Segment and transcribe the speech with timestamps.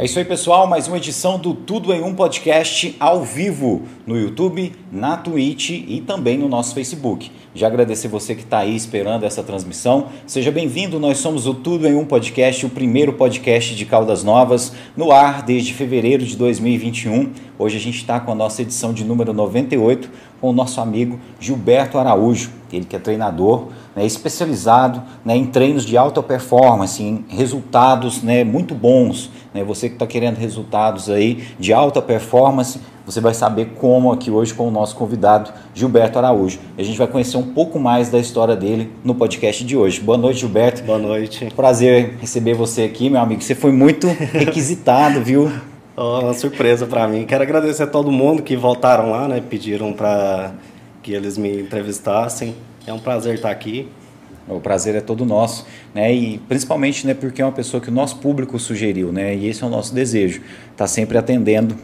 [0.00, 0.64] É isso aí, pessoal.
[0.64, 6.00] Mais uma edição do Tudo em Um Podcast ao vivo no YouTube, na Twitch e
[6.06, 7.32] também no nosso Facebook.
[7.52, 10.06] Já agradecer você que está aí esperando essa transmissão.
[10.24, 11.00] Seja bem-vindo.
[11.00, 15.42] Nós somos o Tudo em Um Podcast, o primeiro podcast de Caldas Novas, no ar
[15.42, 17.32] desde fevereiro de 2021.
[17.58, 20.08] Hoje a gente está com a nossa edição de número 98
[20.40, 23.66] com o nosso amigo Gilberto Araújo, ele que é treinador,
[23.96, 29.30] né, especializado né, em treinos de alta performance, em resultados né, muito bons.
[29.52, 34.30] Né, você que está querendo resultados aí de alta performance, você vai saber como aqui
[34.30, 36.60] hoje com o nosso convidado Gilberto Araújo.
[36.76, 40.00] A gente vai conhecer um pouco mais da história dele no podcast de hoje.
[40.00, 40.84] Boa noite, Gilberto.
[40.84, 41.48] Boa noite.
[41.56, 43.42] Prazer receber você aqui, meu amigo.
[43.42, 45.50] Você foi muito requisitado, viu?
[46.00, 47.26] Uma surpresa para mim.
[47.26, 49.40] Quero agradecer a todo mundo que voltaram lá, né?
[49.40, 50.52] Pediram para
[51.02, 52.54] que eles me entrevistassem.
[52.86, 53.88] É um prazer estar aqui.
[54.46, 56.14] O prazer é todo nosso, né?
[56.14, 59.34] E principalmente, né, porque é uma pessoa que o nosso público sugeriu, né?
[59.34, 60.40] E esse é o nosso desejo,
[60.76, 61.74] tá sempre atendendo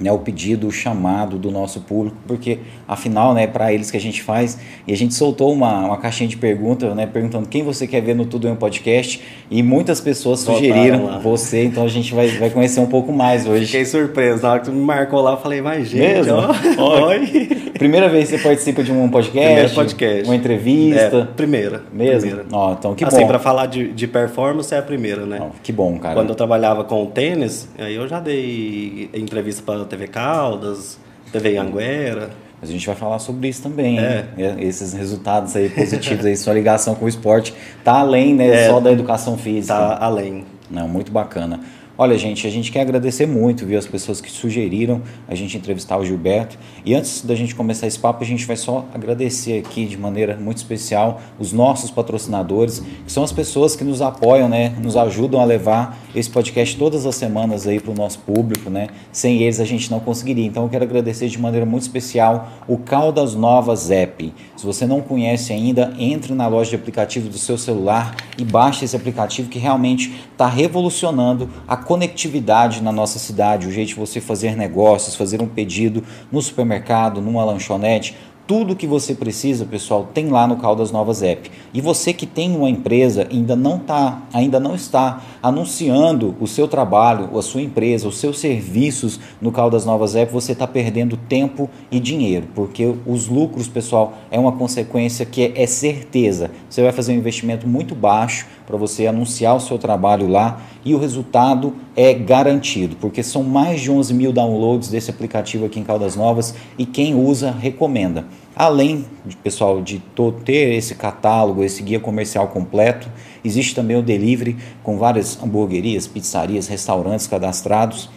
[0.00, 4.00] né, o pedido, o chamado do nosso público, porque afinal, né, para eles que a
[4.00, 7.86] gente faz, e a gente soltou uma, uma caixinha de perguntas, né, perguntando quem você
[7.86, 12.14] quer ver no Tudo em um Podcast, e muitas pessoas sugeriram você, então a gente
[12.14, 13.66] vai, vai conhecer um pouco mais hoje.
[13.66, 16.34] Fiquei surpreso, na hora que tu me marcou lá, eu falei, vai gente, Mesmo?
[16.78, 17.69] ó, oi.
[17.80, 19.46] Primeira vez que você participa de um podcast?
[19.48, 20.24] Primeiro podcast.
[20.26, 21.16] Uma entrevista?
[21.16, 21.82] É, primeira.
[21.90, 22.20] Mesmo?
[22.28, 22.44] Primeira.
[22.52, 23.26] Ó, então que assim, bom.
[23.26, 25.38] para falar de, de performance é a primeira, né?
[25.40, 26.14] Ó, que bom, cara.
[26.14, 30.98] Quando eu trabalhava com tênis, aí eu já dei entrevista para TV Caldas,
[31.32, 32.28] TV Anguera.
[32.60, 34.26] Mas a gente vai falar sobre isso também, É.
[34.36, 34.56] né?
[34.58, 38.68] Esses resultados aí positivos aí, sua ligação com o esporte tá além, né, É.
[38.68, 39.74] só da educação física.
[39.74, 40.44] Tá além.
[40.70, 41.60] Não, muito bacana.
[42.02, 45.98] Olha, gente, a gente quer agradecer muito, viu, as pessoas que sugeriram a gente entrevistar
[45.98, 46.56] o Gilberto.
[46.82, 50.34] E antes da gente começar esse papo, a gente vai só agradecer aqui de maneira
[50.34, 55.42] muito especial os nossos patrocinadores, que são as pessoas que nos apoiam, né, nos ajudam
[55.42, 58.88] a levar esse podcast todas as semanas aí para o nosso público, né?
[59.12, 60.46] Sem eles a gente não conseguiria.
[60.46, 64.32] Então eu quero agradecer de maneira muito especial o Caldas Novas App.
[64.60, 68.84] Se você não conhece ainda, entre na loja de aplicativo do seu celular e baixe
[68.84, 74.20] esse aplicativo que realmente está revolucionando a conectividade na nossa cidade, o jeito de você
[74.20, 78.14] fazer negócios, fazer um pedido no supermercado, numa lanchonete.
[78.50, 81.48] Tudo que você precisa, pessoal, tem lá no Caldas Novas App.
[81.72, 86.66] E você que tem uma empresa ainda não tá, ainda não está anunciando o seu
[86.66, 91.70] trabalho, a sua empresa, os seus serviços no Caldas Novas App, você está perdendo tempo
[91.92, 96.50] e dinheiro, porque os lucros, pessoal, é uma consequência que é, certeza.
[96.68, 100.94] Você vai fazer um investimento muito baixo para você anunciar o seu trabalho lá e
[100.94, 105.84] o resultado é garantido, porque são mais de 11 mil downloads desse aplicativo aqui em
[105.84, 108.26] Caldas Novas e quem usa recomenda.
[108.54, 109.06] Além,
[109.42, 110.02] pessoal, de
[110.44, 113.10] ter esse catálogo, esse guia comercial completo,
[113.44, 118.10] existe também o delivery com várias hamburguerias, pizzarias, restaurantes cadastrados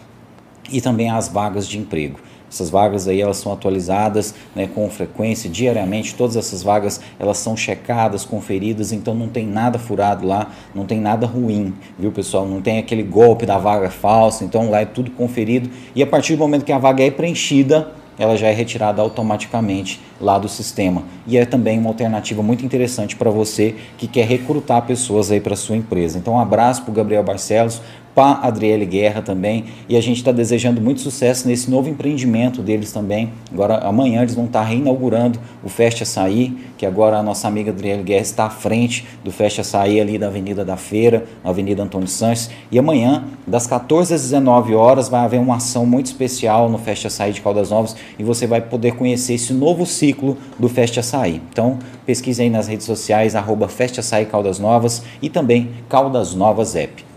[0.70, 2.18] e também as vagas de emprego.
[2.54, 6.14] Essas vagas aí elas são atualizadas né, com frequência, diariamente.
[6.14, 11.00] Todas essas vagas elas são checadas, conferidas, então não tem nada furado lá, não tem
[11.00, 12.46] nada ruim, viu pessoal?
[12.46, 16.36] Não tem aquele golpe da vaga falsa, então lá é tudo conferido e a partir
[16.36, 21.02] do momento que a vaga é preenchida, ela já é retirada automaticamente lá do sistema.
[21.26, 25.56] E é também uma alternativa muito interessante para você que quer recrutar pessoas aí para
[25.56, 26.18] sua empresa.
[26.18, 27.82] Então, um abraço para o Gabriel Barcelos,
[28.22, 29.64] a Adriele Guerra também.
[29.88, 33.32] E a gente está desejando muito sucesso nesse novo empreendimento deles também.
[33.52, 38.02] Agora, amanhã eles vão estar reinaugurando o Festa Açaí, que agora a nossa amiga Adriele
[38.02, 42.08] Guerra está à frente do Festa Açaí ali da Avenida da Feira, na Avenida Antônio
[42.08, 42.50] Santos.
[42.70, 47.08] E amanhã, das 14 às 19 horas, vai haver uma ação muito especial no Festa
[47.08, 51.40] Açaí de Caldas Novas e você vai poder conhecer esse novo ciclo do Festa Açaí.
[51.50, 56.76] Então, pesquise aí nas redes sociais, arroba Festa Açaí Caldas Novas e também Caldas Novas
[56.76, 57.13] App.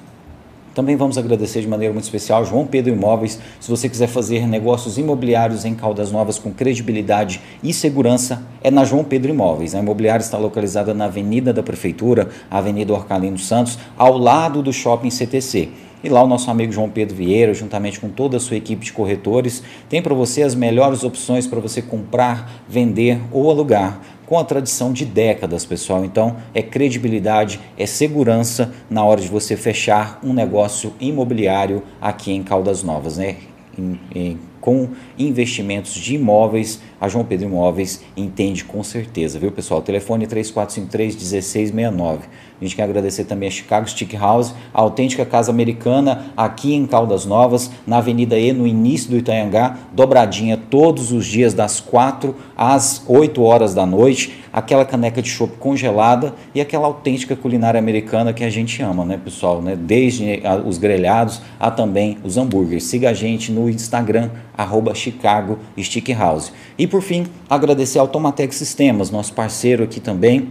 [0.77, 3.39] Também vamos agradecer de maneira muito especial João Pedro Imóveis.
[3.59, 8.85] Se você quiser fazer negócios imobiliários em Caldas Novas com credibilidade e segurança, é na
[8.85, 9.73] João Pedro Imóveis.
[9.73, 15.09] A imobiliária está localizada na Avenida da Prefeitura, Avenida Orcalino Santos, ao lado do Shopping
[15.09, 15.69] CTC.
[16.03, 18.93] E lá o nosso amigo João Pedro Vieira, juntamente com toda a sua equipe de
[18.93, 24.43] corretores, tem para você as melhores opções para você comprar, vender ou alugar com a
[24.43, 26.03] tradição de décadas, pessoal.
[26.05, 32.43] Então, é credibilidade, é segurança na hora de você fechar um negócio imobiliário aqui em
[32.43, 33.37] Caldas Novas, né?
[33.79, 39.81] Em- em- com investimentos de imóveis, a João Pedro Imóveis entende com certeza, viu, pessoal?
[39.81, 42.27] Telefone 3453 1669.
[42.59, 46.87] A gente quer agradecer também a Chicago Stick House, a autêntica casa americana aqui em
[46.87, 52.35] Caldas Novas, na Avenida E, no início do Itanhangá, dobradinha todos os dias das 4
[52.55, 58.33] às 8 horas da noite, aquela caneca de chopp congelada e aquela autêntica culinária americana
[58.33, 59.61] que a gente ama, né, pessoal?
[59.61, 59.75] Né?
[59.75, 62.85] Desde os grelhados a também os hambúrgueres.
[62.85, 66.51] Siga a gente no Instagram, arroba Chicago Stick House.
[66.77, 70.49] E por fim, agradecer a Automatec Sistemas, nosso parceiro aqui também,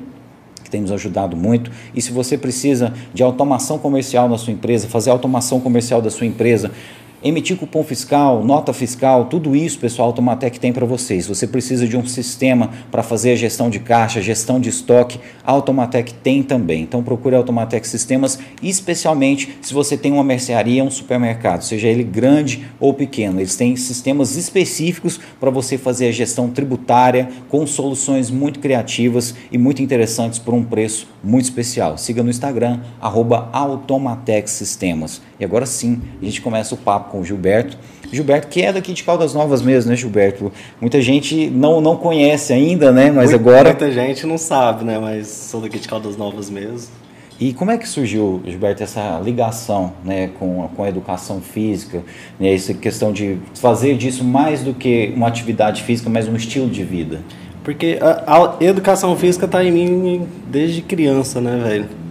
[0.64, 1.70] que tem nos ajudado muito.
[1.94, 6.26] E se você precisa de automação comercial na sua empresa, fazer automação comercial da sua
[6.26, 6.72] empresa,
[7.22, 11.26] emitir cupom fiscal, nota fiscal, tudo isso, pessoal, a Automatec tem para vocês.
[11.26, 15.52] Você precisa de um sistema para fazer a gestão de caixa, gestão de estoque, a
[15.52, 16.82] Automatec tem também.
[16.82, 22.04] Então procure a Automatec Sistemas, especialmente se você tem uma mercearia, um supermercado, seja ele
[22.04, 23.40] grande ou pequeno.
[23.40, 29.58] Eles têm sistemas específicos para você fazer a gestão tributária com soluções muito criativas e
[29.58, 31.98] muito interessantes por um preço muito especial.
[31.98, 35.20] Siga no Instagram, arroba Automatec Sistemas.
[35.38, 37.76] E agora sim, a gente começa o papo com o Gilberto.
[38.10, 40.52] Gilberto, que é daqui de Caldas Novas mesmo, né, Gilberto?
[40.80, 43.10] Muita gente não, não conhece ainda, né?
[43.10, 43.68] Mas muita, agora.
[43.70, 44.98] Muita gente não sabe, né?
[44.98, 46.88] Mas sou daqui de Caldas Novas mesmo.
[47.38, 52.02] E como é que surgiu, Gilberto, essa ligação né, com, com a educação física,
[52.40, 56.66] né, essa questão de fazer disso mais do que uma atividade física, mas um estilo
[56.66, 57.20] de vida?
[57.62, 62.05] Porque a, a educação física está em mim desde criança, né, velho?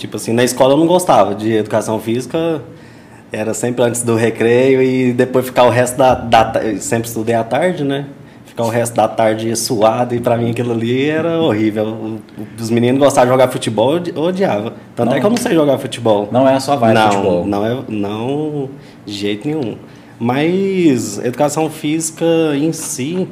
[0.00, 2.62] Tipo assim, na escola eu não gostava de educação física,
[3.30, 7.44] era sempre antes do recreio e depois ficar o resto da, da sempre estudei à
[7.44, 8.06] tarde, né?
[8.46, 12.18] Ficar o resto da tarde suado e para mim aquilo ali era horrível.
[12.58, 14.72] Os meninos gostavam de jogar futebol, eu odiava.
[14.96, 16.30] Tanto não, é que eu não sei jogar futebol.
[16.32, 17.46] Não é a sua vibe não, futebol.
[17.46, 18.70] Não é, não
[19.04, 19.76] de jeito nenhum.
[20.18, 22.24] Mas educação física
[22.54, 23.28] em si,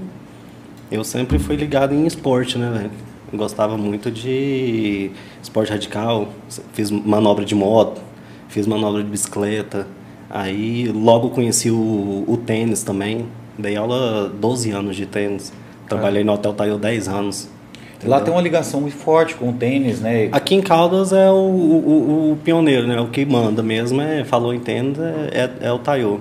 [0.92, 2.90] eu sempre fui ligado em esporte, né, velho?
[3.32, 5.10] Gostava muito de
[5.42, 6.28] esporte radical,
[6.72, 8.00] fiz manobra de moto,
[8.48, 9.86] fiz manobra de bicicleta.
[10.30, 13.26] Aí logo conheci o, o tênis também.
[13.58, 15.52] Dei aula 12 anos de tênis.
[15.88, 17.48] Trabalhei no Hotel Taio 10 anos.
[17.96, 18.10] Entendeu?
[18.10, 20.28] Lá tem uma ligação muito forte com o tênis, né?
[20.30, 23.00] Aqui em Caldas é o, o, o pioneiro, né?
[23.00, 26.20] O que manda mesmo é, falou em tênis, é, é, é o Taio.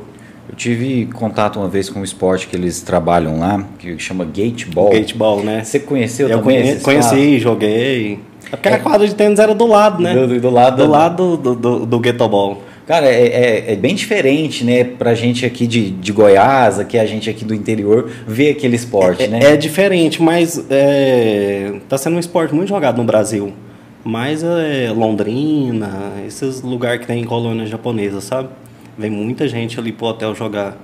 [0.50, 4.92] Eu tive contato uma vez com um esporte que eles trabalham lá, que chama Gateball.
[4.92, 5.64] Gateball, né?
[5.64, 8.20] Você conheceu Eu também conhe conheci, joguei.
[8.52, 8.74] É porque é.
[8.74, 10.14] a quadra de tênis era do lado, né?
[10.14, 12.64] Do, do lado, do, lado do, do, do Gateball.
[12.88, 14.86] Cara, é, é, é, bem diferente, né?
[14.86, 19.24] Pra gente aqui de, de Goiás, aqui a gente aqui do interior, ver aquele esporte,
[19.24, 19.40] é, né?
[19.44, 23.52] É diferente, mas é, tá sendo um esporte muito jogado no Brasil.
[24.06, 28.48] Mas é Londrina, esses lugares que tem colônia japonesa, sabe?
[28.98, 30.78] Vem muita gente ali pro hotel jogar.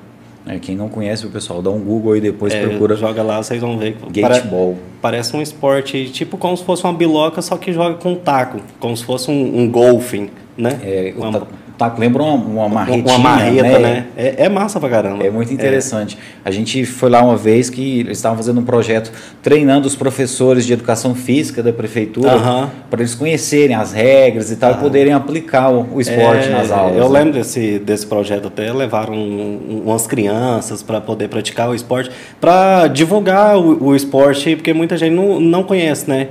[0.46, 2.96] É, quem não conhece o pessoal, dá um Google e depois é, procura.
[2.96, 3.98] Joga lá, vocês vão ver.
[4.12, 4.78] Gateball.
[5.02, 8.96] Parece um esporte tipo como se fosse uma biloca, só que joga com taco, como
[8.96, 10.80] se fosse um, um golfing, né?
[10.84, 11.48] É, uma,
[11.78, 13.80] taco lembra uma, uma marretinha, uma marreta, né?
[13.80, 14.06] né?
[14.16, 15.26] É, é, massa pra caramba.
[15.26, 16.18] É muito interessante.
[16.18, 16.50] É.
[16.50, 19.12] A gente foi lá uma vez que eles estavam fazendo um projeto
[19.42, 22.70] treinando os professores de educação física da prefeitura uh -huh.
[22.90, 24.80] para eles conhecerem as regras e tal uh -huh.
[24.80, 26.98] e poderem aplicar o, o esporte é, nas aulas.
[26.98, 27.20] Eu né?
[27.20, 33.58] lembro desse, desse projeto até levaram umas crianças para poder praticar o esporte, para divulgar
[33.58, 36.30] o, o esporte, porque muita gente não, não conhece, né?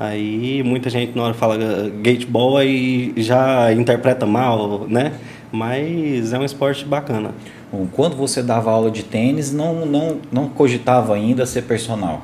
[0.00, 1.58] Aí muita gente na hora fala
[2.00, 5.12] gateball e já interpreta mal, né?
[5.52, 7.34] Mas é um esporte bacana.
[7.70, 12.22] Bom, quando você dava aula de tênis, não, não, não cogitava ainda ser personal?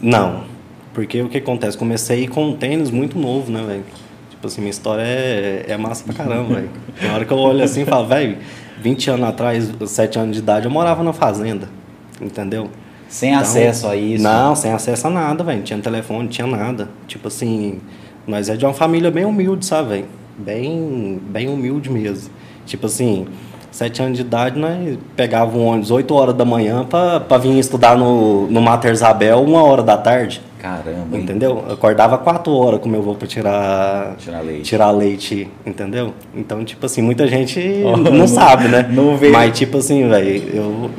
[0.00, 0.44] Não,
[0.92, 1.76] porque o que acontece?
[1.76, 3.84] Comecei com um tênis muito novo, né, velho?
[4.30, 6.70] Tipo assim, minha história é, é massa pra caramba, velho.
[7.02, 8.38] Na hora que eu olho assim e falo, velho,
[8.80, 11.68] 20 anos atrás, 7 anos de idade, eu morava na fazenda,
[12.22, 12.70] entendeu?
[13.14, 14.24] Sem então, acesso a isso?
[14.24, 15.58] Não, sem acesso a nada, velho.
[15.58, 16.88] Não tinha telefone, não tinha nada.
[17.06, 17.78] Tipo assim,
[18.26, 20.04] nós é de uma família bem humilde, sabe, velho?
[20.36, 22.28] Bem, bem humilde mesmo.
[22.66, 23.28] Tipo assim,
[23.70, 27.56] sete anos de idade, nós pegava um ônibus 8 horas da manhã pra, pra vir
[27.56, 30.42] estudar no, no Mater Isabel uma hora da tarde.
[30.58, 31.16] Caramba.
[31.16, 31.62] Entendeu?
[31.68, 34.62] Eu acordava quatro horas com meu avô pra tirar, tirar leite.
[34.64, 36.12] tirar leite, entendeu?
[36.34, 38.84] Então, tipo assim, muita gente oh, não, não, sabe, né?
[38.90, 39.30] Não vê.
[39.30, 40.90] Mas, tipo assim, velho, eu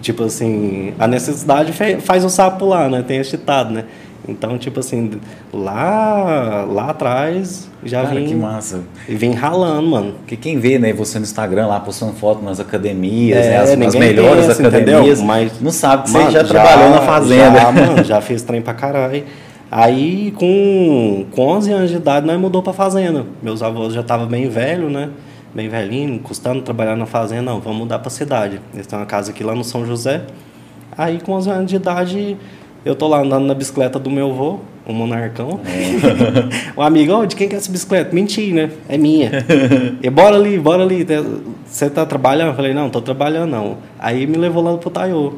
[0.00, 3.02] Tipo assim, a necessidade faz o sapo lá, né?
[3.06, 3.84] Tem esse ditado, né?
[4.28, 5.12] Então, tipo assim,
[5.52, 8.26] lá, lá atrás já Cara, vim.
[8.26, 8.80] que massa.
[9.08, 10.14] E vim ralando, mano.
[10.18, 13.70] Porque quem vê, né, você no Instagram lá postando foto nas academias, é, né, as,
[13.70, 17.58] as melhores pensa, academias, mas não sabe que mano, você já, já, trabalhou na fazenda.
[17.58, 19.24] Já, mano, já fiz trem pra caralho.
[19.70, 23.24] Aí, com, com 11 anos de idade, nós mudou pra fazenda.
[23.42, 25.08] Meus avós já estavam bem velhos, né?
[25.54, 28.60] Bem velhinho, custando trabalhar na fazenda, não, vamos mudar para a cidade.
[28.72, 30.22] Eles têm uma casa aqui lá no São José.
[30.96, 32.36] Aí, com 11 anos de idade,
[32.84, 35.60] eu tô lá andando na bicicleta do meu avô, um monarcão.
[36.76, 38.14] o amigo, oh, de quem que é essa bicicleta?
[38.14, 38.70] Menti, né?
[38.88, 39.30] É minha.
[40.02, 41.06] e bora ali, bora ali.
[41.66, 42.48] Você tá trabalhando?
[42.48, 43.76] Eu falei, não, tô trabalhando não.
[43.98, 45.34] Aí me levou lá pro Taiô.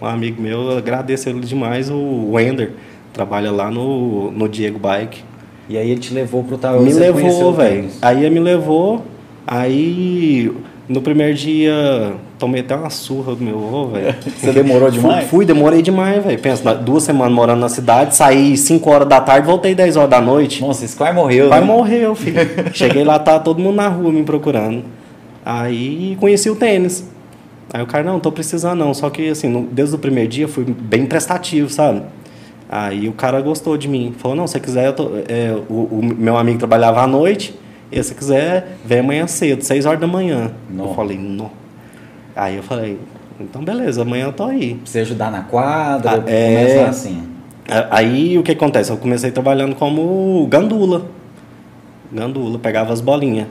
[0.00, 2.72] Um amigo meu, agradeço ele demais, o Wender.
[3.12, 5.24] Trabalha lá no, no Diego Bike.
[5.68, 6.80] E aí ele te levou pro Taiô?
[6.80, 7.88] Me levou, velho.
[8.00, 9.04] Aí ele me levou,
[9.46, 10.50] aí
[10.88, 14.14] no primeiro dia, tomei até uma surra do meu avô, velho.
[14.38, 15.20] Você demorou demais?
[15.22, 16.38] Fui, fui demorei demais, velho.
[16.38, 20.20] Pensa, duas semanas morando na cidade, saí 5 horas da tarde, voltei 10 horas da
[20.20, 20.60] noite.
[20.60, 21.66] Nossa, esse quase morreu, Quase né?
[21.66, 22.38] morreu, filho.
[22.72, 24.84] Cheguei lá, tá todo mundo na rua me procurando.
[25.44, 27.08] Aí conheci o tênis.
[27.72, 28.94] Aí o cara, não, tô precisando não.
[28.94, 32.02] Só que, assim, desde o primeiro dia fui bem prestativo, sabe?
[32.68, 34.14] Aí o cara gostou de mim.
[34.16, 35.10] Falou, não, se você quiser, tô...
[35.28, 37.54] é, o, o meu amigo trabalhava à noite
[37.90, 40.52] e se quiser, vem amanhã cedo, 6 horas da manhã.
[40.76, 41.50] Eu falei, não.
[42.34, 42.98] Aí eu falei,
[43.40, 44.74] então beleza, amanhã eu tô aí.
[44.74, 46.84] Pra você ajudar na quadra, ah, é...
[46.84, 47.22] assim.
[47.90, 48.90] Aí o que acontece?
[48.90, 51.06] Eu comecei trabalhando como gandula.
[52.12, 53.48] Gandula, pegava as bolinhas.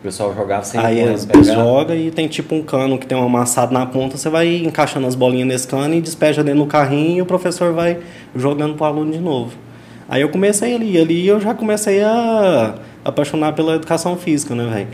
[0.00, 1.42] O pessoal jogava sem Aí pegar.
[1.42, 5.06] joga e tem tipo um cano que tem um amassado na ponta, você vai encaixando
[5.06, 7.98] as bolinhas nesse cano e despeja dentro do carrinho e o professor vai
[8.34, 9.52] jogando pro aluno de novo.
[10.08, 14.88] Aí eu comecei ali, ali eu já comecei a apaixonar pela educação física, né, velho?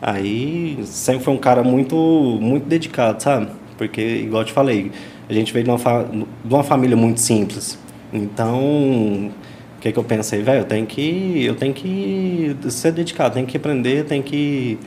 [0.00, 1.96] Aí sempre foi um cara muito,
[2.40, 3.48] muito dedicado, sabe?
[3.76, 4.90] Porque, igual eu te falei,
[5.28, 7.78] a gente veio de uma, fa de uma família muito simples.
[8.12, 9.30] Então,
[9.78, 10.60] o que, que eu pensei, velho?
[10.60, 14.78] Eu tenho que, eu tenho que ser dedicado, tenho que aprender, tenho que,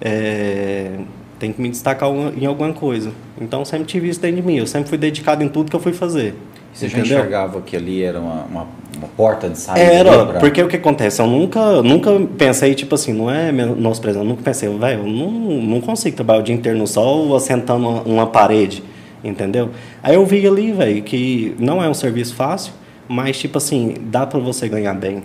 [0.00, 0.98] é,
[1.38, 3.12] tenho que me destacar em alguma coisa.
[3.40, 4.56] Então, sempre tive isso dentro de mim.
[4.56, 6.34] Eu sempre fui dedicado em tudo que eu fui fazer.
[6.72, 7.04] Você entendeu?
[7.06, 8.66] já enxergava que ali era uma, uma
[9.02, 9.80] uma porta de saída?
[9.80, 10.40] Era, pra...
[10.40, 11.20] porque o que acontece?
[11.20, 15.80] Eu nunca, nunca pensei, tipo assim, não é menosprezando, nunca pensei, velho, eu não, não
[15.80, 18.82] consigo trabalhar o dia inteiro no sol assentando uma, uma parede,
[19.22, 19.70] entendeu?
[20.02, 22.72] Aí eu vi ali, velho, que não é um serviço fácil,
[23.08, 25.22] mas, tipo assim, dá para você ganhar bem.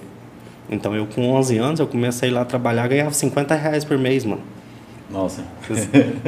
[0.70, 4.26] Então, eu com 11 anos, eu comecei lá a trabalhar, ganhava 50 reais por mês,
[4.26, 4.42] mano.
[5.10, 5.42] Nossa.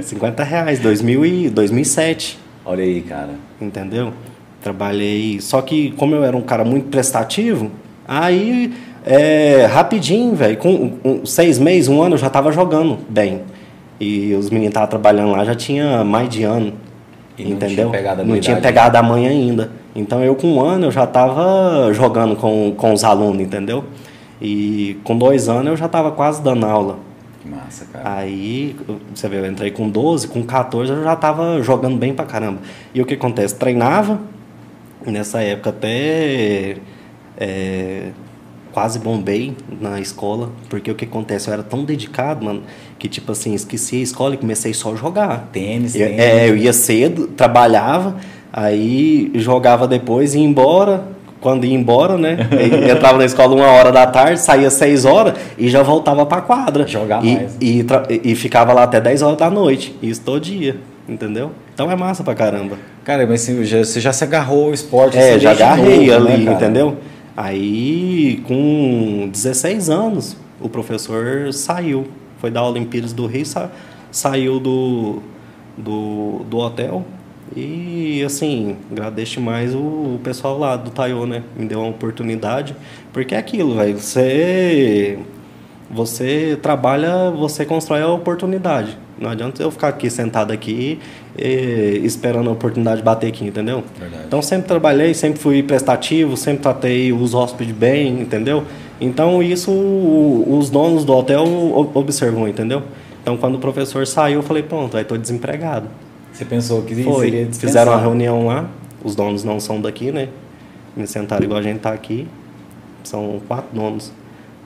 [0.01, 2.39] 50 reais, 2000 e 2007.
[2.65, 3.31] Olha aí, cara.
[3.59, 4.13] Entendeu?
[4.61, 5.39] Trabalhei.
[5.39, 7.71] Só que, como eu era um cara muito prestativo,
[8.07, 8.73] aí
[9.05, 13.41] é, rapidinho, velho, com um, seis meses, um ano, eu já estava jogando bem.
[13.99, 16.73] E os meninos estavam trabalhando lá já tinha mais de ano.
[17.37, 17.85] E entendeu?
[17.85, 19.71] Não tinha pegado a, não tinha pegado a mãe ainda.
[19.95, 23.83] Então eu com um ano eu já estava jogando com, com os alunos, entendeu?
[24.41, 26.97] E com dois anos eu já estava quase dando aula.
[27.41, 28.17] Que massa, cara.
[28.17, 28.75] Aí,
[29.13, 32.59] você vê, eu entrei com 12, com 14 eu já estava jogando bem pra caramba.
[32.93, 33.55] E o que acontece?
[33.55, 34.19] Treinava,
[35.05, 36.75] Nessa época até
[37.37, 38.09] é,
[38.71, 41.47] quase bombei na escola, porque o que acontece?
[41.49, 42.63] Eu era tão dedicado, mano,
[42.97, 45.49] que tipo assim, esqueci a escola e comecei só a jogar.
[45.51, 46.21] Tênis, eu, tênis.
[46.21, 48.17] É, eu ia cedo, trabalhava,
[48.51, 51.19] aí jogava depois, ia embora.
[51.41, 52.37] Quando ia embora, né?
[52.91, 56.85] entrava na escola uma hora da tarde, saía seis horas e já voltava pra quadra.
[56.85, 57.57] Jogar e, mais.
[57.61, 57.79] E,
[58.09, 59.95] e, e ficava lá até 10 horas da noite.
[60.01, 60.75] Isso todo dia,
[61.07, 61.51] entendeu?
[61.73, 62.77] Então é massa pra caramba.
[63.09, 65.17] Cara, mas você já, você já se agarrou ao esporte?
[65.17, 66.95] É, já agarrei novo, ali, né, entendeu?
[67.35, 72.05] Aí, com 16 anos, o professor saiu.
[72.37, 73.71] Foi dar Olimpíadas do Rio, sa
[74.11, 75.23] saiu do,
[75.75, 77.03] do, do hotel.
[77.55, 81.41] E, assim, agradeço mais o, o pessoal lá do Taiô, né?
[81.57, 82.75] Me deu uma oportunidade.
[83.11, 83.97] Porque é aquilo, velho.
[83.97, 85.17] Você,
[85.89, 88.95] você trabalha, você constrói a oportunidade.
[89.19, 90.97] Não adianta eu ficar aqui sentado aqui
[91.38, 93.83] e, esperando a oportunidade de bater aqui, entendeu?
[93.99, 94.23] Verdade.
[94.27, 98.63] Então sempre trabalhei, sempre fui prestativo, sempre tratei os hóspedes bem, entendeu?
[99.01, 101.43] Então isso os donos do hotel
[101.93, 102.83] observam, entendeu?
[103.21, 105.88] Então quando o professor saiu, eu falei, pronto, aí estou desempregado.
[106.31, 107.29] Você pensou que Foi.
[107.29, 108.69] seria Fizeram uma reunião lá,
[109.03, 110.29] os donos não são daqui, né?
[110.95, 112.27] Me sentaram igual a gente tá aqui.
[113.03, 114.11] São quatro donos.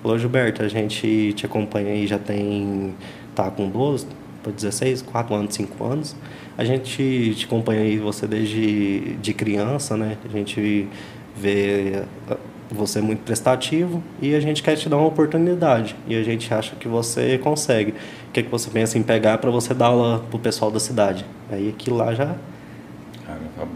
[0.02, 2.94] Falou, Gilberto, a gente te acompanha aí, já tem.
[3.34, 4.06] tá com 12,
[4.44, 6.16] para 16, 4 anos, 5 anos.
[6.58, 10.18] A gente te acompanha aí você desde de criança, né?
[10.24, 10.88] A gente
[11.36, 12.38] vê ah,
[12.70, 16.76] você muito prestativo e a gente quer te dar uma oportunidade e a gente acha
[16.76, 17.92] que você consegue.
[18.30, 20.80] O que, é que você pensa em pegar para você dar aula pro pessoal da
[20.80, 21.26] cidade?
[21.52, 22.36] Aí aquilo lá já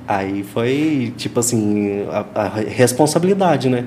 [0.07, 3.85] Aí foi tipo assim a, a responsabilidade, né?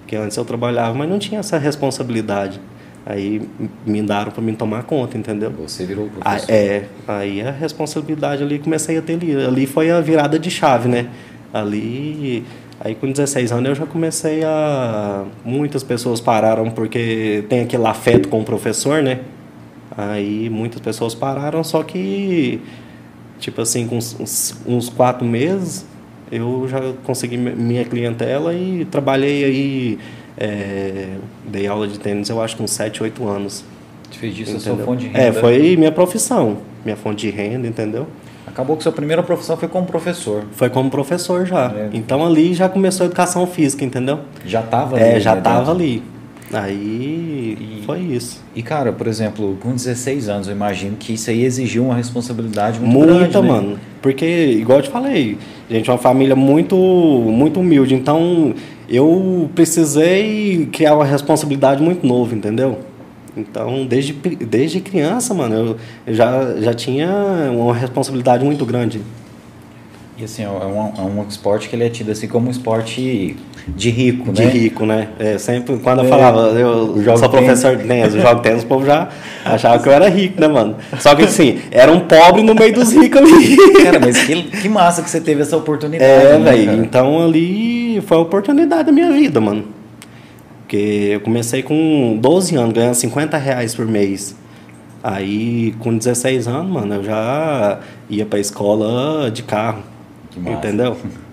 [0.00, 2.60] Porque antes eu trabalhava, mas não tinha essa responsabilidade.
[3.08, 3.40] Aí
[3.86, 5.52] me daram para me tomar conta, entendeu?
[5.52, 6.50] Você virou professor.
[6.50, 9.32] Ah, é, aí a responsabilidade ali comecei a ter ali.
[9.44, 11.08] Ali foi a virada de chave, né?
[11.54, 12.44] Ali,
[12.80, 15.24] aí com 16 anos eu já comecei a...
[15.44, 19.20] Muitas pessoas pararam porque tem aquele afeto com o professor, né?
[19.96, 22.60] Aí muitas pessoas pararam, só que,
[23.38, 25.86] tipo assim, com uns, uns quatro meses,
[26.30, 29.98] eu já consegui minha clientela e trabalhei aí,
[30.36, 31.08] é,
[31.46, 33.64] dei aula de tênis, eu acho, com 7, 8 anos.
[34.10, 34.86] Você fez disso a sua entendeu?
[34.86, 35.40] fonte de É, renda?
[35.40, 38.06] foi minha profissão, minha fonte de renda, entendeu?
[38.46, 40.44] Acabou que sua primeira profissão foi como professor.
[40.52, 41.66] Foi como professor já.
[41.76, 41.90] É.
[41.92, 44.20] Então ali já começou a educação física, entendeu?
[44.46, 45.04] Já estava ali.
[45.04, 45.72] É, já né, tava dentro.
[45.72, 46.02] ali.
[46.52, 48.42] Aí foi isso.
[48.54, 52.78] E, cara, por exemplo, com 16 anos, eu imagino que isso aí exigiu uma responsabilidade
[52.80, 53.48] muito Muita, grande, né?
[53.48, 53.78] mano.
[54.00, 55.36] Porque, igual eu te falei,
[55.68, 57.94] gente, é uma família muito, muito humilde.
[57.94, 58.54] Então,
[58.88, 62.78] eu precisei criar uma responsabilidade muito nova, entendeu?
[63.36, 65.76] Então, desde, desde criança, mano, eu,
[66.06, 67.08] eu já, já tinha
[67.52, 69.02] uma responsabilidade muito grande.
[70.18, 73.36] E assim, é um, é um esporte que ele é tido assim como um esporte
[73.68, 74.50] de rico, De né?
[74.50, 75.08] rico, né?
[75.18, 78.66] É, sempre, quando eu É, falava, eu sou professor de tênis, eu jogo tênis, o
[78.66, 79.10] povo já
[79.44, 80.76] achava que eu era rico, né, mano?
[80.98, 83.56] Só que assim, era um pobre no meio dos ricos ali.
[83.84, 86.10] Cara, mas que, que massa que você teve essa oportunidade.
[86.10, 86.82] É, né, velho.
[86.82, 89.66] Então ali foi a oportunidade da minha vida, mano.
[90.62, 94.34] Porque eu comecei com 12 anos, ganhando 50 reais por mês.
[95.02, 99.82] Aí, com 16 anos, mano, eu já ia pra escola de carro.
[100.30, 100.56] Que massa.
[100.56, 100.96] Entendeu?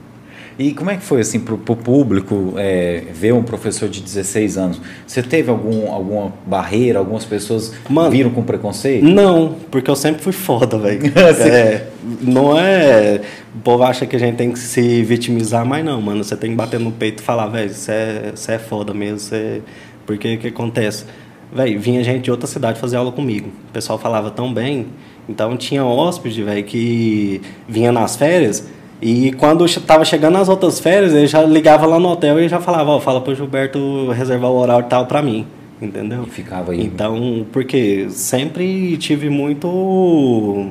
[0.57, 4.57] E como é que foi assim pro, pro público é, ver um professor de 16
[4.57, 4.81] anos?
[5.05, 7.00] Você teve algum, alguma barreira?
[7.00, 9.03] Algumas pessoas Mano, viram com preconceito?
[9.03, 11.01] Não, porque eu sempre fui foda, velho.
[11.43, 11.88] É,
[12.22, 13.22] não é.
[13.55, 16.24] O povo acha que a gente tem que se vitimizar, mas não, mano.
[16.24, 19.19] Você tem que bater no peito e falar, velho, você é, é foda mesmo.
[19.19, 19.62] Você...
[20.05, 21.05] Porque o que acontece?
[21.53, 23.50] Velho, vinha gente de outra cidade fazer aula comigo.
[23.69, 24.88] O pessoal falava tão bem.
[25.27, 28.67] Então tinha hóspede, velho, que vinha nas férias.
[29.05, 32.48] E quando che- tava chegando as outras férias, ele já ligava lá no hotel e
[32.48, 35.45] já falava, ó, fala pro Gilberto reservar o horário tal pra mim.
[35.81, 36.24] Entendeu?
[36.25, 36.81] E ficava aí.
[36.81, 40.67] Então, porque sempre tive muito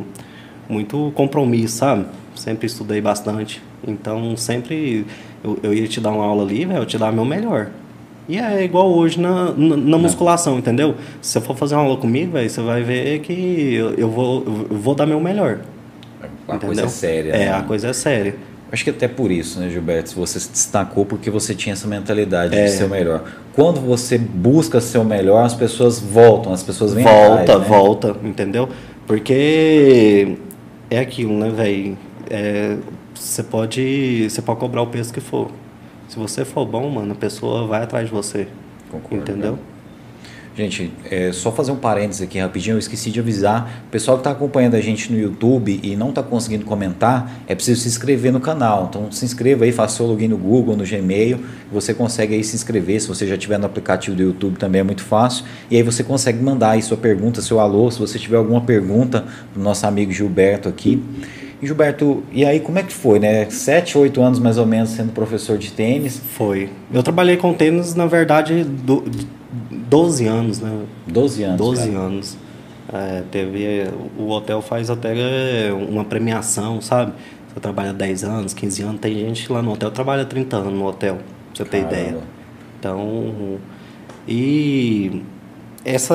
[0.69, 2.07] muito compromisso, sabe?
[2.35, 3.61] Sempre estudei bastante.
[3.87, 5.05] Então, sempre
[5.45, 7.69] eu, eu ia te dar uma aula ali, velho, eu te dar meu melhor.
[8.29, 10.95] E é igual hoje na, na, na musculação, entendeu?
[11.21, 14.43] Se você for fazer uma aula comigo, velho, você vai ver que eu, eu vou,
[14.71, 15.59] eu vou dar meu melhor.
[16.49, 16.85] A coisa entendeu?
[16.85, 17.33] é séria.
[17.33, 17.53] É, né?
[17.53, 18.35] a coisa é séria.
[18.71, 20.15] Acho que até por isso, né, Gilberto?
[20.17, 22.65] Você se destacou porque você tinha essa mentalidade É.
[22.65, 23.23] de ser o melhor.
[23.55, 27.67] Quando você busca ser o melhor, as pessoas voltam, as pessoas vêm volta, atrás, né?
[27.69, 28.69] volta, entendeu?
[29.07, 30.39] Porque
[30.91, 31.99] é aquilo, né, velho?
[33.15, 35.51] Você pode, você pode cobrar o preço que for.
[36.09, 38.47] Se você for bom, mano, a pessoa vai atrás de você.
[38.91, 39.53] Concordo, entendeu?
[39.53, 39.72] cara.
[40.55, 43.85] Gente, é, só fazer um parênteses aqui rapidinho, eu esqueci de avisar.
[43.87, 47.55] O pessoal que está acompanhando a gente no YouTube e não está conseguindo comentar, é
[47.55, 48.87] preciso se inscrever no canal.
[48.91, 51.41] Então se inscreva aí, faça seu login no Google, no Gmail.
[51.73, 53.01] Você consegue aí se inscrever.
[53.01, 55.47] Se você já tiver no aplicativo do YouTube também é muito fácil.
[55.71, 59.25] E aí você consegue mandar aí sua pergunta, seu alô, se você tiver alguma pergunta
[59.55, 61.03] do nosso amigo Gilberto aqui.
[61.63, 63.49] E Gilberto, e aí como é que foi, né?
[63.49, 66.69] Sete, oito anos mais ou menos sendo professor de tênis, Foi.
[66.93, 69.05] Eu trabalhei com tênis, na verdade, do,
[69.53, 70.85] 12 anos, né?
[71.07, 71.57] 12 anos.
[71.59, 71.99] 12 cara.
[71.99, 72.37] anos.
[72.93, 73.89] É, teve,
[74.19, 77.13] o hotel faz até uma premiação, sabe?
[77.49, 79.01] Você trabalha 10 anos, 15 anos.
[79.01, 82.01] Tem gente lá no hotel que trabalha 30 anos no hotel, pra você ter Caramba.
[82.01, 82.19] ideia.
[82.79, 83.59] Então,
[84.27, 85.23] e
[85.85, 86.15] essa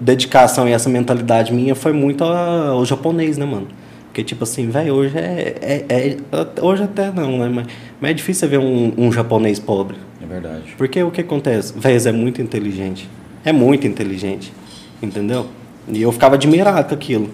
[0.00, 3.68] dedicação e essa mentalidade minha foi muito ao japonês, né, mano?
[4.16, 7.50] Porque, tipo assim, velho, hoje é, é, é- Hoje até não, né?
[7.52, 7.66] Mas,
[8.00, 9.98] mas é difícil ver um, um japonês pobre.
[10.22, 10.74] É verdade.
[10.78, 11.74] Porque o que acontece?
[11.76, 13.10] Véi, é muito inteligente.
[13.44, 14.54] É muito inteligente.
[15.02, 15.44] Entendeu?
[15.86, 17.28] E eu ficava admirado com aquilo.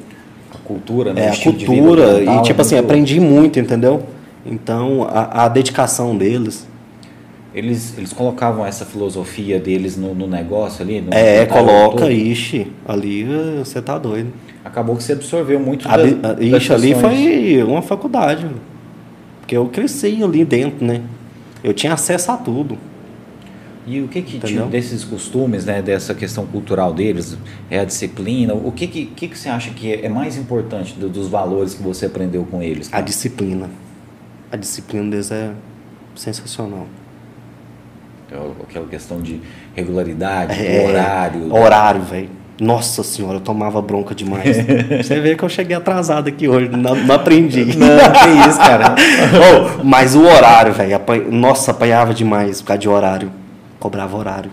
[0.53, 1.27] A cultura, né?
[1.27, 2.21] É, a cultura.
[2.21, 4.03] E, é tipo assim, muito- aprendi muito, entendeu?
[4.45, 6.67] Então, a, a dedicação deles.
[7.55, 11.01] Eles, eles colocavam essa filosofia deles no, no negócio ali?
[11.03, 12.11] No É, coloca, todo.
[12.11, 14.33] ixi, ali eh, você tá doido.
[14.65, 18.47] Acabou que você absorveu muito A, das- bi- a- das ixi, ali foi uma faculdade.
[19.41, 21.03] Porque eu cresci ali dentro, né?
[21.63, 22.79] Eu tinha acesso a tudo.
[23.87, 24.67] E o que que Entendeu?
[24.69, 27.37] desses costumes, né, dessa questão cultural deles,
[27.69, 28.55] é a disciplina?
[28.55, 31.83] O que que, que, que você acha que é mais importante do- dos valores que
[31.83, 32.87] você aprendeu com eles?
[32.89, 33.03] A cara?
[33.03, 33.69] disciplina.
[34.51, 35.51] A disciplina deles é
[36.15, 36.87] sensacional.
[38.33, 39.41] Então, Aquela questão de
[39.75, 41.55] regularidade, É, horário.
[41.55, 42.31] Horário, velho.
[42.59, 44.57] Nossa senhora, eu tomava bronca demais.
[45.03, 47.77] Você vê que eu cheguei atrasado aqui hoje, não, não aprendi.
[47.77, 48.95] Não, que isso, cara.
[49.81, 53.33] Oh, mas o horário, velho, nossa, apanhava demais por causa de horário.
[53.79, 54.51] Cobrava horário.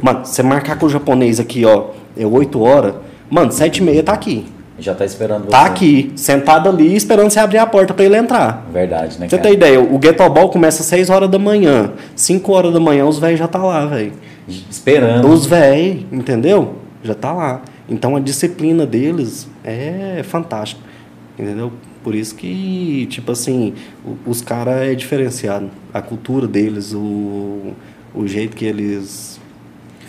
[0.00, 2.94] Mano, você marcar com o japonês aqui, ó, é 8 horas,
[3.30, 4.46] mano, 7 e meia tá aqui.
[4.82, 5.50] Já tá esperando você.
[5.50, 8.66] Tá aqui, sentado ali, esperando você abrir a porta pra ele entrar.
[8.72, 9.48] Verdade, né, você cara?
[9.48, 11.92] ter ideia, o Ghetto Ball começa às 6 horas da manhã.
[12.16, 14.12] 5 horas da manhã os velhos já tá lá, velho.
[14.68, 15.28] Esperando.
[15.28, 16.74] Os véi, entendeu?
[17.02, 17.62] Já tá lá.
[17.88, 20.82] Então a disciplina deles é fantástica.
[21.38, 21.72] Entendeu?
[22.02, 23.74] Por isso que, tipo assim,
[24.26, 25.70] os caras é diferenciado.
[25.94, 27.72] A cultura deles, o,
[28.12, 29.40] o jeito que eles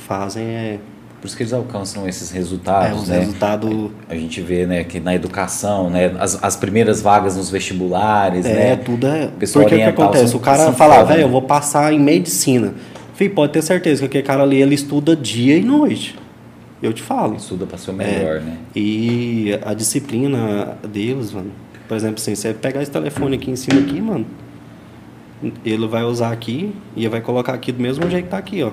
[0.07, 0.79] fazem é,
[1.23, 3.19] Por isso que eles alcançam esses resultados, é né?
[3.21, 3.91] resultados.
[4.09, 8.53] A gente vê, né, que na educação, né, as, as primeiras vagas nos vestibulares, É,
[8.53, 8.75] né?
[8.75, 9.27] tudo é.
[9.39, 10.35] pessoal Porque o que acontece?
[10.35, 11.23] O cara fala, velho, né?
[11.23, 12.73] eu vou passar em medicina.
[13.15, 16.19] Fih, pode ter certeza que aquele cara ali ele estuda dia e noite.
[16.81, 17.37] Eu te falo.
[17.37, 18.57] Estuda para ser o melhor, né?
[18.75, 21.53] E a disciplina deles, mano.
[21.87, 24.25] Por exemplo, assim, você pegar esse telefone aqui em cima aqui, mano.
[25.63, 28.71] Ele vai usar aqui e vai colocar aqui do mesmo jeito que tá aqui, ó.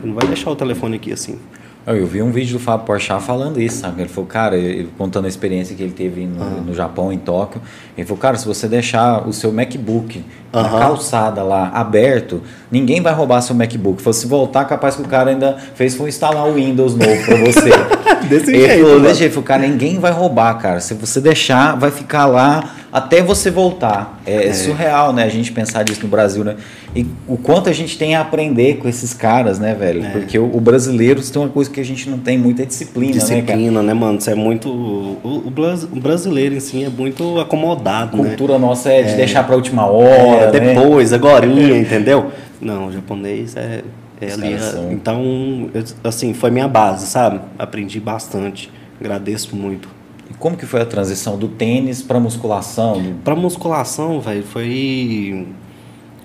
[0.00, 1.38] Ele não vai deixar o telefone aqui assim.
[1.86, 4.00] Eu vi um vídeo do Fábio Porchat falando isso, sabe?
[4.00, 6.46] Ele falou, cara, ele contando a experiência que ele teve no, Ah.
[6.66, 7.60] no Japão, em Tóquio.
[7.96, 10.78] Ele falou, cara, se você deixar o seu MacBook na Aham.
[10.78, 14.00] calçada lá aberto, ninguém vai roubar seu MacBook.
[14.00, 17.36] Falou, se voltar, capaz que o cara ainda fez foi instalar o Windows novo pra
[17.36, 17.70] você.
[18.28, 20.80] Desse ele jeito, falou, desse jeito, cara, ninguém vai roubar, cara.
[20.80, 24.20] Se você deixar, vai ficar lá até você voltar.
[24.26, 25.24] É, surreal, né?
[25.24, 26.56] A gente pensar disso no Brasil, né?
[26.94, 30.04] E o quanto a gente tem a aprender com esses caras, né, velho?
[30.04, 30.10] É.
[30.10, 33.18] Porque o, o brasileiro tem uma coisa que a gente não tem muita disciplina, né,
[33.20, 33.40] cara?
[33.42, 34.18] Disciplina, né, mano?
[34.18, 34.68] Isso é muito.
[34.70, 38.28] O, o bras- o brasileiro em si é muito acomodado, A né?
[38.28, 40.74] cultura nossa é de deixar pra última hora, É, né?
[40.74, 42.30] depois, agorinha, entendeu?
[42.60, 43.82] Não, o japonês é, é
[44.20, 44.42] ali.
[44.42, 47.40] caras é- são- Então, eu- assim, foi minha base, sabe?
[47.58, 48.70] Aprendi bastante.
[49.00, 49.88] Agradeço muito.
[50.30, 53.02] E como que foi a transição do tênis pra musculação?
[53.02, 55.46] Do- Pra musculação, velho, foi.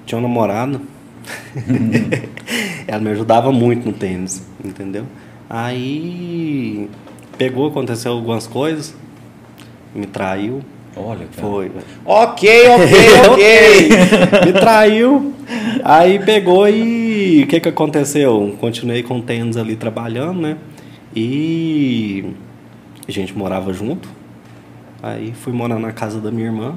[0.06, 0.80] Tinha uma namorada.
[2.88, 5.06] Ela me ajudava muito no tênis, entendeu?
[5.49, 6.89] Aí
[7.38, 8.95] pegou, aconteceu algumas coisas,
[9.93, 10.62] me traiu.
[11.00, 11.48] Olha, cara.
[11.48, 11.72] Foi.
[12.06, 14.46] Ok, ok, ok.
[14.46, 15.34] me traiu.
[15.84, 18.56] Aí pegou e o que que aconteceu?
[18.60, 20.58] Continuei com o tênis ali trabalhando, né?
[21.16, 22.26] E
[23.08, 24.08] a gente morava junto.
[25.02, 26.76] Aí fui morar na casa da minha irmã.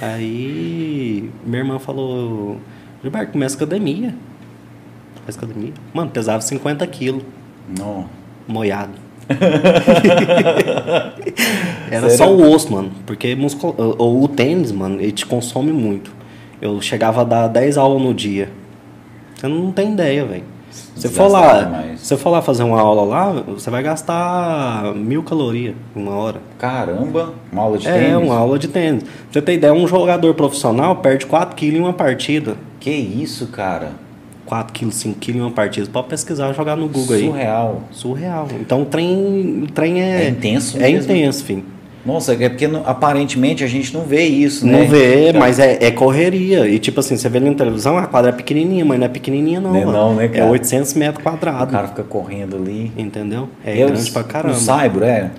[0.00, 2.58] Aí minha irmã falou,
[3.02, 4.14] Gilberto, começa academia.
[5.24, 5.72] Faz academia.
[5.92, 7.22] Mano, pesava 50 quilos,
[7.78, 8.06] Não.
[8.46, 8.92] moiado.
[11.90, 12.16] Era Sério?
[12.16, 12.90] só o osso, mano.
[13.06, 13.74] Porque muscul...
[13.98, 16.12] o, o tênis, mano, ele te consome muito.
[16.60, 18.50] Eu chegava a dar 10 aulas no dia.
[19.34, 20.44] Você não tem ideia, velho.
[20.94, 22.00] Você for lá, mais.
[22.00, 26.40] você for lá fazer uma aula lá, você vai gastar mil calorias uma hora.
[26.58, 28.26] Caramba, uma aula de é, tênis?
[28.26, 29.02] uma aula de tênis.
[29.02, 32.56] Pra você ter ideia, um jogador profissional perde 4 quilos em uma partida.
[32.80, 33.92] Que isso, cara?
[34.44, 35.88] 4 quilos, 5 quilos em uma partida.
[35.92, 37.26] Pode pesquisar, jogar no Google aí.
[37.26, 37.82] Surreal.
[37.90, 38.48] Surreal.
[38.60, 40.24] Então o trem, o trem é...
[40.24, 41.12] É intenso É mesmo.
[41.12, 41.64] intenso, filho.
[42.04, 44.80] Nossa, é porque aparentemente a gente não vê isso, né?
[44.80, 46.68] Não vê, mas é, é correria.
[46.68, 49.58] E tipo assim, você vê na televisão, a quadra é pequenininha, mas não é pequenininha
[49.58, 49.98] não, Não é mano.
[49.98, 50.50] não, né, É cara?
[50.50, 51.72] 800 metros O quadrados.
[51.72, 52.92] cara fica correndo ali.
[52.98, 53.48] Entendeu?
[53.64, 54.54] É Eu- grande pra caramba.
[54.54, 55.30] No Saibro, é?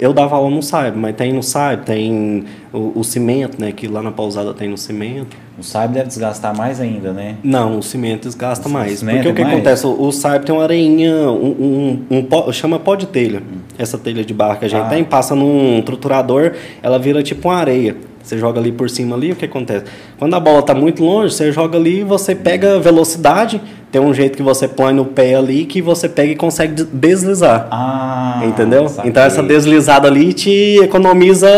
[0.00, 3.70] Eu dava aula no SAIB, mas tem no SAIB, tem o, o cimento, né?
[3.70, 5.36] Que lá na pousada tem no cimento.
[5.58, 7.36] O Saibro deve desgastar mais ainda, né?
[7.44, 9.00] Não, o cimento desgasta O mais.
[9.00, 9.56] cimento Porque o que é mais?
[9.56, 9.86] acontece?
[9.86, 13.42] O, o SAIB tem uma areinha, um, um, um pó- chama pó de telha.
[13.78, 14.88] Essa telha de barro que a gente Ah.
[14.88, 17.94] tem, passa num triturador, ela vira tipo uma areia.
[18.22, 19.84] Você joga ali por cima ali, o que acontece?
[20.18, 23.60] Quando a bola tá muito longe, você joga ali, você pega velocidade,
[23.90, 26.88] tem um jeito que você põe no pé ali que você pega e consegue des-
[26.92, 27.66] deslizar.
[27.70, 28.88] Ah, Entendeu?
[28.88, 29.10] saquei.
[29.10, 31.48] Então essa deslizada ali te economiza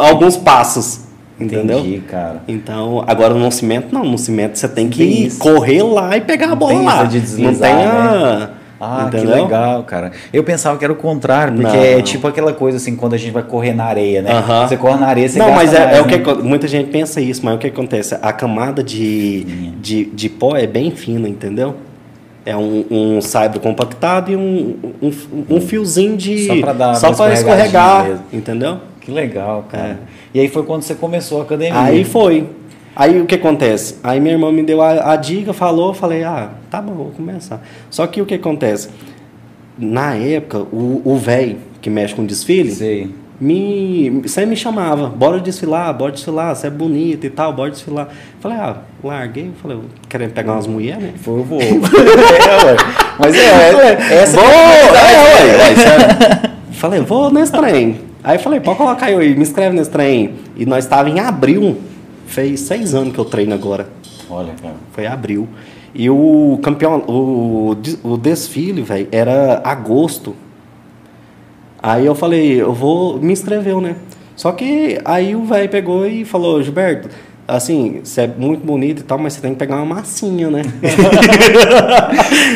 [0.00, 1.00] alguns passos.
[1.40, 1.78] Entendeu?
[1.78, 2.42] Entendi, cara.
[2.48, 6.50] Então, agora no cimento não, no cimento você tem que Tem correr lá e pegar
[6.50, 7.04] a bola lá.
[7.04, 8.50] de deslizar, não tem a...
[8.80, 9.34] Ah, entendeu?
[9.34, 10.12] que legal, cara.
[10.32, 11.82] Eu pensava que era o contrário, porque Não.
[11.82, 14.32] é tipo aquela coisa assim, quando a gente vai correr na areia, né?
[14.32, 14.68] Aham.
[14.68, 16.18] Você corre na areia, você Não, mas é, mais, é o né?
[16.18, 18.16] que muita gente pensa isso, mas o que acontece?
[18.22, 19.42] A camada de,
[19.80, 21.74] de, de pó é bem fina, entendeu?
[22.46, 25.12] É um, um saibro compactado e um, um,
[25.56, 26.46] um fiozinho de.
[26.46, 28.24] Só pra dar só pra escorregar, mesmo.
[28.32, 28.78] entendeu?
[29.00, 29.84] Que legal, cara.
[29.84, 29.96] É.
[30.34, 31.78] E aí foi quando você começou a academia.
[31.80, 32.46] Aí foi.
[32.94, 33.96] Aí o que acontece?
[34.02, 37.10] Aí minha irmã me deu a, a dica, falou, eu falei, ah, tá bom, vou
[37.10, 37.62] começar.
[37.90, 38.88] Só que o que acontece?
[39.78, 43.14] Na época, o velho que mexe com desfile, Sei.
[43.40, 48.08] me, sempre me chamava, bora desfilar, bora desfilar, você é bonita e tal, bora desfilar.
[48.40, 51.12] Falei, ah, larguei, falei, querendo pegar umas mulheres, né?
[51.16, 51.60] Foi o voo.
[51.62, 52.76] é, ué.
[53.18, 55.56] Mas é, é essa vou, é a é,
[56.42, 56.58] ué.
[56.72, 58.00] Falei, vou nesse trem.
[58.22, 60.34] Aí falei, pode colocar eu aí, me inscreve nesse trem.
[60.56, 61.76] E nós estávamos em abril,
[62.28, 63.88] fez seis anos que eu treino agora.
[64.30, 64.76] Olha, cara.
[64.92, 65.48] Foi abril.
[65.94, 70.36] E o campeão, o, o desfile, velho, era agosto.
[71.82, 73.96] Aí eu falei, eu vou, me inscreveu, né?
[74.36, 77.08] Só que aí o velho pegou e falou, Gilberto,
[77.48, 80.62] assim, você é muito bonito e tal, mas você tem que pegar uma massinha, né?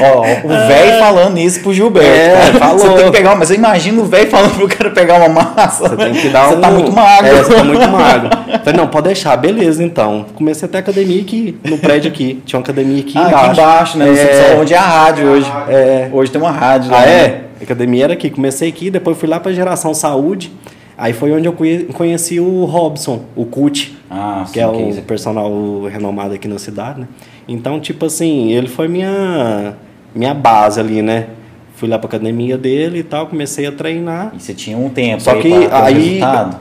[0.00, 2.09] Ó, o velho falando isso pro Gilberto.
[2.09, 2.78] É, falou.
[2.78, 5.88] Você tem que pegar, mas eu imagino o velho falando pro cara pegar uma massa.
[5.88, 6.61] Você tem que dar Você um...
[6.61, 7.26] tá muito magro.
[7.26, 8.31] É, você tá muito magro.
[8.64, 10.26] Falei, não, pode deixar, beleza, então.
[10.35, 12.42] Comecei até academia aqui, no prédio aqui.
[12.44, 13.38] Tinha uma academia aqui Ah, embaixo.
[13.50, 14.09] aqui embaixo, né?
[14.09, 14.59] É.
[14.61, 15.50] onde é a rádio hoje.
[15.68, 16.09] É.
[16.12, 16.90] Hoje tem uma rádio.
[16.92, 17.12] Ah, lá, né?
[17.12, 17.40] é?
[17.61, 18.31] A academia era aqui.
[18.31, 20.52] Comecei aqui, depois fui lá pra Geração Saúde.
[20.98, 25.03] Aí foi onde eu conhe- conheci o Robson, o Cut, Ah, que é sim, o
[25.03, 25.51] personal
[25.90, 27.09] renomado aqui na cidade, né?
[27.48, 29.75] Então, tipo assim, ele foi minha,
[30.14, 31.29] minha base ali, né?
[31.77, 34.33] Fui lá pra academia dele e tal, comecei a treinar.
[34.37, 36.57] E você tinha um tempo Só aí que aí resultado?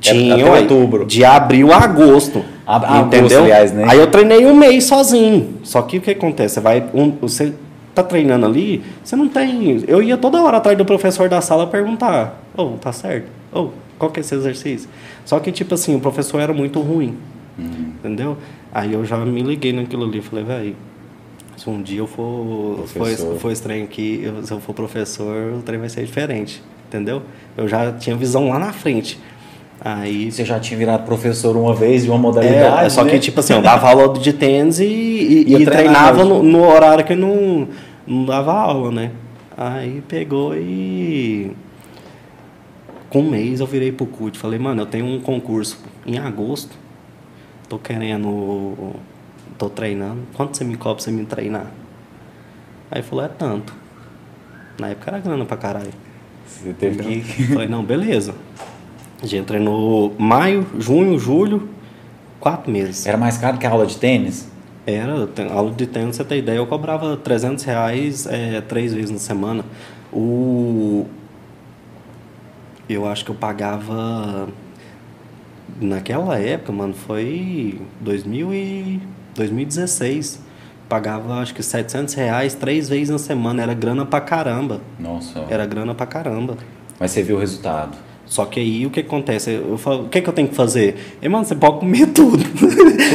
[0.00, 1.04] tinha até outubro.
[1.04, 2.44] de abril a agosto.
[2.66, 3.42] A- a agosto, entendeu?
[3.42, 3.84] aliás, né?
[3.88, 5.54] Aí eu treinei um mês sozinho.
[5.64, 6.54] Só que o que acontece?
[6.54, 6.82] Você vai.
[6.94, 7.52] um- você
[7.94, 9.84] tá treinando ali, você não tem.
[9.86, 13.26] Eu ia toda hora atrás do professor da sala perguntar: Ô, tá certo?
[13.52, 14.88] Ô, qual que é esse exercício?
[15.24, 17.16] Só que, tipo assim, o professor era muito ruim.
[17.58, 17.92] Uhum.
[17.98, 18.36] Entendeu?
[18.72, 20.20] Aí eu já me liguei naquilo ali.
[20.20, 20.76] Falei, velho.
[21.56, 23.08] Se um dia eu for, for,
[23.38, 26.60] for trem aqui, eu- se eu for professor, o trem vai ser diferente.
[26.88, 27.22] Entendeu?
[27.56, 29.18] Eu já tinha visão lá na frente.
[29.80, 30.30] Aí.
[30.32, 33.10] Você já tinha virado professor uma vez de uma modalidade, É, só né?
[33.12, 37.04] que, tipo assim, eu dava aula de tênis e, e, e treinava no, no horário
[37.04, 37.68] que eu não,
[38.06, 39.10] não dava aula, né?
[39.56, 41.52] Aí pegou e.
[43.14, 44.36] Com um mês eu virei pro CUT.
[44.36, 46.76] Falei, mano, eu tenho um concurso em agosto.
[47.68, 48.96] Tô querendo.
[49.56, 50.22] Tô treinando.
[50.34, 51.70] Quanto você me cobra pra você me treinar?
[52.90, 53.72] Aí falou, é tanto.
[54.80, 55.92] Na época era grana pra caralho.
[56.44, 57.44] Você teve que...
[57.54, 58.34] Falei, não, beleza.
[59.22, 61.68] A gente treinou maio, junho, julho,
[62.40, 63.06] quatro meses.
[63.06, 64.48] Era mais caro que a aula de tênis?
[64.84, 69.18] Era, aula de tênis, você tem ideia, eu cobrava 300 reais é, três vezes na
[69.18, 69.64] semana.
[70.12, 71.06] O...
[72.88, 74.48] Eu acho que eu pagava...
[75.80, 79.02] Naquela época, mano, foi 2000 e
[79.34, 80.40] 2016.
[80.88, 83.62] Pagava, acho que 700 reais três vezes na semana.
[83.62, 84.80] Era grana pra caramba.
[84.98, 85.44] Nossa.
[85.48, 86.56] Era grana pra caramba.
[87.00, 87.96] mas você viu o resultado.
[88.34, 89.48] Só que aí o que acontece?
[89.52, 90.96] Eu falo, o que, que eu tenho que fazer?
[91.22, 92.42] E, mano, você pode comer tudo.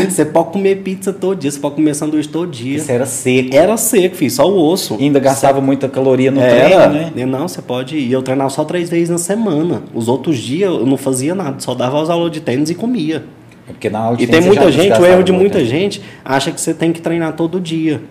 [0.10, 2.78] você pode comer pizza todo dia, você pode comer sanduíche todo dia.
[2.78, 3.50] Isso era seco.
[3.54, 4.96] Era seco, filho, só o osso.
[4.98, 7.12] E ainda gastava muita caloria no Era, treino, né?
[7.18, 8.10] E Não, você pode ir.
[8.10, 9.84] Eu treinava só três vezes na semana.
[9.94, 13.26] Os outros dias eu não fazia nada, só dava as aulas de tênis e comia.
[13.68, 15.66] É Porque na aula de E tem você muita gente, o erro de muita né?
[15.66, 18.02] gente acha que você tem que treinar todo dia.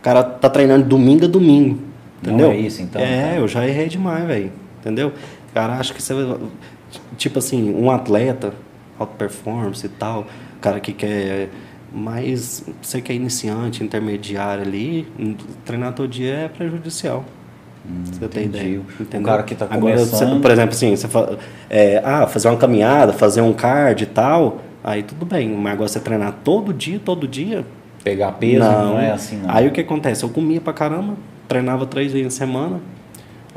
[0.00, 1.78] O cara tá treinando domingo a domingo.
[2.24, 2.50] Não Entendeu?
[2.50, 3.36] é isso, então, É, cara.
[3.36, 4.50] eu já errei demais, velho.
[4.80, 5.12] Entendeu?
[5.50, 6.14] O cara acha que você.
[7.16, 8.52] Tipo assim, um atleta,
[8.98, 11.48] alta performance e tal, o cara que quer.
[11.92, 15.06] Mas você que é iniciante, intermediário ali,
[15.64, 17.24] treinar todo dia é prejudicial.
[18.04, 18.80] Você tem ideia.
[18.80, 19.26] O Entendeu?
[19.26, 21.38] cara que tá Agora, você- começando- por exemplo, assim, você fa-
[21.70, 25.48] é, ah, fazer uma caminhada, fazer um card e tal, aí tudo bem.
[25.50, 27.64] Mas agora você treinar todo dia, todo dia.
[28.02, 29.48] Pegar peso não, é assim, não.
[29.50, 30.24] Aí o que acontece?
[30.24, 31.14] Eu comia pra caramba,
[31.48, 32.80] treinava três vezes na semana.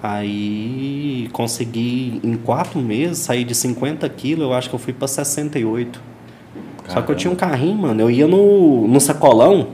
[0.01, 5.07] Aí consegui, em quatro meses, sair de 50 quilos, eu acho que eu fui pra
[5.07, 5.99] 68.
[6.87, 7.15] Só que eu Caramba.
[7.15, 8.01] tinha um carrinho, mano.
[8.01, 9.67] Eu ia no, no sacolão,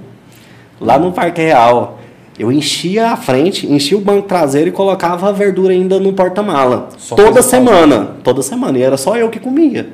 [0.81, 1.99] lá no Parque Real.
[2.38, 6.89] Eu enchia a frente, enchia o banco traseiro e colocava a verdura ainda no porta-mala.
[7.07, 8.15] Toda coisa semana.
[8.23, 8.77] Toda semana.
[8.77, 9.88] E era só eu que comia.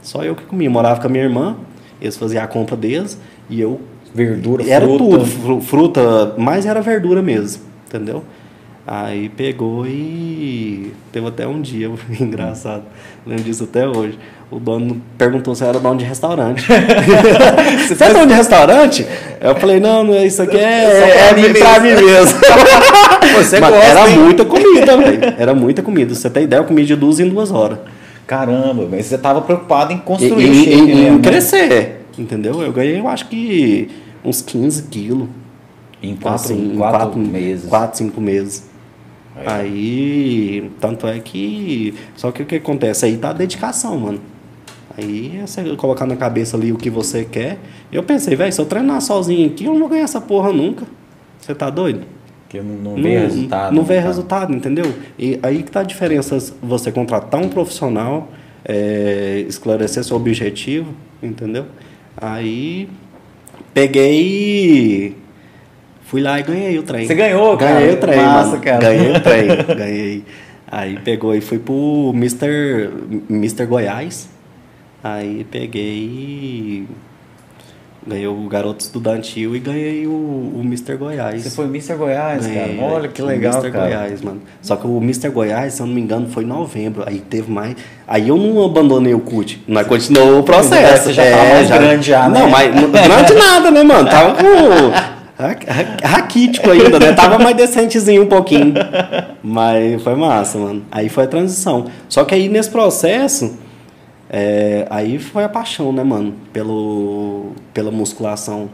[0.00, 0.70] Só eu que comia.
[0.70, 1.56] Morava com a minha irmã,
[2.00, 3.18] eles faziam a compra deles
[3.50, 3.80] e eu.
[4.14, 4.98] Verdura, Era fruta.
[5.04, 8.22] tudo, fru- fruta, mas era verdura mesmo, entendeu?
[8.86, 12.82] Aí pegou e teve até um dia engraçado,
[13.26, 14.18] lembro disso até hoje.
[14.50, 16.64] O dono perguntou se eu era dono de restaurante.
[17.88, 19.06] Você é dono de restaurante?
[19.40, 22.38] Eu falei, não, não é isso aqui, é, é mim pra mim mesmo.
[23.36, 24.18] Você Mas gosta, Era hein?
[24.18, 25.34] muita comida, velho.
[25.38, 26.14] Era muita comida.
[26.14, 27.78] Você tem ideia, eu comia de duas em duas horas.
[28.26, 31.22] Caramba, mas você tava preocupado em construir e- o shape e- e mesmo, né?
[31.22, 32.62] crescer, entendeu?
[32.62, 33.90] Eu ganhei, eu acho que
[34.24, 35.28] uns 15 quilos.
[36.02, 37.68] Em quatro, Assim, em quatro, meses.
[37.68, 38.64] Quatro, cinco meses.
[39.36, 39.50] É.
[39.50, 41.94] Aí, tanto é que.
[42.16, 43.06] Só que o que acontece?
[43.06, 44.20] Aí tá a dedicação, mano.
[44.96, 47.58] Aí você colocar na cabeça ali o que você quer.
[47.90, 50.86] Eu pensei, velho, se eu treinar sozinho aqui, eu não vou ganhar essa porra nunca.
[51.40, 52.06] Você tá doido?
[52.42, 53.74] Porque não, não vê resultado.
[53.74, 54.06] Não vê cara?
[54.06, 54.94] resultado, entendeu?
[55.18, 58.30] E aí que tá a diferença você contratar um profissional,
[58.64, 61.66] é, esclarecer seu objetivo, entendeu?
[62.16, 62.88] Aí
[63.72, 65.23] peguei e
[66.04, 67.06] fui lá e ganhei o trem.
[67.06, 67.74] Você ganhou, cara?
[67.80, 68.62] Ganhei o trem, Massa, mano.
[68.62, 68.78] cara.
[68.80, 70.24] Ganhei o trem, ganhei.
[70.70, 72.90] Aí pegou e fui pro Mr.
[73.30, 73.66] Mr.
[73.66, 74.28] Goiás.
[75.02, 76.86] Aí peguei
[78.06, 80.94] Ganhei o Garoto Estudantil e ganhei o, o Mr.
[80.96, 81.42] Goiás.
[81.42, 81.94] Você foi Mr.
[81.94, 82.92] Goiás, Ganhei, cara?
[82.92, 83.70] Olha que legal, Mr.
[83.72, 83.84] cara.
[83.86, 84.42] Goiás, mano.
[84.60, 85.30] Só que o Mr.
[85.30, 87.02] Goiás, se eu não me engano, foi em novembro.
[87.06, 87.74] Aí teve mais.
[88.06, 89.62] Aí eu não abandonei o CUT.
[89.66, 91.04] Mas continuou o processo.
[91.04, 92.40] Você já tava mais grande já, né?
[92.40, 94.08] Não, mas não- grande nada, né, mano?
[94.10, 94.44] Tava com.
[95.38, 97.12] ra- ra- Raquítico ainda, né?
[97.12, 98.74] Tava mais decentezinho um pouquinho.
[99.42, 100.84] Mas foi massa, mano.
[100.90, 101.86] Aí foi a transição.
[102.08, 103.58] Só que aí nesse processo.
[104.30, 106.34] é, aí foi a paixão, né, mano?
[106.52, 108.68] Pelo, pela musculação.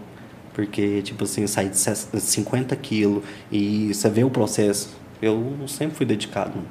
[0.52, 1.78] Porque, tipo assim, sair de
[2.20, 4.90] 50 quilos e você vê o processo.
[5.22, 6.50] Eu sempre fui dedicado.
[6.56, 6.66] mano.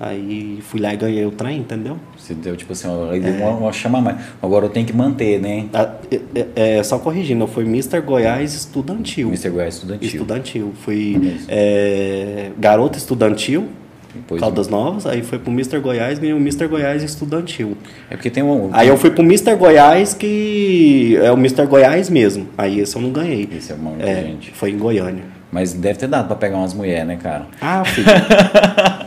[0.00, 1.96] Aí fui lá e ganhei o trem, entendeu?
[2.16, 4.16] Você deu, tipo assim, aí deu uma, uma chama a mais.
[4.40, 5.66] Agora eu tenho que manter, né?
[5.74, 6.20] Ah, é-
[6.54, 8.00] é- é, só corrigindo, eu fui Mr.
[8.00, 9.26] Goiás estudantil.
[9.28, 9.50] Mr.
[9.50, 10.08] Goiás estudantil.
[10.08, 10.72] Estudantil.
[10.84, 13.66] Fui é, garota estudantil,
[14.14, 15.80] Depois, Caldas Novas, aí foi pro Mr.
[15.80, 16.68] Goiás, ganhei o Mr.
[16.68, 17.76] Goiás estudantil.
[18.08, 18.70] É porque tem um.
[18.72, 19.56] Aí eu fui pro Mr.
[19.56, 21.66] Goiás, que é o Mr.
[21.66, 22.46] Goiás mesmo.
[22.56, 23.48] Aí esse eu não ganhei.
[23.52, 24.50] Esse é monte de É, gente.
[24.52, 25.24] foi em Goiânia.
[25.50, 27.46] Mas deve ter dado pra pegar umas mulheres, né, cara?
[27.60, 28.06] Ah, filho.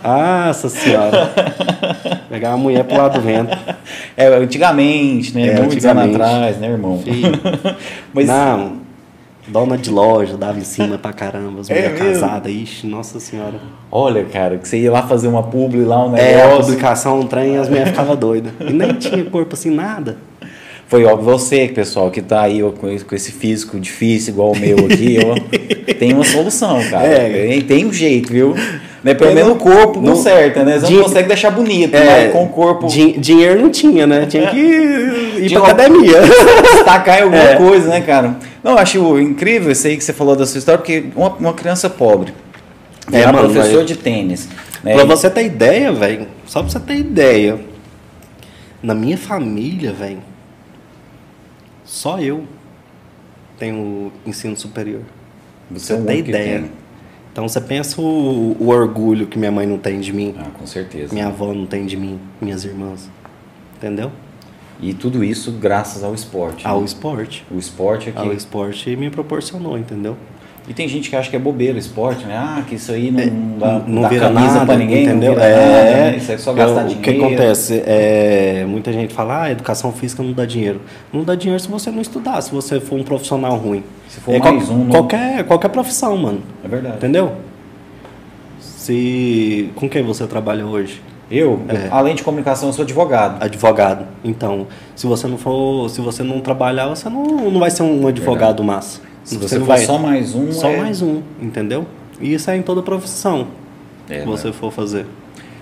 [0.04, 1.32] Nossa senhora.
[2.30, 3.58] Pegar uma mulher pro lado do vento.
[4.18, 5.48] É, antigamente, né?
[5.48, 7.00] É, Muitos anos atrás, né, irmão?
[7.00, 7.32] Filho.
[8.14, 8.74] Mas Não,
[9.48, 13.56] dona de loja, dava em cima pra caramba, as É mulheres casadas, ixi, nossa senhora.
[13.92, 16.66] olha, cara, que você ia lá fazer uma publi lá, um É, a negócio.
[16.66, 18.52] publicação, um trem, as mulheres ficavam doidas.
[18.62, 20.18] E nem tinha corpo assim, nada.
[20.88, 24.78] Foi óbvio você, pessoal, que tá aí ó, com esse- físico difícil igual o meu
[24.86, 25.36] aqui, ó,
[25.98, 27.06] tem uma solução, cara.
[27.08, 27.48] É.
[27.48, 28.54] Tem, tem um jeito, viu?
[29.04, 30.78] Né, pelo menos o corpo Não- conserta, né?
[30.80, 34.28] Você não consegue deixar bonito, É, com o corpo Din- dinheiro não tinha, né?
[34.28, 36.22] Tinha que ir Tinha pra academia.
[36.76, 37.56] destacar em alguma É.
[37.56, 38.38] coisa, né, cara?
[38.64, 41.54] Não, eu acho incrível isso aí que você falou da sua história, porque uma, uma
[41.54, 42.32] criança pobre,
[43.12, 44.48] É, virar mano, professor mas- de tênis,
[44.84, 44.94] né?
[44.94, 47.60] Pra você ter ideia, velho, só pra você ter ideia,
[48.84, 50.20] na minha família, velho,
[51.84, 52.44] só eu
[53.58, 55.02] tenho ensino superior.
[55.72, 56.60] Você é o Você tem ideia.
[56.60, 56.72] tem.
[57.32, 60.67] Então você pensa o, o orgulho que minha mãe não tem de mim, Ah, com
[60.67, 61.13] certeza.
[61.13, 63.10] minha avó não tem de mim, minhas irmãs.
[63.78, 64.12] Entendeu?
[64.82, 66.65] E tudo isso graças ao esporte.
[66.67, 66.86] Ao né?
[66.86, 67.46] esporte.
[67.50, 68.17] O esporte aqui.
[68.17, 70.17] Ao esporte me proporcionou, entendeu?
[70.67, 72.38] E tem gente que acha que é bobeira o esporte, né?
[72.38, 75.34] Ah, que isso aí não, dá, não dá vira nada, pra ninguém, entendeu?
[75.34, 76.17] não vira é, nada, né?
[76.17, 77.02] Isso é só gastar o dinheiro.
[77.02, 77.84] que acontece?
[77.86, 80.80] É, muita gente fala, ah, educação física não dá dinheiro.
[81.12, 83.84] Não dá dinheiro se você não estudar, se você for um profissional ruim.
[84.08, 84.91] Se for é, mais um, né?
[84.91, 86.41] qualquer, qualquer profissão, mano.
[86.63, 86.97] É verdade.
[86.97, 87.34] Entendeu?
[88.60, 89.71] Se.
[89.76, 91.02] Com quem você trabalha hoje?
[91.30, 91.88] Eu, É.
[91.89, 93.41] além de comunicação, eu sou advogado.
[93.41, 94.06] Advogado.
[94.24, 95.89] Então, se você não for.
[95.89, 99.11] Se você não trabalhar, você não, não vai ser um advogado massa.
[99.24, 101.86] Se você, vai- só mais um, Só é- mais um, entendeu?
[102.20, 103.48] E isso é em toda profissão
[104.10, 104.26] É, que né?
[104.26, 105.06] você for fazer.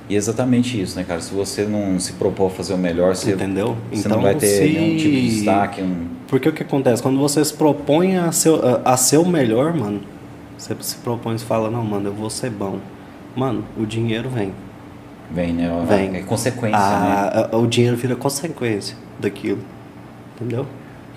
[0.10, 1.22] E é exatamente isso, né, cara?
[1.22, 3.76] Se você não se propor a fazer o melhor, você, Entendeu?
[3.92, 5.82] você Então, não vai ter se- nenhum tipo de destaque.
[5.82, 6.08] Um...
[6.28, 7.02] Porque o que acontece?
[7.04, 8.54] Quando você se propõe a ser,
[8.86, 10.02] a, a ser o melhor, mano,
[10.58, 12.80] você se propõe e fala, não, mano, eu vou ser bom.
[13.36, 14.52] Mano, o dinheiro vem.
[15.32, 15.70] Vem, né?
[15.88, 16.16] Vem.
[16.16, 16.86] É consequência, né?
[16.86, 19.60] A- a- o dinheiro vira consequência daquilo.
[20.36, 20.66] Entendeu?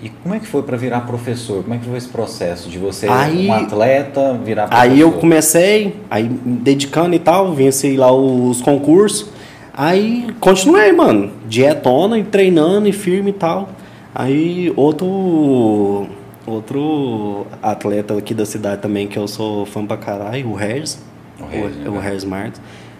[0.03, 1.63] E como é que foi para virar professor?
[1.63, 4.91] Como é que foi esse processo de você, Aí- um atleta, virar professor?
[4.91, 9.29] Aí eu comecei, aí me dedicando e tal, venci lá os concursos.
[9.73, 13.69] Aí continuei, mano, dietona e treinando e firme e tal.
[14.13, 16.05] Aí outro
[16.45, 20.99] outro atleta aqui da cidade também que eu sou fã pra caralho, o Regis.
[21.39, 21.89] O Regis, o, né?
[21.89, 22.27] o Regis.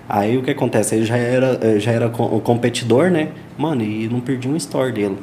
[0.08, 0.96] Aí o que acontece?
[0.96, 3.28] Ele já era, já era com- competidor, né?
[3.58, 5.18] Mano, e não perdi um story dele.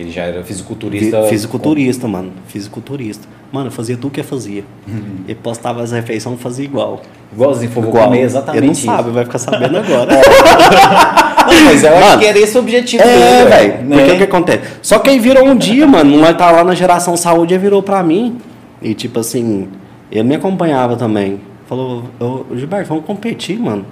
[0.00, 1.24] Ele já era fisiculturista.
[1.24, 2.32] Fisiculturista, mano.
[2.46, 3.28] Fisiculturista.
[3.52, 4.64] Mano, eu fazia tudo que eu fazia.
[4.88, 5.16] Uhum.
[5.28, 7.02] Ele postava as refeições e fazia igual.
[7.30, 8.04] Igualzinho, foi igual.
[8.04, 8.86] comer exatamente Ele não isso.
[8.86, 10.12] sabe, vai ficar sabendo agora.
[10.14, 13.06] Não, mas eu acho Mano, que era esse o objetivo É,
[13.44, 13.84] dele, velho.
[13.84, 13.96] né?
[13.98, 14.62] Porque o que acontece?
[14.80, 17.82] Só que aí virou um dia, mano, nós tá lá na geração saúde, ele virou
[17.82, 18.38] pra mim.
[18.80, 19.68] E tipo assim,
[20.10, 21.40] ele me acompanhava também.
[21.66, 23.84] Falou, ô Gilberto, vamos competir, mano.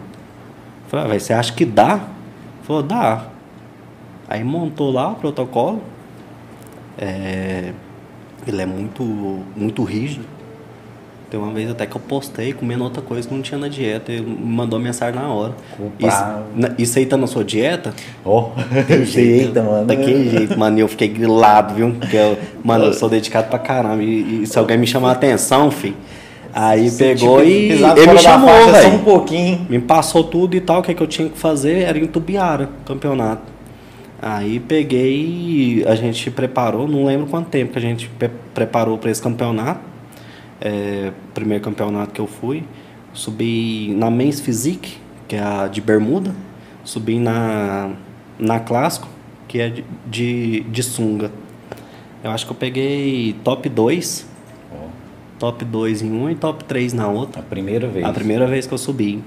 [0.88, 2.01] Falei, ah, velho, você acha que dá?
[2.62, 3.25] Falou, dá.
[4.27, 5.83] Aí montou lá o protocolo.
[6.98, 7.72] É,
[8.46, 9.02] ele é muito,
[9.56, 10.24] muito rígido.
[11.30, 14.11] Tem uma vez até que eu postei comendo outra coisa que não tinha na dieta.
[14.11, 15.52] Ele me mandou mensagem na hora.
[16.00, 16.24] Isso,
[16.56, 17.92] na- isso aí tá na sua dieta?
[18.24, 18.50] Ó,
[19.14, 19.87] eita, mano.
[19.87, 20.78] Daquele jeito, mano.
[20.78, 21.90] E eu fiquei grilado, viu?
[22.00, 24.02] Porque eu, mano, eu sou dedicado pra caramba.
[24.02, 25.94] E, e se alguém me chamar a atenção, fi,
[26.50, 28.98] aí pegou Tipo, e ele me chamou, Só um velho.
[29.00, 29.66] pouquinho.
[29.68, 30.80] Me passou tudo e tal.
[30.80, 33.42] O que, que eu tinha que fazer era em Tubiara, campeonato.
[34.20, 39.11] Aí peguei, a gente preparou, não lembro quanto tempo que a gente pre- preparou para
[39.11, 39.81] esse campeonato.
[40.61, 42.64] É, primeiro campeonato que eu fui.
[43.14, 44.96] Subi na Men's Physique,
[45.28, 46.35] que é a de bermuda.
[46.85, 47.90] Subi na,
[48.38, 49.07] na Clássico,
[49.46, 51.31] que é de, de, de sunga.
[52.24, 54.26] Eu acho que eu peguei top 2.
[54.72, 54.76] Ó,
[55.38, 57.40] Top 2 em um e top 3 na outra.
[57.40, 58.05] a primeira vez.
[58.05, 59.22] A primeira vez que eu subi.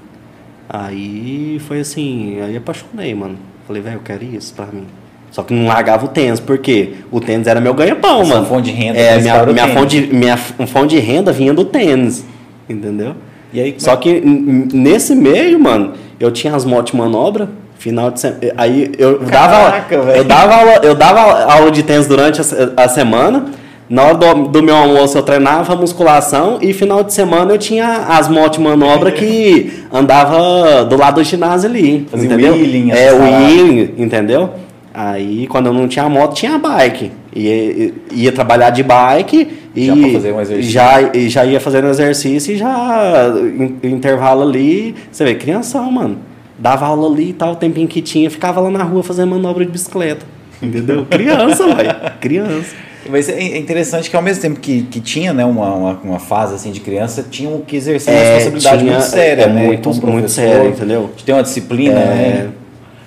[0.67, 3.37] Aí foi assim, aí apaixonei, mano.
[3.71, 4.83] Falei, velho, eu quero isso pra mim.
[5.31, 8.45] Só que não largava o tênis, porque o tênis era meu ganha-pão, mano.
[8.45, 9.73] fonte de renda É, minha, minha, tênis.
[9.79, 12.25] fonte, de- minha fonte de renda vinha do tênis.
[12.67, 13.13] Entendeu?
[13.53, 17.47] E aí, Só é- que nesse meio, mano, eu tinha as motos de manobra,
[17.79, 18.41] final de semana.
[18.57, 20.05] Aí eu Caraca, dava.
[20.05, 20.17] velho.
[20.17, 23.45] Eu dava, aula, eu dava aula de tênis durante a, a semana.
[23.91, 28.05] Na hora do, do meu almoço eu treinava musculação e final de semana eu tinha
[28.07, 32.07] as motos de manobra que andava do lado do ginásio ali.
[32.09, 32.53] Fazia entendeu?
[32.53, 34.49] wheeling, É, wheeling, entendeu?
[34.93, 37.11] Aí quando eu não tinha moto, tinha bike.
[37.35, 40.71] Ia, ia trabalhar de bike e Já fazer um exercício.
[40.71, 43.25] já, e já ia fazendo exercício e já
[43.57, 44.95] in- intervalo ali.
[45.11, 46.17] Você vê, crianção, mano.
[46.57, 49.65] Dava aula ali e tal, o tempinho que tinha, ficava lá na rua fazendo manobra
[49.65, 50.25] de bicicleta.
[50.61, 51.05] Entendeu?
[51.09, 51.95] Criança, velho.
[52.21, 52.75] Criança.
[53.09, 56.19] Mas é é interessante que ao mesmo tempo que, que tinha né, uma, uma, uma
[56.19, 59.65] fase assim de criança, tinha que exercer uma É, responsabilidade tinha- muito séria, é né?
[59.65, 61.09] muito- muito séria, entendeu?
[61.15, 62.05] De ter uma disciplina, É,
[62.43, 62.51] né?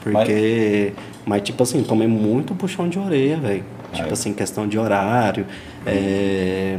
[0.03, 0.93] porque.
[1.27, 3.65] Mas, tipo assim, tomei muito puxão de orelha, velho.
[3.93, 4.13] Tipo é?
[4.13, 5.47] assim, questão de horário.
[5.87, 6.77] é,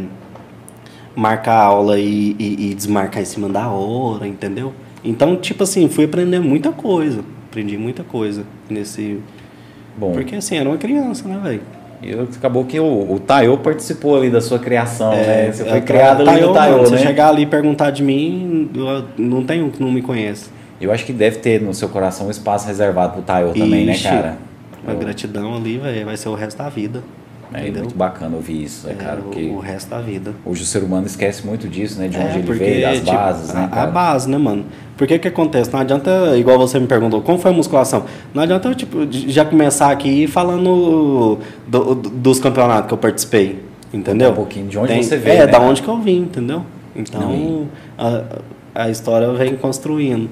[1.16, 4.74] marcar aula e, e- e desmarcar em cima da hora, entendeu?
[5.04, 7.22] Então, tipo assim, fui aprender muita coisa.
[7.50, 9.20] Aprendi muita coisa nesse.
[9.98, 11.62] Bom, Porque assim, era uma criança, né, velho?
[12.06, 15.52] E acabou que o, o Tayo participou ali da sua criação, né?
[15.52, 16.98] Você foi é, criado ali Tayo, no Tayo, mano, né?
[16.98, 18.70] Se chegar ali e perguntar de mim,
[19.18, 20.50] não tem um que não me conhece.
[20.80, 23.98] Eu acho que deve ter no seu coração um espaço reservado pro Tayo também, né,
[23.98, 24.38] cara?
[24.88, 27.02] A gratidão ali, velho, vai ser o resto da vida.
[27.54, 29.20] É muito bacana ouvir isso, né, É, cara?
[29.20, 30.34] o- Porque o, resto da vida.
[30.46, 32.08] hoje o ser humano esquece muito disso, né?
[32.08, 33.92] De onde É, ele veio, as tipo, bases, né, a, a cara?
[33.92, 34.66] base, né, mano?
[34.98, 35.72] Porque que acontece?
[35.72, 38.06] Não adianta, igual você me perguntou, como foi a musculação?
[38.34, 41.38] Não adianta eu, tipo, já começar aqui falando
[41.68, 43.60] do- do- dos campeonatos que eu participei,
[43.94, 44.32] entendeu?
[44.32, 45.64] Um pouquinho de onde você veio, É, né, da cara?
[45.66, 46.64] onde que eu vim, entendeu?
[46.96, 47.68] Então,
[47.98, 48.24] a,
[48.74, 50.30] a história vem construindo.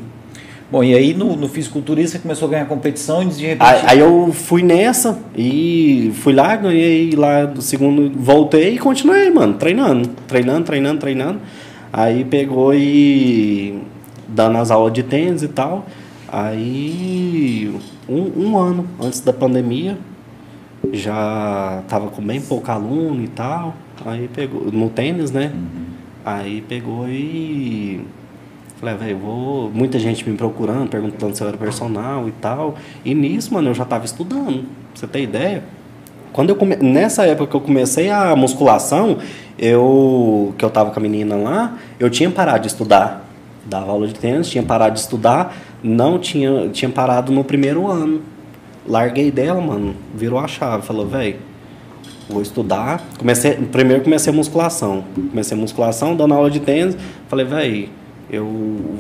[0.74, 3.62] Bom, e aí no, no fisiculturismo você começou a ganhar competição e de repente...
[3.62, 9.30] Aí, aí eu fui nessa e fui lá, ganhei lá do segundo, voltei e continuei,
[9.30, 11.40] mano, treinando, treinando, treinando, treinando.
[11.94, 13.84] Aí pegou e
[14.28, 15.86] dando as aulas de tênis e tal.
[16.28, 17.72] Aí
[18.10, 19.96] um, um ano antes da pandemia
[20.92, 23.76] já tava com bem pouco aluno e tal.
[24.04, 25.54] Aí pegou no tênis, né?
[26.26, 28.04] Aí pegou e
[28.84, 29.72] Falei, "Ah, velho, vou.
[29.74, 32.76] Muita gente me procurando, perguntando se eu era personal e tal.
[33.06, 34.64] E nisso, mano, eu já tava estudando.
[34.64, 35.64] Pra você ter ideia?
[36.34, 36.76] Quando eu come...
[36.76, 39.20] Nessa época que eu comecei a musculação,
[39.58, 40.54] eu.
[40.58, 43.26] que eu tava com a menina lá, eu tinha parado de estudar.
[43.66, 48.22] Dava aula de tênis, tinha parado de estudar, não tinha, tinha parado no primeiro ano.
[48.86, 50.86] Larguei dela, mano, virou a chave.
[50.86, 51.38] Falou, velho,
[52.30, 53.02] vou estudar.
[53.18, 55.06] Comecei, primeiro comecei a musculação.
[55.30, 56.98] Comecei a musculação, dando aula de tênis.
[57.30, 58.48] Falei, velho, eu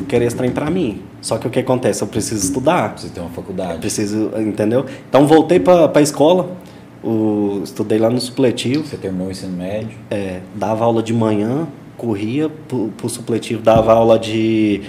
[0.07, 1.01] queria esse trem pra mim.
[1.21, 2.01] Só que o que acontece?
[2.01, 2.97] Eu preciso estudar.
[2.97, 3.79] Você tem uma faculdade.
[3.79, 4.85] Preciso, entendeu?
[5.09, 6.55] Então voltei pra, pra escola.
[7.03, 8.85] O, estudei lá no supletivo.
[8.85, 9.97] Você terminou o ensino médio.
[10.09, 11.67] É, dava aula de manhã,
[11.97, 14.81] corria pro, pro supletivo, dava aula de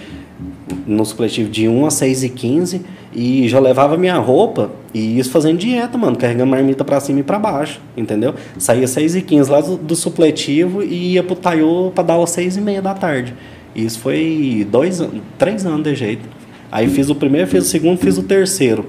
[0.87, 2.83] no supletivo de 1 a 6 e 15
[3.15, 7.23] e já levava minha roupa e ia fazendo dieta, mano, carregando marmita pra cima e
[7.23, 8.35] pra baixo, entendeu?
[8.59, 12.27] Saía 6 e 15 lá do, do supletivo e ia pro Taiô pra dar aula
[12.27, 13.35] 6 e meia da tarde.
[13.75, 15.03] Isso foi dois,
[15.39, 16.29] três anos de jeito.
[16.71, 18.87] Aí fiz o primeiro, fiz o segundo, fiz o terceiro.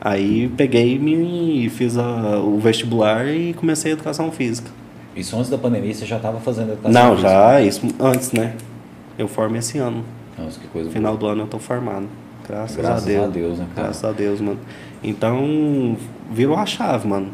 [0.00, 4.70] Aí peguei e fiz a- o vestibular e comecei a educação física.
[5.16, 7.28] Isso antes da pandemia você já estava fazendo educação Não, física?
[7.28, 8.54] já, isso antes, né?
[9.18, 10.04] Eu formo esse ano.
[10.38, 12.06] Nossa, que coisa final do ano eu tô formado.
[12.48, 13.24] Graças, Graças a Deus.
[13.24, 13.66] a Deus, né?
[13.74, 14.58] Graças a Deus, mano.
[15.02, 15.96] Então,
[16.32, 17.28] virou a chave, mano.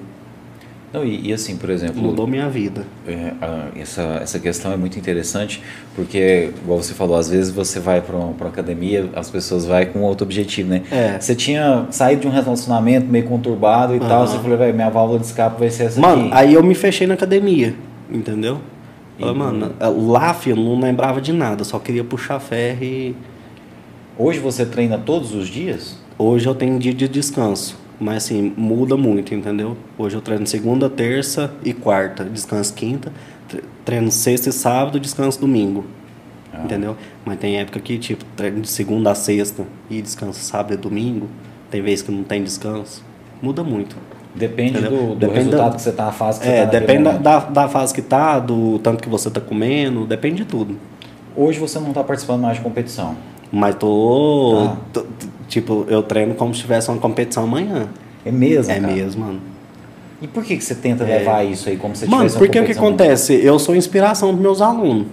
[0.94, 2.86] Não, e, e assim, por exemplo, Mudou minha vida.
[3.04, 5.60] é, a- essa, essa questão é muito interessante,
[5.96, 10.02] porque, igual você falou, às vezes você vai para uma academia, as pessoas vão com
[10.02, 10.82] outro objetivo, né?
[10.92, 11.18] É.
[11.18, 14.26] Você tinha saído de um relacionamento meio conturbado e tal, Aham.
[14.28, 16.30] você falou, velho, minha válvula de escape vai ser essa Mano, aqui.
[16.34, 17.74] aí eu me fechei na academia,
[18.08, 18.60] entendeu?
[19.18, 19.72] Falei, mano,
[20.12, 23.16] lá, filho, eu não lembrava de nada, só queria puxar ferro e
[24.16, 25.98] Hoje você treina todos os dias?
[26.16, 29.76] Hoje eu tenho dia de descanso, mas assim, muda muito, entendeu?
[29.98, 33.12] Hoje eu treino segunda, terça e quarta, descanso quinta,
[33.48, 35.84] tre- treino sexta e sábado, descanso domingo.
[36.52, 36.62] Ah.
[36.64, 36.96] Entendeu?
[37.24, 41.28] Mas tem época que, tipo, treino de segunda a sexta e descanso sábado e domingo.
[41.70, 43.02] Tem vezes que não tem descanso.
[43.42, 43.96] Muda muito.
[44.34, 44.90] Depende Entendeu?
[44.90, 46.86] do, do Depende resultado da- que você tá, a fase que É, você tá naquele
[46.86, 50.76] depende da, da fase que tá, do tanto que você tá comendo, depende de tudo.
[51.36, 53.16] Hoje você não está participando mais de competição.
[53.52, 54.76] Mas tô, Ah.
[54.92, 55.04] tô-
[55.46, 57.86] Tipo, eu treino como se tivesse uma competição amanhã.
[58.24, 58.92] É mesmo, é cara?
[58.92, 59.40] mesmo, mano.
[60.22, 62.58] E por que, que você tenta levar isso aí como se Mano, tivesse uma porque
[62.60, 63.34] o que acontece?
[63.34, 65.06] Eu sou inspiração dos meus alunos.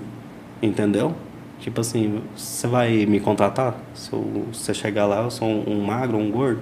[0.62, 1.14] Entendeu?
[1.60, 3.76] Tipo assim, você vai me contratar?
[3.94, 4.10] Se
[4.52, 6.62] você chegar lá, eu sou um, um magro, um gordo?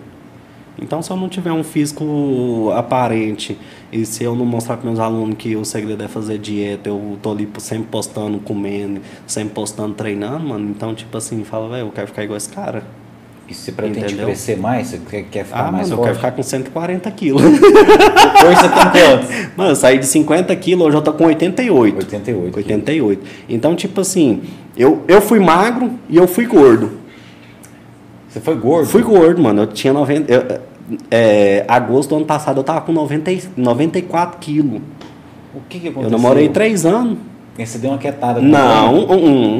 [0.81, 3.57] Então, se eu não tiver um físico aparente
[3.91, 7.17] e se eu não mostrar para meus alunos que o segredo é fazer dieta, eu
[7.21, 10.69] tô ali sempre postando, comendo, sempre postando, treinando, mano.
[10.69, 12.83] Então, tipo assim, fala, velho, eu quero ficar igual esse cara.
[13.47, 14.27] E você pretende Entendeu?
[14.27, 14.87] crescer mais?
[14.89, 16.05] Você quer, quer ficar Ah, mais mano, eu forte?
[16.05, 17.41] quero ficar com 140 quilos.
[17.41, 19.29] Força tem quantos?
[19.57, 21.95] mano, eu saí de 50 quilos, hoje eu tô com 88.
[21.97, 22.57] 88.
[22.57, 23.23] 88.
[23.49, 24.43] Então, tipo assim,
[24.77, 26.91] eu, eu fui magro e eu fui gordo.
[28.29, 28.87] Você foi gordo?
[28.87, 29.63] Fui gordo, mano.
[29.63, 30.31] Eu tinha 90.
[30.31, 30.68] eu-
[31.11, 34.81] é, agosto do ano passado eu tava com 90, e- 94 quilos.
[35.53, 36.11] O que, que aconteceu?
[36.11, 37.17] Eu namorei três anos.
[37.57, 38.39] E você deu uma quietada.
[38.41, 39.13] Não, um,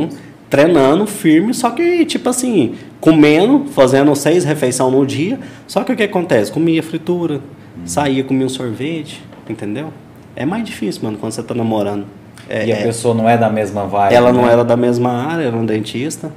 [0.04, 0.10] um,
[0.50, 5.40] treinando firme, só que, tipo assim, comendo, fazendo seis refeições no dia.
[5.68, 6.52] Só que o que acontece?
[6.52, 7.36] Comia fritura,
[7.78, 7.82] Hum.
[7.86, 9.92] saía, comia um sorvete, entendeu?
[10.36, 12.06] É mais difícil, mano, quando você tá namorando.
[12.48, 14.14] É, E a é- pessoa não é da mesma vibe.
[14.14, 14.52] ela não né?
[14.54, 16.32] era da mesma área, era um dentista.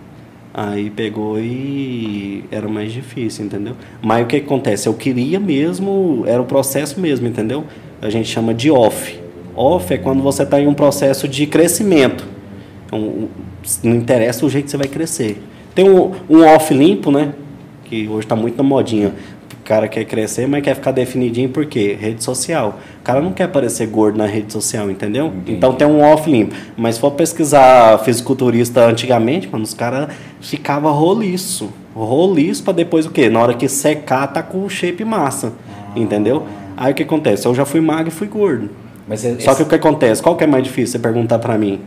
[0.55, 3.75] Aí pegou e era mais difícil, entendeu?
[4.03, 4.87] Mas o que acontece?
[4.87, 7.65] Eu queria mesmo, era o processo mesmo, entendeu?
[8.03, 9.19] A gente chama de off.
[9.57, 12.27] Off é quando você está em um processo de crescimento.
[12.85, 13.29] Então,
[13.83, 15.41] não interessa o jeito que você vai crescer.
[15.75, 17.33] Tem um, um off limpo, né?
[17.85, 19.15] Que hoje está muito na modinha.
[19.63, 21.97] O cara quer crescer, mas quer ficar definidinho por quê?
[21.99, 22.81] Rede social.
[23.01, 25.27] O cara não quer parecer gordo na rede social, entendeu?
[25.27, 25.53] Entendi.
[25.53, 26.53] Então tem um off limpo.
[26.77, 30.09] Mas se for pesquisar fisiculturista antigamente, mano, os caras
[30.41, 31.71] ficavam roliço.
[31.95, 33.31] Roliço pra depois o quê?
[33.31, 35.53] Na hora que secar, tá com shape massa.
[35.95, 36.45] Entendeu?
[36.77, 37.47] Aí o que acontece?
[37.47, 38.69] Eu já fui magro e fui gordo.
[39.07, 40.21] Mas é, Só que o que acontece?
[40.21, 40.93] Qual que é mais difícil?
[40.93, 41.81] Você perguntar pra mim.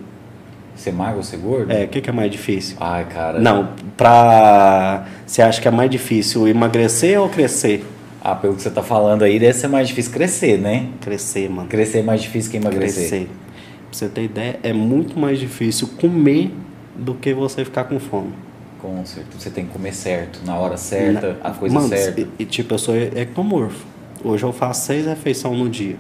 [0.76, 1.72] Ser magro ou ser gordo?
[1.72, 2.76] É, o que, que é mais difícil?
[2.80, 3.40] Ai, cara.
[3.40, 5.06] Não, pra.
[5.26, 7.86] Você acha que é mais difícil emagrecer ou crescer?
[8.24, 10.88] Ah, pelo que você tá falando aí, deve ser mais difícil crescer, né?
[11.02, 11.68] Crescer, mano.
[11.68, 13.10] Crescer é mais difícil que emagrecer.
[13.10, 13.26] Crescer.
[13.28, 16.52] Pra você ter ideia, é muito mais difícil comer
[16.96, 18.34] do que você ficar com fome.
[18.82, 19.38] Com certeza.
[19.40, 22.22] Você tem que comer certo, na hora certa, Na- a coisa Mano, certa.
[22.22, 23.86] E, e, tipo, eu sou ectomorfo.
[24.24, 25.96] Hoje eu faço seis refeições no dia.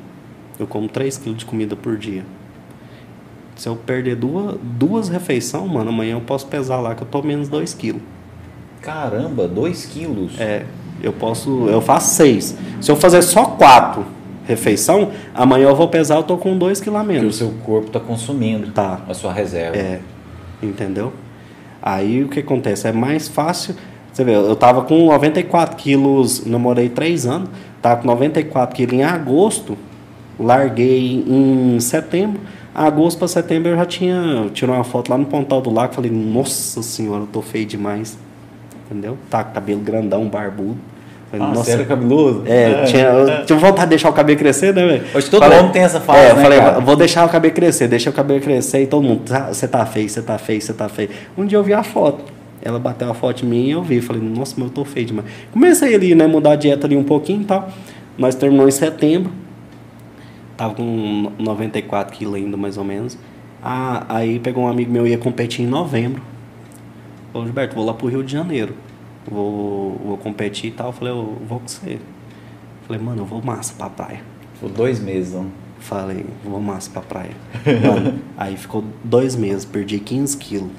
[0.59, 2.23] Eu como 3 quilos de comida por dia.
[3.55, 7.21] Se eu perder duas, duas refeições, mano, amanhã eu posso pesar lá que eu tô
[7.21, 8.01] menos 2 quilos.
[8.81, 10.39] Caramba, 2 quilos.
[10.39, 10.63] É,
[11.01, 11.67] eu posso.
[11.67, 12.55] Eu faço seis.
[12.81, 14.05] Se eu fazer só quatro
[14.45, 17.35] refeição, amanhã eu vou pesar, eu tô com 2 quilos a Que o menos.
[17.37, 18.99] seu corpo tá consumindo Tá.
[19.09, 19.75] a sua reserva.
[19.77, 19.99] É,
[20.61, 21.13] entendeu?
[21.81, 22.87] Aí o que acontece?
[22.87, 23.75] É mais fácil.
[24.11, 27.49] Você vê, eu tava com 94 quilos, namorei 3 anos,
[27.81, 29.77] tava com 94 quilos em agosto,
[30.39, 32.39] larguei em setembro.
[32.73, 34.49] Agosto para setembro eu já tinha.
[34.53, 38.17] Tirei uma foto lá no Pontal do Lago, falei, nossa senhora, eu tô feio demais.
[38.89, 39.17] Entendeu?
[39.29, 40.77] Tá cabelo grandão, barbudo.
[41.31, 42.43] Falei, Ah, você era cabeludo?
[42.45, 45.03] é, tinha, eu tinha vontade de deixar o cabelo crescer, né, velho?
[45.15, 46.79] Hoje todo Falei- homem tem essa fase, É, eu né, falei, cara?
[46.79, 49.83] vou deixar o cabelo crescer, deixa o cabelo crescer e todo mundo, "Ah, você tá
[49.87, 51.09] feio, você tá feio, você tá feio.
[51.35, 52.23] Um dia eu vi a foto.
[52.61, 54.01] Ela bateu a foto em mim e eu vi.
[54.01, 55.27] Falei, nossa, mas eu tô feio demais.
[55.51, 57.69] Comecei ali, né, mudar a dieta ali um pouquinho e tal.
[58.17, 59.31] Nós terminamos em setembro.
[60.57, 63.17] Tava com 94 quilos ainda, mais ou menos.
[63.61, 66.21] Ah, aí pegou um amigo meu ia competir em novembro.
[67.31, 68.75] Falou, Gilberto, vou lá pro Rio de Janeiro.
[69.29, 70.87] Vou, vou competir e tal.
[70.87, 71.99] Eu falei, eu vou com você.
[72.87, 74.21] Falei, mano, eu vou massa pra praia.
[74.53, 75.47] Ficou dois meses, não?
[75.79, 77.31] Falei, vou massa pra praia.
[77.63, 80.71] Mano, aí ficou dois meses, perdi 15 quilos.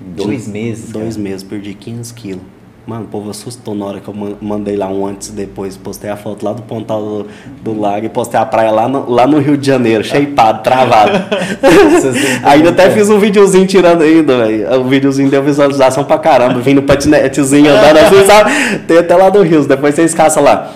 [0.00, 0.92] Dois meses.
[0.92, 1.28] Dois cara.
[1.28, 2.42] meses, perdi 15 quilos.
[2.90, 5.76] Mano, o povo assustou na hora que eu man- mandei lá um antes e depois.
[5.76, 7.26] Postei a foto lá do Pontal do,
[7.62, 11.12] do Lago e postei a praia lá no, lá no Rio de Janeiro, shapeado, travado.
[12.42, 14.80] Ainda até fiz um videozinho tirando ainda, velho.
[14.80, 16.58] O videozinho deu visualização pra caramba.
[16.58, 18.78] Vim no patinetezinho andando assim, sabe?
[18.88, 20.72] Tem até lá do Rio, depois vocês caçam lá.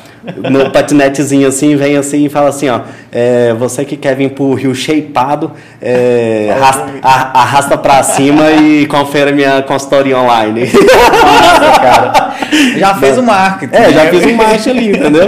[0.51, 2.81] No patinetezinho assim, vem assim e fala assim, ó.
[3.13, 5.53] é, você que quer vir pro Rio shapeado,
[5.83, 10.63] é, arrasta, a- arrasta pra cima e confere minha consultoria online.
[10.73, 12.35] Nossa, cara.
[12.79, 13.75] Já fez o marketing.
[13.75, 14.11] É, já né?
[14.11, 15.27] fiz um marcha ali, entendeu?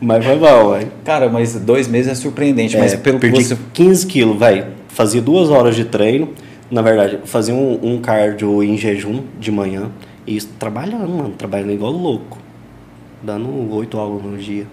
[0.00, 0.92] Mas foi bom, velho.
[1.04, 2.76] Cara, mas dois meses é surpreendente.
[2.76, 3.56] mas É, pelo que perdi você.
[3.74, 4.66] 15 quilos, velho.
[4.88, 6.30] Fazia duas horas de treino.
[6.70, 9.90] Na verdade, fazia um, um cardio em jejum de manhã.
[10.26, 11.30] E isso trabalhando, mano.
[11.36, 12.38] Trabalhando igual louco.
[13.22, 14.66] Dando oito aulas no dia.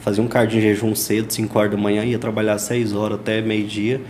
[0.00, 2.04] Fazia um cardio em jejum cedo, 5 horas da manhã.
[2.04, 4.00] Ia trabalhar 6 horas até meio-dia.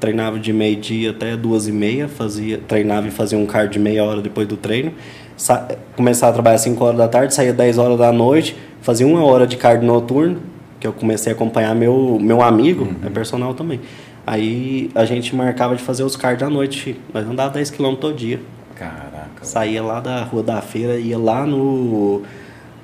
[0.00, 2.08] Treinava de meio-dia até duas e meia.
[2.08, 4.92] Fazia, treinava e fazia um cardio de meia hora depois do treino.
[5.36, 8.56] Sa começava a trabalhar 5 horas da tarde, saía 10 horas da noite.
[8.82, 10.38] Fazia uma hora de cardio noturno.
[10.80, 13.80] Que eu comecei a acompanhar meu, meu amigo, é personal também.
[14.26, 17.00] Aí a gente marcava de fazer os cardio à noite.
[17.14, 18.40] Nós andava 10 km todo dia.
[18.74, 19.42] Caraca.
[19.42, 22.22] Saía lá da Rua da Feira, ia lá no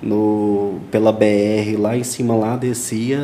[0.03, 3.19] no, pela BR lá em cima lá, descia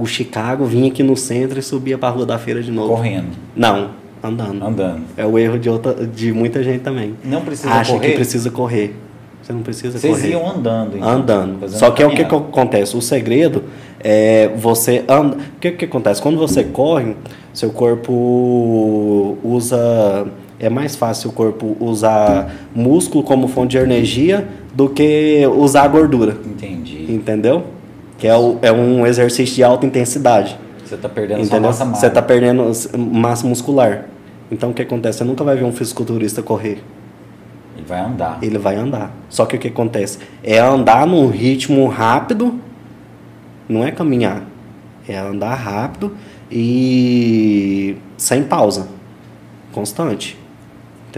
[0.00, 2.88] o Chicago, vinha aqui no centro e subia para a Rua da Feira de novo.
[2.88, 3.28] Correndo.
[3.54, 3.90] Não,
[4.22, 4.64] andando.
[4.64, 5.02] Andando.
[5.16, 7.14] É o erro de, outra, de muita gente também.
[7.24, 8.08] Não precisa Acha correr?
[8.08, 8.94] que precisa correr.
[9.42, 10.30] Você não precisa Vocês correr.
[10.32, 11.68] iam andando, então, andando.
[11.70, 12.96] Só que é o que, que acontece?
[12.96, 13.64] O segredo
[14.00, 15.36] é você anda.
[15.36, 16.20] O que, que acontece?
[16.20, 17.16] Quando você corre,
[17.54, 20.26] seu corpo usa.
[20.60, 25.88] É mais fácil o corpo usar músculo como fonte de energia do que usar a
[25.88, 26.36] gordura.
[26.44, 27.06] Entendi.
[27.12, 27.64] Entendeu?
[28.18, 30.58] Que é, o- é um exercício de alta intensidade.
[30.84, 31.60] Você tá perdendo Entendeu?
[31.68, 32.00] massa magra.
[32.00, 34.06] Você está perdendo massa muscular.
[34.50, 35.18] Então o que acontece?
[35.18, 36.82] Você nunca vai ver um fisiculturista correr.
[37.76, 38.38] Ele vai andar.
[38.42, 39.14] Ele vai andar.
[39.28, 40.18] Só que o que acontece?
[40.42, 42.54] É andar num ritmo rápido,
[43.68, 44.42] não é caminhar.
[45.06, 46.12] É andar rápido
[46.50, 48.88] e sem pausa.
[49.72, 50.36] Constante.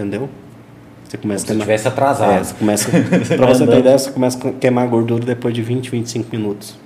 [0.00, 0.30] Entendeu?
[1.04, 2.32] Você começa Como se tivesse atrasado.
[2.32, 2.90] É, você começa.
[3.36, 6.76] Pra você ter ideia, você começa a queimar gordura depois de 20, 25 minutos.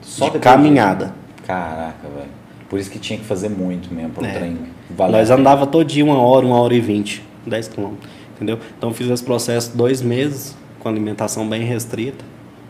[0.00, 1.06] Só de caminhada.
[1.06, 1.46] disso.
[1.46, 2.30] Caraca, velho.
[2.68, 5.10] Por isso que tinha que fazer muito mesmo para o É.
[5.10, 8.58] Nós a andava todo dia uma hora, uma hora e vinte, 10 quilômetros, entendeu?
[8.76, 12.24] Então fiz esse processo dois meses, com alimentação bem restrita,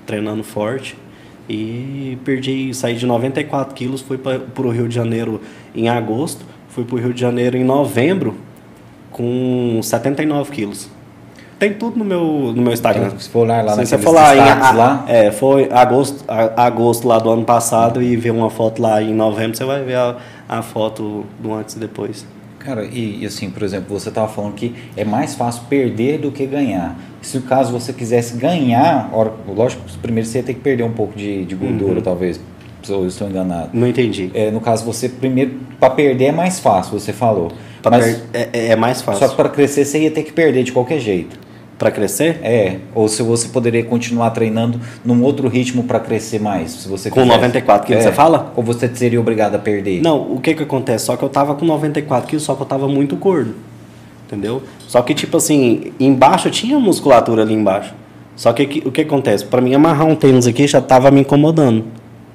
[0.07, 0.97] treinando forte.
[1.49, 5.41] E perdi, saí de 94 quilos, fui para o Rio de Janeiro
[5.75, 8.37] em agosto, fui para o Rio de Janeiro em novembro
[9.19, 10.89] com 79 quilos.
[11.59, 12.23] Tem tudo no meu,
[12.55, 13.07] no meu Instagram.
[13.09, 16.25] Então, se for olhar lá Se você for lá, em, a- lá, é, foi agosto,
[16.29, 19.83] a- agosto lá do ano passado e ver uma foto lá em novembro, você vai
[19.83, 20.17] ver a,
[20.49, 22.25] a foto do antes e depois.
[22.61, 26.31] Cara, e, e assim, por exemplo, você estava falando que é mais fácil perder do
[26.31, 26.97] que ganhar.
[27.21, 30.93] Se o caso você quisesse ganhar, ora, lógico, primeiro você ia ter que perder um
[30.93, 32.03] pouco de, de gordura, Uhum.
[32.03, 32.41] talvez.
[32.89, 33.71] Eu estou enganado.
[33.73, 34.31] Não entendi.
[34.33, 37.51] É, no caso, você primeiro, para perder é mais fácil, você falou.
[37.85, 39.21] Mas é, é- é mais fácil.
[39.21, 41.39] só que para crescer você ia ter que perder de qualquer jeito.
[41.79, 42.41] Pra crescer?
[42.43, 47.09] É, ou se você poderia continuar treinando num outro ritmo para crescer mais, se você
[47.09, 47.37] Com quisesse.
[47.37, 48.09] 94 quilos, É.
[48.09, 48.53] você fala?
[48.57, 50.03] Ou você seria obrigado a perder?
[50.03, 51.05] Não, o que que acontece?
[51.05, 53.55] Só que eu tava com 94 quilos, só que eu tava muito gordo.
[54.27, 54.61] Entendeu?
[54.89, 57.95] Só que, tipo assim, embaixo tinha musculatura ali embaixo.
[58.35, 59.45] Só que o que acontece?
[59.45, 61.85] Pra mim amarrar um tênis aqui já tava me incomodando.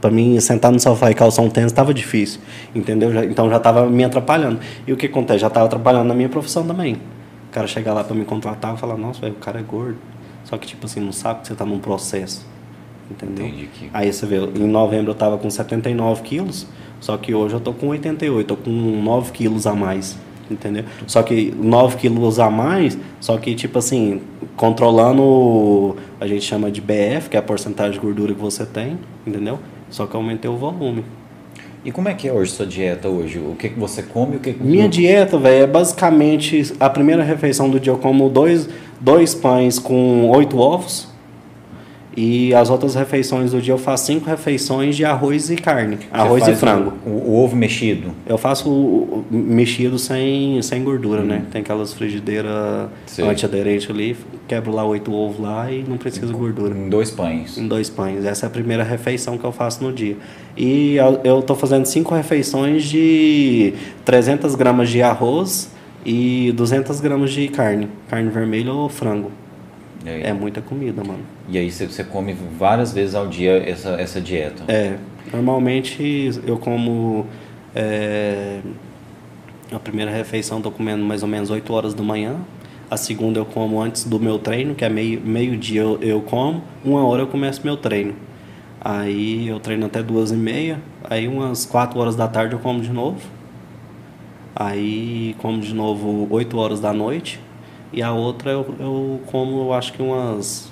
[0.04, 2.42] Pra mim sentar no sofá e calçar um tênis tava difícil.
[2.76, 3.14] Entendeu?
[3.14, 4.60] Já- então já tava me atrapalhando.
[4.86, 5.40] E o que acontece?
[5.40, 6.96] Já tava atrapalhando na minha profissão também.
[6.96, 9.96] O cara chegar lá pra me contratar e falar, nossa, velho, o cara é gordo.
[10.44, 12.46] Só que, tipo assim, não sabe que você tá num processo.
[13.10, 13.46] Entendeu?
[13.48, 16.68] Entendi que- Aí você vê, em novembro eu tava com 79 quilos,
[17.00, 20.18] só que hoje eu tô com 88, tô com 9 quilos a mais,
[20.52, 20.84] entendeu?
[21.08, 24.22] Só que 9 quilos a mais, só que tipo assim,
[24.56, 28.98] controlando, a gente chama de BF, que é a porcentagem de gordura que você tem,
[29.26, 29.60] entendeu?
[29.94, 31.06] Só que eu aumentei o volume.
[31.86, 33.38] E como é que é hoje sua dieta hoje?
[33.38, 36.90] O que, que você come e o que que Minha dieta, velho, é basicamente a
[36.90, 38.68] primeira refeição do dia eu como dois,
[39.00, 41.13] dois pães com oito ovos.
[42.16, 45.96] E as outras refeições do dia eu faço cinco refeições de arroz e carne.
[45.98, 46.94] Você Arroz e frango.
[47.06, 48.12] O, o ovo mexido.
[48.28, 51.44] Eu faço o- o mexido sem, sem gordura, né?
[51.52, 53.28] Tem aquelas frigideiras Sei.
[53.28, 54.16] antiaderentes ali,
[54.48, 56.78] quebro lá oito ovos lá e não precisa de gordura.
[56.78, 57.58] Em dois pães.
[57.58, 58.24] Em dois pães.
[58.26, 60.16] Essa é a primeira refeição que eu faço no dia.
[60.56, 63.74] E eu- tô fazendo cinco refeições de
[64.06, 65.72] 300 gramas de arroz
[66.06, 67.88] e 200 gramas de carne.
[68.08, 69.32] Carne vermelha ou frango.
[70.06, 71.22] Aí, É muita comida, mano.
[71.50, 74.64] e aí você, come várias vezes ao dia essa, essa dieta.
[74.68, 74.98] É,
[75.34, 77.26] normalmente eu como.
[77.76, 78.60] é,
[79.72, 82.36] a primeira refeição tô comendo mais ou menos 8 horas da manhã.
[82.92, 86.62] A segunda eu como antes do meu treino, que é meio- meio-dia eu, eu como.
[86.86, 88.14] Uma hora eu começo meu treino.
[88.80, 90.80] Aí eu treino até duas e meia.
[91.10, 93.20] Aí umas 4 horas da tarde eu como de novo.
[94.56, 97.40] Aí como de novo 8 horas da noite.
[97.94, 100.72] E a outra eu, eu como, eu acho que umas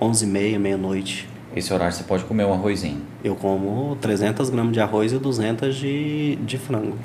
[0.00, 1.28] 11 e meia, meia-noite.
[1.54, 3.02] Esse horário você pode comer um arrozinho.
[3.22, 6.96] Eu como 300 gramas de arroz e 200 de, de frango.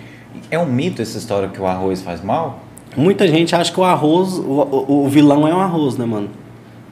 [0.50, 2.60] É um mito essa história que o arroz faz mal?
[2.98, 6.30] Muita gente acha que o arroz, o, o, vilão é o arroz, né, mano?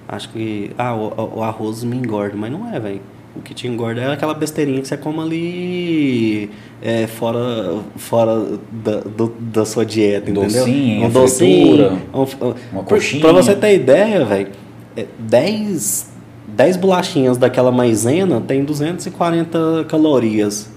[0.07, 3.01] Acho que, ah, o, o arroz me engorda, mas não é, velho.
[3.35, 6.49] O que te engorda é aquela besteirinha que você come ali
[6.81, 10.61] é, fora, fora da, do- da sua dieta, entendeu?
[11.05, 13.21] um docinho, fritura, um- um- uma coxinha.
[13.21, 14.47] Pra você ter ideia, velho,
[14.95, 16.11] é, 10,
[16.47, 20.69] 10 bolachinhas daquela maisena tem 240 calorias.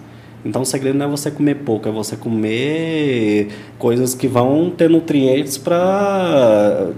[0.44, 3.48] Então o segredo não é você comer pouco, é você comer
[3.78, 6.88] coisas que vão ter nutrientes para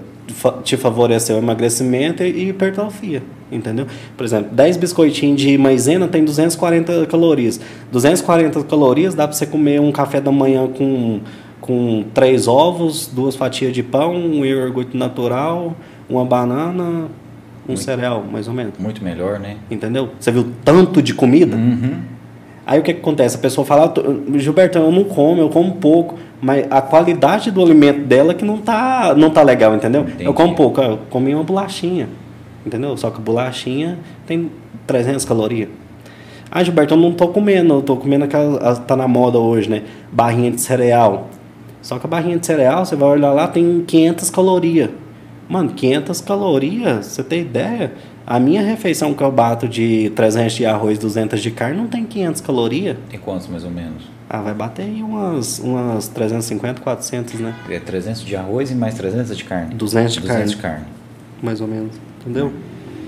[0.63, 3.87] te favorecer o emagrecimento e hipertrofia, entendeu?
[4.17, 7.61] Por exemplo, 10 biscoitinhos de maisena tem 240 calorias.
[7.93, 11.21] 240 calorias dá para você comer um café da manhã com
[11.61, 15.75] com três ovos, duas fatias de pão, um iogurte natural,
[16.09, 17.09] uma banana,
[17.69, 18.75] um cereal, mais ou menos.
[18.79, 19.57] Muito melhor, né?
[19.71, 20.09] Entendeu?
[20.19, 21.57] Você viu tanto de comida?
[21.57, 21.99] Uhum.
[22.67, 23.37] Aí o que, que acontece?
[23.37, 27.63] A pessoa fala, "Ah, Gilberto, eu não como, eu como pouco, mas a qualidade do
[27.63, 30.03] alimento dela que não tá, não tá legal, entendeu?
[30.03, 30.25] Entendi.
[30.25, 32.09] Eu como pouco, eu comi uma bolachinha,
[32.69, 32.97] entendeu?
[32.97, 34.51] Só que a bolachinha tem
[34.87, 35.69] 300 calorias.
[36.51, 39.69] Ah, Gilberto, eu não tô comendo, eu tô comendo aquela, a- tá na moda hoje,
[39.69, 39.83] né?
[40.13, 41.29] Barrinha de cereal.
[41.83, 44.91] Só que a barrinha de cereal, você vai olhar lá, tem 500 calorias.
[45.49, 47.93] Mano, 500 calorias, você tem ideia?
[48.27, 52.05] A minha refeição que eu bato de 300 de arroz, 200 de carne, não tem
[52.05, 52.97] 500 calorias.
[53.09, 54.05] Tem quantos mais ou menos?
[54.29, 57.55] Ah, vai bater aí umas, umas 350, 400, né?
[57.71, 59.75] É 300 de arroz e mais 300 de carne?
[59.75, 60.85] 200 de 200 carne, de carne.
[61.43, 61.93] mais ou menos.
[62.21, 62.53] Entendeu?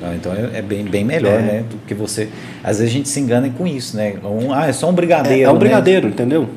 [0.02, 1.42] Ah, Então é, é bem, bem melhor, É.
[1.42, 1.64] né?
[1.70, 2.28] Do que você.
[2.64, 4.14] Às vezes a gente se engana com isso, né?
[4.24, 5.42] Um, ah, é só um É, brigadeiro.
[5.44, 5.58] é um né?
[5.58, 6.48] brigadeiro, entendeu?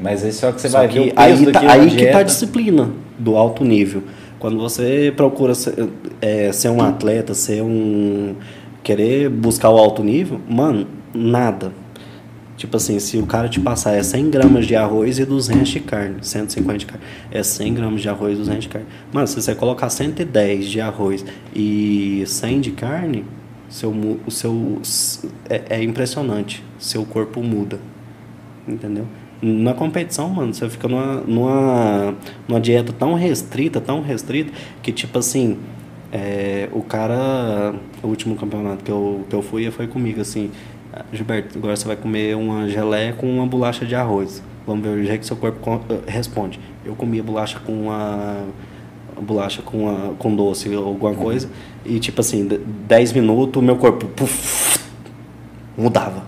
[0.00, 2.22] Mas aí só que você Só vai que ver aí, tá, aí que tá a
[2.22, 4.02] disciplina do alto nível.
[4.38, 5.88] Quando você procura ser,
[6.20, 8.34] é, ser um atleta, ser um.
[8.82, 11.70] querer buscar o alto nível, mano, nada.
[12.56, 15.80] Tipo assim, se o cara te passar é 100 gramas de arroz e 200 de
[15.80, 18.86] carne, 150 de carne, é 100 gramas de arroz e 200 de carne.
[19.12, 21.24] Mano, se você colocar 110 de arroz
[21.54, 23.24] e 100 de carne,
[23.68, 24.80] seu, o seu,
[25.48, 26.62] é, é impressionante.
[26.78, 27.80] Seu corpo muda.
[28.68, 29.06] Entendeu?
[29.40, 32.14] Na competição, mano, você fica numa, numa,
[32.46, 35.58] numa dieta tão restrita, tão restrita, que tipo assim,
[36.12, 40.71] é, o cara, o último campeonato que eu, que eu fui, foi comigo assim, "Ah,
[41.12, 44.42] Gilberto, agora você vai comer uma geleia com uma bolacha de arroz.
[44.66, 46.60] Vamos ver o jeito que seu corpo eh, responde.
[46.84, 48.44] Eu comia bolacha com uma
[49.20, 51.48] bolacha com, a, com doce ou alguma coisa,
[51.84, 54.78] e tipo assim, de- 10 minutos, o meu corpo puf,
[55.76, 56.24] mudava.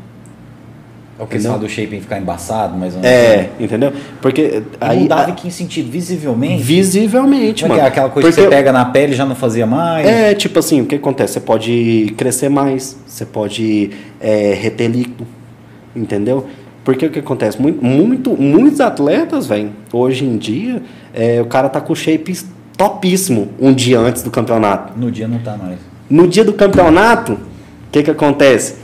[1.18, 1.68] É o questão Entendeu?
[1.68, 2.96] do shaping ficar embaçado, ou menos.
[3.04, 3.92] É, entendeu?
[4.20, 5.88] Porque Aí mudava em que sentido?
[5.88, 6.60] Visivelmente?
[6.62, 7.86] visivelmente, Como é que mano.
[7.86, 7.88] é?
[7.88, 10.04] Aquela coisa Porque que você pega na pele e já não fazia mais?
[10.06, 11.34] É, tipo assim, o que acontece?
[11.34, 13.90] Você pode crescer mais, você pode
[14.20, 15.24] é, reter líquido,
[15.94, 16.46] entendeu?
[16.82, 17.62] Porque o que acontece?
[17.62, 20.82] Muito, muito, muitos atletas, velho, hoje em dia,
[21.14, 22.36] é, o cara tá com shape
[22.76, 24.98] topíssimo um dia antes do campeonato.
[24.98, 25.78] No dia não tá mais.
[26.10, 27.38] No dia do campeonato, o
[27.92, 28.74] que, que acontece?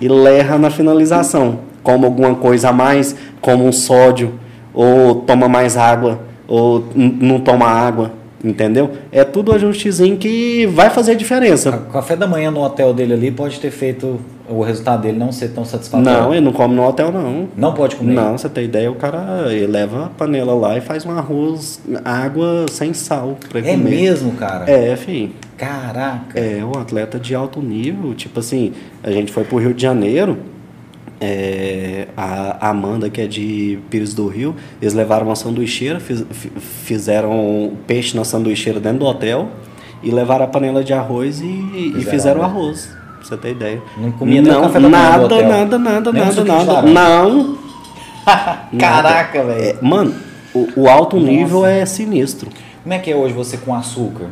[0.00, 1.69] Ele erra na finalização.
[1.82, 4.34] Come alguma coisa a mais, como um sódio,
[4.74, 8.12] ou toma mais água, ou não toma água,
[8.44, 8.90] entendeu?
[9.10, 11.72] É tudo ajustezinho que vai fazer O diferença.
[11.92, 15.48] café da manhã no hotel dele ali pode ter feito o resultado dele não ser
[15.50, 16.20] tão satisfatório.
[16.22, 17.48] Não, ele não come no hotel, não.
[17.56, 18.12] Não pode comer?
[18.14, 21.80] Não, você tem ideia, o cara ele leva a panela lá e faz um arroz,
[22.04, 23.76] água sem sal pra É comer.
[23.78, 24.68] mesmo, cara?
[24.70, 25.30] É, filho.
[25.56, 26.38] Caraca.
[26.38, 28.12] É, um atleta de alto nível.
[28.14, 28.72] Tipo assim,
[29.04, 30.38] a gente foi pro Rio de Janeiro.
[31.20, 36.50] É, a Amanda, que é de Pires do Rio, eles levaram uma sanduicheira, fiz- fi-
[36.58, 39.48] fizeram peixe na sanduicheira dentro do hotel
[40.02, 42.88] e levaram a panela de arroz e, e Fizeram fizeram arroz.
[43.18, 43.82] Pra você ter ideia.
[43.98, 45.46] Não comia não, café da nada, hotel.
[45.48, 46.82] nada, nada, Nem nada, nada.
[46.82, 47.58] Não.
[48.78, 49.78] Caraca, É, velho.
[49.82, 50.14] mano,
[50.54, 51.30] o, o alto Nossa.
[51.30, 52.48] nível é sinistro.
[52.82, 54.28] Como é que é hoje você com açúcar?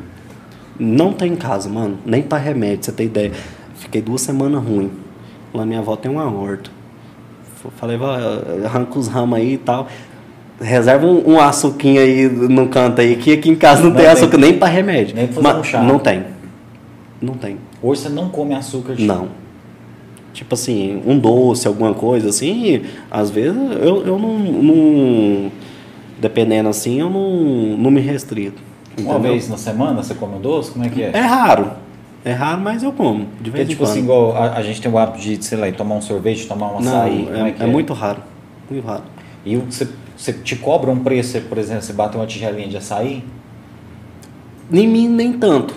[0.79, 1.99] Não tem em casa, mano.
[2.07, 3.33] Nem pra remédio, você tem ideia.
[3.75, 4.91] Fiquei duas semanas ruim.
[5.53, 6.71] Lá minha avó tem uma horta.
[7.77, 7.99] Falei,
[8.65, 9.89] arranca os ramos aí e tal.
[10.61, 14.05] Reserva um, um açuquinho aí no canto aí, que aqui em casa não, Não tem,
[14.05, 14.13] tem.
[14.13, 15.15] açúcar nem pra remédio.
[15.15, 15.83] Nem pra fazer um chá.
[15.83, 16.25] Não tem.
[17.21, 17.59] Não tem.
[17.83, 19.29] Hoje você não come açúcar de Não.
[20.33, 25.51] Tipo assim, um doce, alguma coisa assim, às vezes eu, eu não, não.
[26.21, 28.63] Dependendo assim, eu não, não me restrito.
[28.99, 29.33] Uma entendeu?
[29.33, 30.71] vez na semana você come um doce?
[30.73, 31.11] Como é que é?
[31.13, 31.71] É raro.
[32.25, 33.29] É raro, mas eu como.
[33.41, 33.91] De vez em tipo quando.
[33.91, 36.69] assim, igual a, a gente tem o hábito de, sei lá, tomar um sorvete, tomar
[36.77, 37.25] um Não, açaí.
[37.25, 38.23] como é, é, que é muito raro.
[38.69, 39.05] Muito raro.
[39.45, 43.25] E você, você te cobra um preço, por exemplo, você bate uma tigelinha de açaí?
[44.71, 45.75] Nem mim, nem tanto.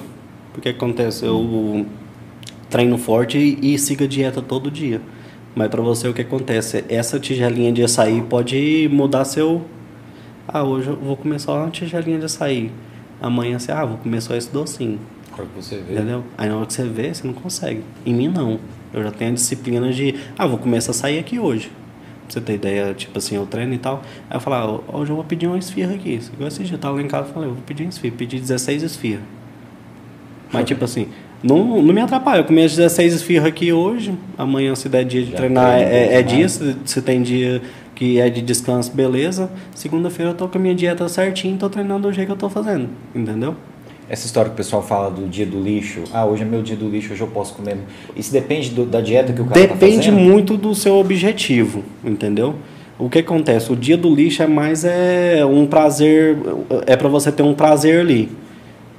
[0.52, 1.86] Porque acontece, eu
[2.70, 5.02] treino forte e, e sigo a dieta todo dia.
[5.56, 6.84] Mas pra você o que acontece?
[6.89, 9.62] Essa tigelinha de açaí pode mudar seu.
[10.48, 12.72] Ah, hoje eu vou comer só uma tigelinha de açaí.
[13.22, 15.00] Amanhã você, ah, vou comer só esse docinho.
[15.36, 15.93] Pra você ver.
[15.93, 16.23] Entendeu?
[16.38, 17.82] Aí na hora que você vê, você não consegue.
[18.05, 18.59] Em mim não.
[18.93, 21.71] Eu já tenho a disciplina de, ah, vou começar a sair aqui hoje.
[22.23, 24.03] Pra você ter ideia, tipo assim, eu treino e tal.
[24.29, 26.19] Aí eu falo, ah, hoje eu vou pedir uma esfirra aqui.
[26.39, 28.15] Esse dia, eu tava lá em casa e falei, eu vou pedir uma esfirra.
[28.17, 29.23] Pedi 16 esfirras.
[30.51, 31.07] Mas tipo assim,
[31.41, 32.39] não, não me atrapalha.
[32.39, 34.13] Eu comi as 16 esfirras aqui hoje.
[34.38, 36.47] Amanhã, se der dia de Já treinar, treina é, é dia.
[36.47, 37.61] Se, se tem dia
[37.95, 39.49] que é de descanso, beleza.
[39.73, 42.49] Segunda-feira eu tô com a minha dieta certinho, tô treinando do jeito que eu tô
[42.49, 42.89] fazendo.
[43.15, 43.55] Entendeu?
[44.12, 46.01] Essa história que o pessoal fala do dia do lixo.
[46.14, 47.78] Ah, hoje é meu dia do lixo, hoje eu posso comer.
[48.14, 50.18] Isso depende do- da dieta que o cara tá Depende fazendo?
[50.20, 52.55] muito do seu objetivo, entendeu?
[52.99, 53.72] O que acontece?
[53.72, 56.36] O dia do lixo é mais é um prazer,
[56.86, 58.30] é para você ter um prazer ali.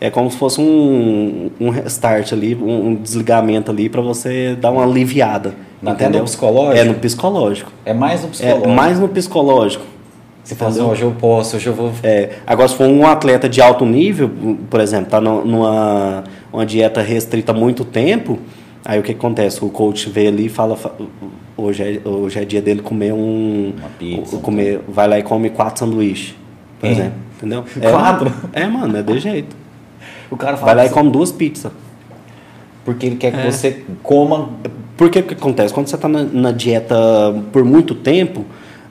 [0.00, 4.70] é como se fosse um, um restart ali, um, um desligamento ali para você dar
[4.72, 5.54] uma aliviada.
[5.80, 6.20] Entendeu?
[6.20, 6.76] no psicológico?
[6.78, 7.72] É no psicológico.
[7.84, 8.68] É mais no psicológico.
[8.68, 9.84] É mais no psicológico.
[10.45, 11.93] Você fala assim, hoje eu posso, hoje eu vou.
[12.03, 14.30] É, agora, se for um atleta de alto nível,
[14.68, 18.38] por exemplo, tá numa uma dieta restrita há muito tempo,
[18.84, 19.64] aí o que acontece?
[19.64, 20.76] O coach vê ali e fala,
[21.57, 23.72] hoje é, hoje é dia dele comer um.
[23.78, 24.36] Uma pizza.
[24.38, 26.34] Comer, vai lá e come quatro sanduíches,
[26.80, 26.93] por É.
[26.93, 27.14] exemplo.
[27.36, 27.64] Entendeu?
[27.90, 28.32] Quatro?
[28.53, 29.57] É, mano, é de jeito.
[30.30, 31.72] O cara fala Vai lá e come duas pizzas.
[32.84, 33.51] porque ele quer que É.
[33.51, 34.51] você coma.
[34.97, 35.72] Porque o que acontece?
[35.74, 36.95] Quando você está na, na dieta
[37.53, 38.45] por muito tempo,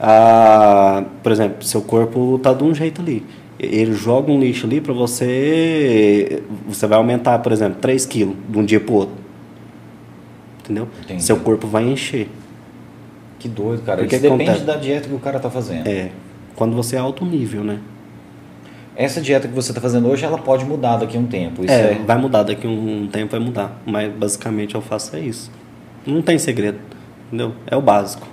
[0.03, 3.23] ah, por exemplo, seu corpo está de um jeito ali.
[3.59, 6.41] Ele joga um lixo ali para você.
[6.67, 9.15] Você vai aumentar, por exemplo, 3 quilos de um dia para o outro.
[10.63, 10.87] Entendeu?
[11.03, 11.23] Entendi.
[11.23, 12.27] Seu corpo vai encher.
[13.37, 13.99] Que doido, cara.
[13.99, 14.65] Porque Isso depende acontece?
[14.65, 15.85] da dieta que o cara tá fazendo.
[15.87, 16.09] É.
[16.55, 17.77] Quando você é alto nível, né?
[18.95, 21.63] Essa dieta que você tá fazendo hoje, ela pode mudar daqui a um tempo.
[21.63, 22.01] Isso É, é.
[22.05, 23.79] vai mudar daqui a um tempo, vai mudar.
[23.85, 25.51] Mas basicamente eu faço é isso.
[26.05, 26.79] Não tem segredo.
[27.27, 27.53] Entendeu?
[27.67, 28.27] É o básico.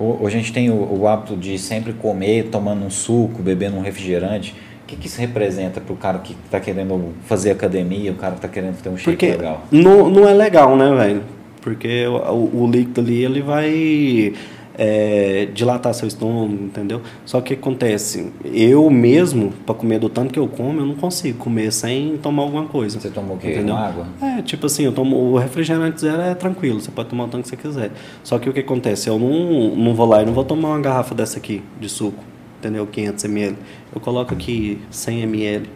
[0.00, 3.76] O- Hoje a gente tem o, o hábito de sempre comer, tomando um suco, bebendo
[3.76, 4.54] um refrigerante.
[4.82, 8.40] O que, que isso representa pro cara que tá querendo fazer academia, o cara que
[8.40, 9.62] tá querendo ter um shape Porque legal?
[9.70, 11.22] não, não é legal, né, velho?
[11.60, 14.32] Porque o, o- o líquido ali, ele vai
[14.76, 17.00] é, dilatar seu estômago, entendeu?
[17.24, 18.32] Só que o que acontece?
[18.44, 22.42] Eu mesmo, para comer do tanto que eu como, eu não consigo comer sem tomar
[22.42, 23.00] alguma coisa.
[23.00, 23.52] Você tomou o quê?
[23.52, 23.74] Entendeu?
[23.74, 24.06] Uma água?
[24.20, 27.42] É, tipo assim, eu tomo o refrigerante zero é tranquilo, você pode tomar o tanto
[27.42, 27.92] que você quiser.
[28.22, 29.08] Só que o que acontece?
[29.08, 32.22] Eu não, não vou lá e não vou tomar uma garrafa dessa aqui de suco,
[32.58, 32.86] entendeu?
[32.86, 33.56] 500 ml.
[33.94, 35.68] Eu coloco aqui 100 ml,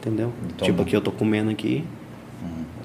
[0.00, 0.32] entendeu?
[0.56, 0.70] Toma.
[0.70, 1.84] Tipo aqui eu tô comendo aqui,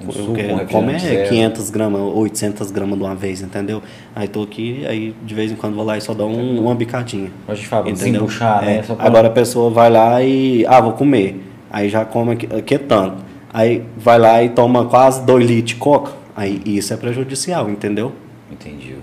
[0.04, 1.30] Um eu suco, um comer refrigerante zero.
[1.30, 3.82] 500 gramas, 800 gramas de uma vez, entendeu?
[4.16, 6.76] Aí tô aqui, aí de vez em quando vou lá e só dou um- uma
[6.76, 7.32] bicadinha.
[7.47, 8.12] A gente fala, Entendeu?
[8.12, 8.78] desembuchar, né?
[8.80, 8.84] É.
[8.84, 11.41] Só pra- Agora a pessoa vai lá e, ah, vou comer.
[11.70, 13.18] Aí já come aqui, aqui é tanto.
[13.54, 16.12] Aí vai lá e toma quase 2 litros de coca.
[16.36, 18.12] Aí isso é prejudicial, entendeu?
[18.52, 18.95] Entendi.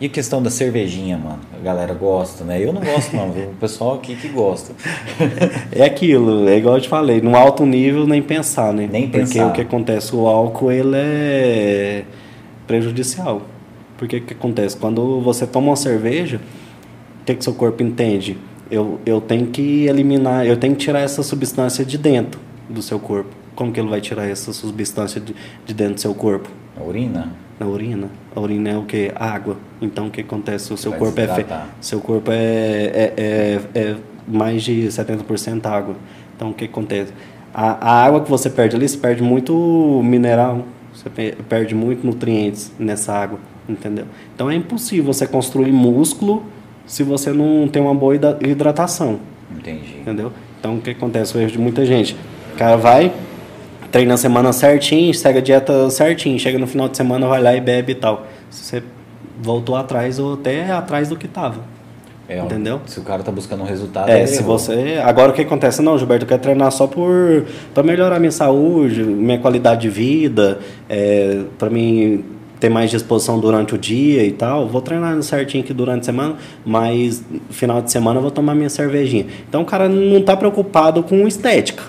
[0.00, 1.40] E a questão da cervejinha, mano?
[1.52, 2.58] A galera gosta, né?
[2.58, 3.30] Eu não gosto, não.
[3.30, 3.50] viu?
[3.50, 4.72] O pessoal aqui que gosta.
[5.72, 8.88] É aquilo, é igual eu te falei, no alto nível nem pensar, né?
[8.90, 9.46] Nem Porque pensar.
[9.46, 12.04] o que acontece, o álcool ele é
[12.66, 13.42] prejudicial.
[13.98, 14.76] Porque o que acontece?
[14.76, 16.40] Quando você toma uma cerveja,
[17.20, 18.38] o que, que seu corpo entende?
[18.70, 22.98] Eu, eu tenho que eliminar, eu tenho que tirar essa substância de dentro do seu
[22.98, 23.30] corpo.
[23.54, 25.34] Como que ele vai tirar essa substância de,
[25.66, 26.48] de dentro do seu corpo?
[26.78, 27.32] A urina?
[27.60, 28.08] Na urina.
[28.34, 29.12] A urina é o que?
[29.14, 29.56] Água.
[29.82, 30.72] Então o que acontece?
[30.72, 31.46] O seu Vai corpo é, fe...
[31.80, 33.14] seu corpo é, é,
[33.74, 33.96] é, é
[34.26, 35.94] mais de 70% água.
[36.34, 37.12] Então o que acontece?
[37.52, 39.52] A, a água que você perde ali, você perde muito
[40.02, 43.38] mineral, você pe- perde muito nutrientes nessa água,
[43.68, 44.06] entendeu?
[44.34, 46.44] Então é impossível você construir músculo
[46.86, 49.20] se você não tem uma boa hidratação.
[49.54, 49.98] Entendi.
[50.00, 50.32] Entendeu?
[50.58, 51.34] Então o que acontece?
[51.34, 52.16] Eu vejo de muita gente.
[52.54, 53.12] O cara vai,
[53.90, 57.54] treina a semana certinho, segue a dieta certinho, chega no final de semana, vai lá
[57.54, 58.26] e bebe e tal.
[58.50, 58.82] Se você
[59.42, 61.60] voltou atrás ou até atrás do que tava.
[62.28, 62.80] É, Entendeu?
[62.86, 64.56] Se o cara tá buscando um resultado, É, se errou.
[64.56, 65.00] você.
[65.02, 65.82] Agora o que acontece?
[65.82, 67.44] Não, Gilberto, eu quero treinar só por.
[67.74, 72.24] para melhorar minha saúde, minha qualidade de vida, é, para mim
[72.60, 74.68] ter mais disposição durante o dia e tal.
[74.68, 78.70] Vou treinar certinho aqui durante a semana, mas final de semana eu vou tomar minha
[78.70, 79.26] cervejinha.
[79.48, 81.82] Então o cara não tá preocupado com estética.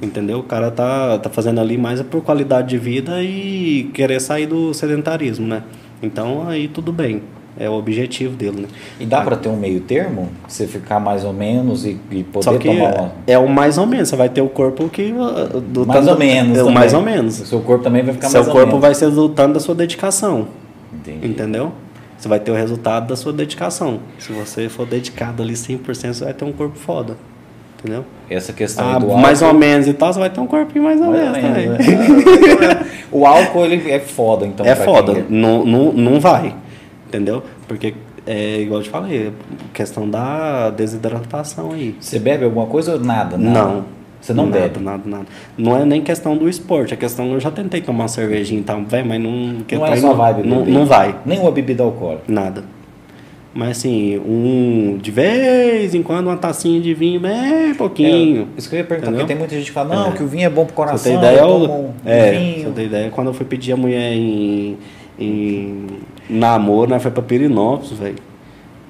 [0.00, 0.38] Entendeu?
[0.38, 4.46] O cara tá, tá fazendo ali mais é por qualidade de vida e querer sair
[4.46, 5.62] do sedentarismo, né?
[6.02, 7.22] Então aí tudo bem.
[7.60, 8.68] É o objetivo dele, né?
[9.00, 10.28] E dá pra ter um meio termo?
[10.46, 13.12] Você ficar mais ou menos e, e poder Só que tomar uma...
[13.26, 14.08] é o mais ou menos.
[14.10, 15.12] Você vai ter o corpo que.
[15.12, 17.40] uh, Do Mais tanto- ou menos É mais ou menos.
[17.40, 18.80] O seu corpo também vai ficar Seu mais ou corpo menos.
[18.82, 20.46] vai ser tanto da sua dedicação.
[20.94, 21.26] Entendi.
[21.26, 21.72] Entendeu?
[22.16, 23.98] Você vai ter o resultado da sua dedicação.
[24.20, 27.16] Se você for dedicado ali 100%, você vai ter um corpo foda.
[27.78, 28.04] Entendeu?
[28.28, 30.84] Essa questão Ah, do mais ou álcool- menos e tal, você vai ter um corpinho
[30.84, 31.68] mais ou menos também.
[31.68, 31.78] né?
[33.12, 34.66] o álcool, ele é foda, então.
[34.66, 36.54] é foda, quem não, não, não vai.
[37.06, 37.42] Entendeu?
[37.68, 37.94] Porque,
[38.26, 39.32] é igual eu te falei,
[39.72, 41.94] questão da desidratação aí.
[42.00, 43.38] Você bebe alguma coisa ou nada?
[43.38, 43.60] nada?
[43.68, 43.84] Não.
[44.20, 44.80] Você não nada, bebe?
[44.80, 45.26] Nada, nada.
[45.56, 47.32] Não é nem questão do esporte, é questão.
[47.32, 49.30] Eu já tentei tomar uma cervejinha e tal, velho, mas não.
[49.70, 51.14] Não é só vibe não, não vai.
[51.24, 52.24] Nenhuma bebida alcoólica.
[52.26, 52.64] Nada.
[53.54, 54.98] Mas assim, um.
[55.00, 58.48] De vez em quando uma tacinha de vinho, bem pouquinho.
[58.54, 59.20] É, isso que eu ia perguntar, Entendeu?
[59.26, 60.12] porque tem muita gente que fala, não, É.
[60.12, 62.38] que o vinho é bom pro coração, você ter ideia, eu eu, tomo é, pra
[62.38, 62.64] vinho.
[62.64, 64.76] você ter ideia, quando eu fui pedir a mulher em,
[65.18, 65.86] em
[66.28, 68.16] namoro, né, foi pra Pirinópolis, velho.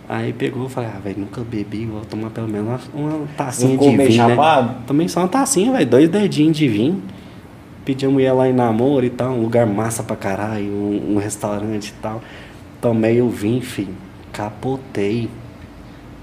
[0.09, 3.77] Aí pegou e falei, ah, velho, nunca bebi, vou tomar pelo menos uma, uma tacinha
[3.77, 4.11] de vinho, né?
[4.11, 4.87] chapado?
[4.87, 7.03] Também só uma tacinha, velho, dois dedinhos de vinho.
[7.85, 11.19] Pedi a mulher lá em namoro e tal, um lugar massa pra caralho, um, um
[11.19, 12.21] restaurante e tal.
[12.81, 13.95] Tomei o vinho, filho,
[14.39, 15.29] capotei.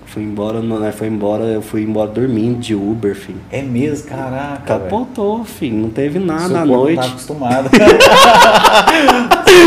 [0.05, 0.91] Fui embora, né?
[0.93, 3.39] Foi embora, eu fui embora dormindo de Uber, filho.
[3.51, 4.61] É mesmo, caraca.
[4.65, 5.75] Capotou, filho.
[5.75, 6.95] Não teve nada à noite.
[6.95, 7.69] Não tá acostumado.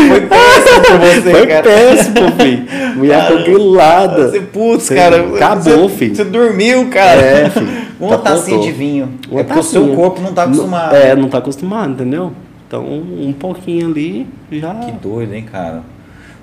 [0.07, 1.63] Foi péssimo pra você, Foi cara.
[1.63, 2.65] péssimo, filho.
[2.95, 4.29] Mulher congelada.
[4.29, 5.17] Você, putz, Você- cara.
[5.35, 6.15] acabou, você, filho.
[6.15, 7.21] Você dormiu, cara.
[7.21, 7.67] É, filho.
[7.99, 8.35] Uma Capotou.
[8.37, 9.09] tacinha de vinho.
[9.29, 10.95] Uma é porque o seu corpo não tá acostumado.
[10.95, 12.31] É, não tá acostumado, entendeu?
[12.67, 14.73] Então, um pouquinho ali já.
[14.73, 15.83] Que doido, hein, cara?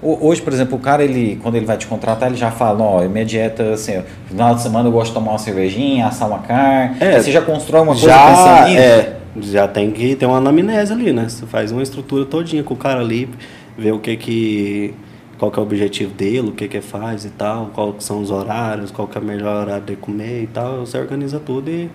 [0.03, 3.09] Hoje, por exemplo, o cara, ele, quando ele vai te contratar, ele já fala, ó,
[3.09, 6.97] minha dieta, assim, final de semana eu gosto de tomar uma cervejinha, assar uma carne.
[7.01, 8.81] É, você já constrói uma coisa já, pensando nisso?
[8.81, 11.29] é, já tem que ter uma anamnese ali, né?
[11.29, 13.29] Você faz uma estrutura todinha com o cara ali,
[13.77, 14.95] ver o que que
[15.39, 18.21] qual que é o objetivo dele, o que que faz e tal, qual que são
[18.21, 21.71] os horários, qual que é o melhor horário de comer e tal, você organiza tudo
[21.71, 21.91] e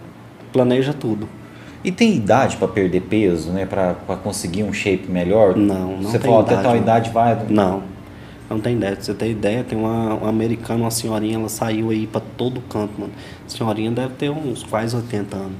[0.53, 1.27] planeja tudo.
[1.83, 3.65] E tem idade pra perder peso, né?
[3.65, 5.55] Pra, pra conseguir um shape melhor?
[5.55, 6.81] Não, não Você tem falou até idade, tal não.
[6.81, 7.37] idade vai.
[7.49, 7.81] Não,
[8.53, 8.95] não tem ideia.
[8.95, 12.61] Pra você ter ideia, tem uma, uma americana, uma senhorinha, ela saiu aí pra todo
[12.61, 13.13] canto, mano.
[13.45, 15.53] A senhorinha deve ter uns quase 80 anos.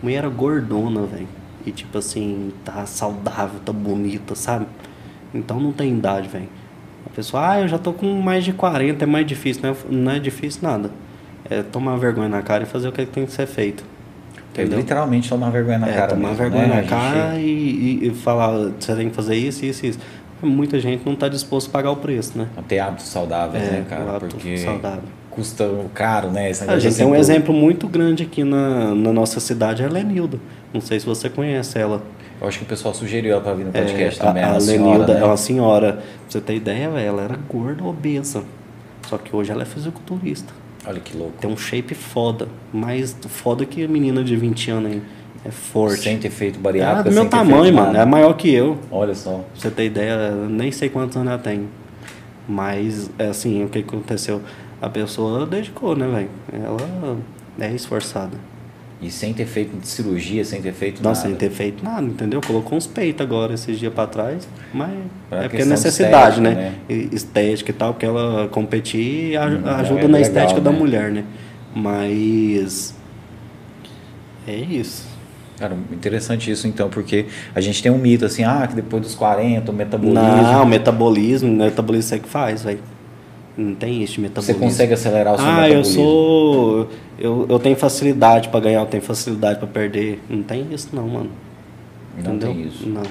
[0.00, 1.28] A mulher era gordona, velho.
[1.66, 4.66] E tipo assim, tá saudável, tá bonita, sabe?
[5.34, 6.48] Então não tem idade, velho.
[7.06, 9.62] A pessoa, ah, eu já tô com mais de 40, é mais difícil.
[9.62, 10.90] Não é, não é difícil nada.
[11.48, 13.84] É tomar vergonha na cara e fazer o que tem que ser feito.
[14.56, 16.08] É literalmente tomar vergonha na É, cara.
[16.08, 16.74] tomar mesmo, vergonha né?
[16.74, 17.44] Na gente- cara e,
[18.02, 19.98] e- e falar, você tem que fazer isso, isso, isso.
[20.42, 22.48] Muita gente não está disposto a pagar o preço, né?
[22.66, 24.16] Ter hábitos saudáveis, É, né, cara?
[24.16, 25.02] hábito Porque saudável.
[25.30, 26.50] custa caro, né?
[26.50, 29.86] Esse A gente tem um assim, exemplo muito grande aqui na, na nossa cidade, é
[29.86, 30.38] a Lenilda.
[30.72, 32.02] Não sei se você conhece ela.
[32.40, 34.42] Eu acho que o pessoal sugeriu ela pra vir no É, podcast a, também.
[34.42, 35.20] a uma senhora, Lenilda né?
[35.20, 35.92] é uma senhora.
[35.94, 38.42] Pra você ter ideia, ela era gorda, obesa.
[39.08, 40.52] Só que hoje ela é fisiculturista.
[40.86, 41.34] Olha que louco.
[41.38, 42.48] Tem um shape foda.
[42.72, 45.02] Mais foda que a menina de 20 anos aí.
[45.44, 46.02] É forte.
[46.02, 47.08] Sem ter feito É bariátrica.
[47.10, 47.86] do meu tamanho, mano.
[47.92, 47.98] nada.
[48.02, 48.78] É maior que eu.
[48.90, 49.36] Olha só.
[49.38, 51.66] Pra você ter ideia, nem sei quantos anos ela tem.
[52.48, 54.42] Mas, é assim, o que aconteceu?
[54.82, 56.28] A pessoa dedicou, né, velho?
[56.64, 57.16] Ela
[57.58, 58.36] é esforçada.
[59.00, 61.22] E sem ter feito cirurgia, sem ter feito Não, nada.
[61.22, 62.38] sem ter feito nada, entendeu?
[62.46, 64.90] Colocou uns peitos agora esses dias pra trás, mas
[65.30, 66.74] Pra é porque é necessidade, estética, né?
[66.86, 70.70] E- Estética e tal, porque ela competir aj- Hum, ajuda é na legal, estética da
[70.70, 70.78] né?
[70.78, 71.24] mulher, né?
[71.74, 72.94] Mas.
[74.46, 75.08] É isso.
[75.60, 79.14] Cara, interessante isso então, porque a gente tem um mito assim, ah, que depois dos
[79.14, 80.20] 40, o metabolismo.
[80.22, 82.80] Não, metabolismo, metabolismo você que faz, velho.
[83.58, 84.60] Não tem isso de Você metabolismo.
[84.60, 85.94] consegue acelerar o seu Ah, eu metabolismo.
[86.02, 86.88] sou.
[87.18, 90.22] Eu, eu tenho facilidade pra ganhar, eu tenho facilidade pra perder.
[90.30, 91.30] Não tem isso, não, mano.
[92.24, 92.54] Não Entendeu?
[92.54, 92.88] tem isso.
[92.88, 93.02] Não.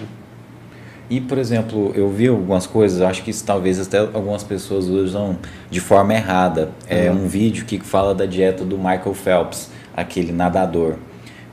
[1.10, 5.38] E, por exemplo, eu vi algumas coisas, acho que isso talvez até algumas pessoas usam
[5.70, 6.70] de forma errada.
[6.88, 7.26] É Uhum.
[7.26, 10.96] um vídeo que fala da dieta do Michael Phelps, aquele nadador.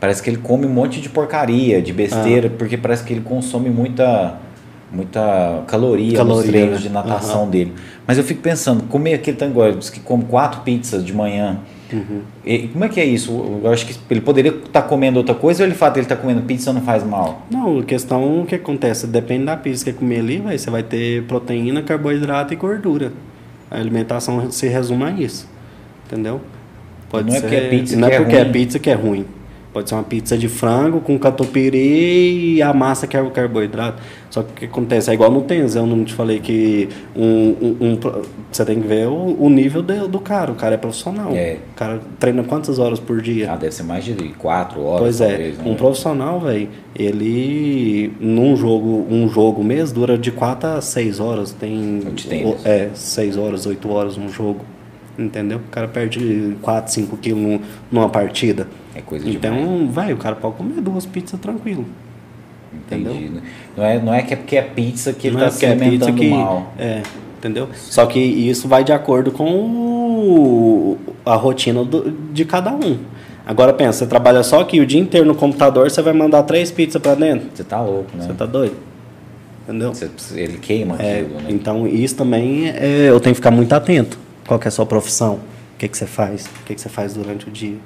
[0.06, 1.94] Parece que ele come um monte de porcaria, de Ah.
[1.94, 4.38] besteira, porque parece que ele consome muita
[4.92, 6.78] muita caloria, nos Caloria, treinos né?
[6.86, 7.50] de natação Aham.
[7.50, 7.72] dele.
[8.06, 9.60] Mas eu fico pensando, comer aquele tango,
[9.92, 11.58] que come quatro pizzas de manhã.
[11.92, 12.20] Uhum.
[12.44, 13.60] E como é que é isso?
[13.64, 16.40] Eu acho que ele poderia estar comendo outra coisa ou ele fato ele estar comendo
[16.42, 17.42] pizza não faz mal?
[17.50, 20.70] Não, a questão o que acontece, depende da pizza que você comer ali, véio, você
[20.70, 23.12] vai ter proteína, carboidrato e gordura.
[23.68, 25.48] A alimentação se resume a isso.
[26.06, 26.40] Entendeu?
[27.12, 28.52] Não é porque é pizza não que é é porque é ruim.
[28.52, 29.26] pizza que é ruim.
[29.76, 34.02] Pode ser uma pizza de frango com catupiry e a massa que é o carboidrato.
[34.30, 35.10] Só que o que acontece?
[35.10, 37.98] É igual no tênis, eu não te falei que um, um- um
[38.50, 40.50] você tem que ver o, o nível do, do cara.
[40.50, 41.30] O cara é profissional.
[41.34, 41.58] É.
[41.72, 43.52] O cara treina quantas horas por dia?
[43.52, 45.00] Ah, deve ser mais de quatro horas.
[45.02, 45.54] Pois é, né?
[45.66, 51.52] um profissional, velho, ele num jogo, um jogo mês dura de 4 a 6 horas,
[51.52, 52.64] tem O de tênis.
[52.64, 54.60] é, 6 horas, 8 horas um jogo.
[55.18, 55.58] Entendeu?
[55.58, 57.60] O cara perde 4, 5 quilos num-
[57.92, 58.66] numa partida.
[58.96, 59.36] É coisa demais.
[59.62, 61.84] Então, vai, o cara pode comer duas pizzas tranquilo.
[62.74, 63.02] Entendi.
[63.10, 63.42] entendeu?
[63.76, 65.66] Não é, não é que é porque é pizza que ele Não é está se
[65.66, 66.72] porque é alimentando que- mal.
[66.78, 67.02] É,
[67.38, 67.68] entendeu?
[67.74, 72.98] Só que isso vai de acordo com o- a rotina do- de cada um.
[73.46, 76.70] Agora pensa, você trabalha só aqui o dia inteiro no computador, você vai mandar três
[76.70, 77.48] pizzas pra dentro?
[77.54, 78.24] Você tá louco, né?
[78.26, 78.74] Você tá doido?
[79.62, 79.92] Entendeu?
[79.94, 81.46] Você ele queima É, aquilo, né?
[81.50, 84.18] então isso também é, eu tenho que ficar muito atento.
[84.46, 85.34] Qual que é a sua profissão?
[85.74, 86.46] O que, que você faz?
[86.46, 87.76] O que, que você faz durante o dia?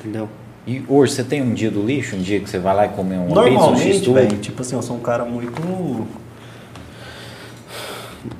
[0.00, 0.28] Entendeu?
[0.68, 2.14] E hoje, você tem um dia do lixo?
[2.14, 4.76] Um dia que você vai lá e come uma pizza, um Normalmente, velho, tipo assim,
[4.76, 5.62] eu sou um cara muito.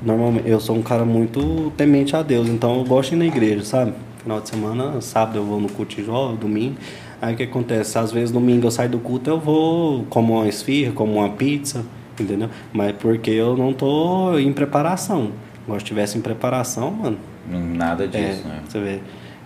[0.02, 3.24] Normalmente, eu sou um cara muito temente a Deus, então eu gosto de ir na
[3.24, 3.94] igreja, sabe?
[4.22, 6.76] Final de semana, sábado eu vou no culto de jovem, domingo.
[7.22, 7.98] Aí o que acontece?
[7.98, 11.82] Às vezes domingo eu saio do culto, eu vou como uma esfirra, como uma pizza,
[12.20, 12.50] entendeu?
[12.74, 15.32] Mas porque eu não tô em preparação.
[15.78, 17.16] Se tivesse em preparação, mano,
[17.50, 18.62] Nada disso, é, né?
[18.68, 19.00] Você vê.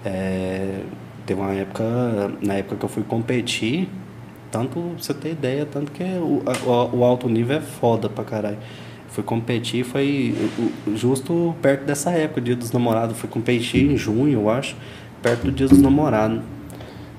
[0.04, 0.80] é,
[1.26, 1.84] teve uma época,
[2.40, 3.88] na época que eu fui competir,
[4.50, 8.58] tanto você ter ideia, tanto que o, a- o, alto nível é foda pra caralho.
[9.08, 10.34] Fui competir, foi
[10.94, 13.16] justo perto dessa época, dia dos namorados.
[13.18, 14.74] Fui competir em junho, eu acho,
[15.22, 16.40] perto do dia dos namorados.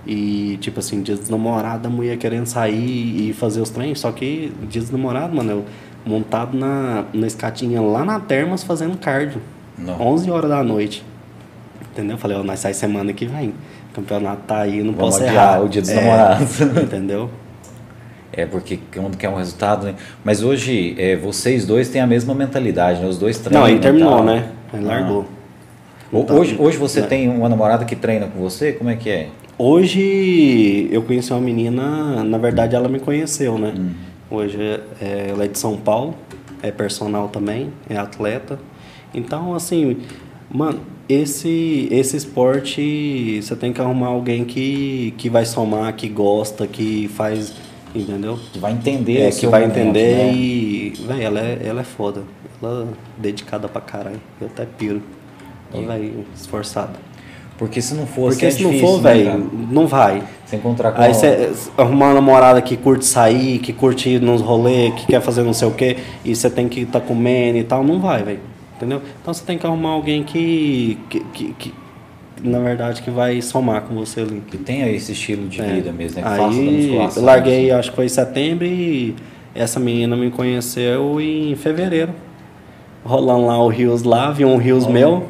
[0.06, 4.00] E, tipo assim, dia dos namorados, a mulher querendo sair e fazer os treinos.
[4.00, 5.66] Só que dia dos namorados, mano, eu
[6.06, 9.42] montado na, na escatinha lá na Termas fazendo cardio.
[9.78, 10.00] Não.
[10.02, 11.04] 11 horas da noite.
[11.92, 12.18] Entendeu?
[12.18, 13.54] Falei, ó, oh, nós sai semana que vem.
[13.94, 15.64] O campeonato tá aí, não Vamos posso errar.
[15.64, 16.62] o dia dos é, namorados.
[16.82, 17.30] Entendeu?
[18.32, 19.94] É, porque quando quer um resultado, né?
[20.24, 23.08] Mas hoje, é, vocês dois têm a mesma mentalidade, né?
[23.08, 23.62] Os dois treinam.
[23.62, 24.50] Não, ele terminou, né?
[24.74, 25.28] Ele largou.
[26.12, 26.34] Ah.
[26.34, 27.08] Hoje, hoje você né?
[27.08, 28.72] tem uma namorada que treina com você?
[28.74, 29.30] Como é que é?
[29.58, 33.74] Hoje eu conheci uma menina, na verdade ela me conheceu, né?
[33.78, 33.92] Hum.
[34.32, 34.58] Hoje
[35.00, 36.16] é, ela é de São Paulo,
[36.64, 38.58] é personal também, é atleta.
[39.14, 39.98] Então, assim,
[40.50, 40.80] mano,
[41.14, 47.08] esse, esse esporte você tem que arrumar alguém que, que vai somar, que gosta, que
[47.10, 47.54] faz
[47.96, 48.40] Entendeu?
[48.52, 49.22] Que vai entender.
[49.22, 50.34] É, que vai momento, entender né?
[50.34, 50.94] e.
[51.06, 52.24] Véi, ela é, ela é foda.
[52.62, 54.20] Ela é dedicada pra caralho.
[54.42, 55.02] Eu até piro.
[55.72, 56.94] Ela vai esforçada.
[57.56, 60.24] Porque se não for, Porque é se difícil, não for, né, velho, não vai.
[60.44, 64.42] Você encontrar com Aí você arrumar uma namorada que curte sair, que curte ir nos
[64.42, 67.60] rolês, que quer fazer não sei o quê, e você tem que estar tá comendo
[67.60, 68.40] e tal, não vai, velho.
[68.84, 69.02] Entendeu?
[69.22, 71.74] Então você tem que arrumar alguém que, que, que, que
[72.44, 74.44] na verdade, que vai somar com você ali.
[74.48, 75.66] Que tenha esse estilo de é.
[75.66, 76.28] vida mesmo, né?
[76.28, 79.16] Aí, eu larguei, acho que foi em setembro e
[79.56, 82.12] essa menina me conheceu em fevereiro.
[83.06, 85.28] Rolando lá o Rios lá, vi um Rios oh, meu.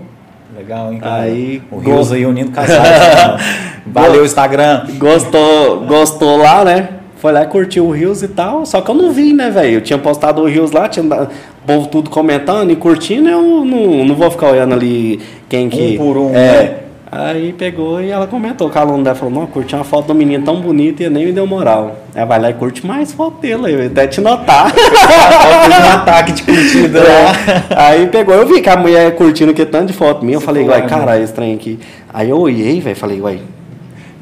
[0.56, 1.00] Legal, hein?
[1.02, 3.42] Aí, o Rios aí unindo casais.
[3.86, 4.86] Valeu, Instagram.
[4.98, 6.90] Gostou, gostou lá, né?
[7.18, 8.66] Foi lá e curtiu o Rios e tal.
[8.66, 9.76] Só que eu não vi, né, velho?
[9.76, 11.30] Eu tinha postado o Rios lá, tinha
[11.64, 13.30] o povo tudo comentando e curtindo.
[13.30, 15.94] Eu não, não vou ficar olhando ali quem que.
[15.94, 16.76] Um por um, é, né?
[17.16, 20.44] Aí pegou e ela comentou, o aluno dela falou, não, curti uma foto do menino
[20.44, 21.96] tão bonita e nem me deu moral.
[22.16, 24.74] Ela vai lá e curte mais foto dele, eu até te notar.
[24.74, 27.32] um ataque de curtida é.
[27.76, 30.68] Aí pegou, eu vi que a mulher curtindo que tanto de foto minha, eu falei,
[30.68, 31.80] uai, cara, esse trem aqui.
[32.12, 33.40] Aí eu olhei, velho, falei, uai,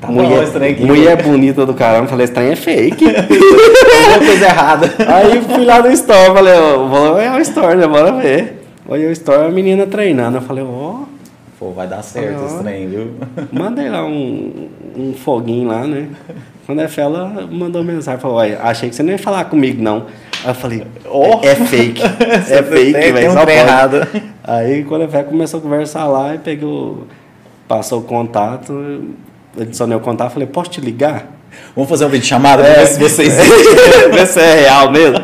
[0.01, 3.05] Tá mulher, bom, aqui, mulher bonita do caramba, falei, esse trem é fake.
[3.05, 4.93] Alguma coisa errada.
[5.07, 6.53] Aí fui lá no store, falei,
[6.89, 8.63] vou olhar o store, né, bora ver.
[8.87, 10.67] Olhei o store, a menina treinando, eu falei, ó...
[10.67, 11.11] Oh,
[11.61, 13.11] Pô, vai dar certo esse trem, viu?
[13.53, 16.07] Mandei lá um, um foguinho lá, né?
[16.65, 19.79] Quando a fé, ela mandou mensagem, falou, olha, achei que você não ia falar comigo,
[19.79, 20.07] não.
[20.43, 21.39] Aí eu falei, oh.
[21.43, 22.01] é, é fake,
[22.49, 24.07] é fake, velho, só errado.
[24.43, 27.05] Aí quando a fé começou a conversar lá, e pegou,
[27.67, 29.13] passou o contato,
[29.59, 31.27] adicionei o contato, falei, posso te ligar?
[31.75, 33.33] Vamos fazer um vídeo chamada é, ver se vocês...
[34.13, 35.17] ver se é real mesmo.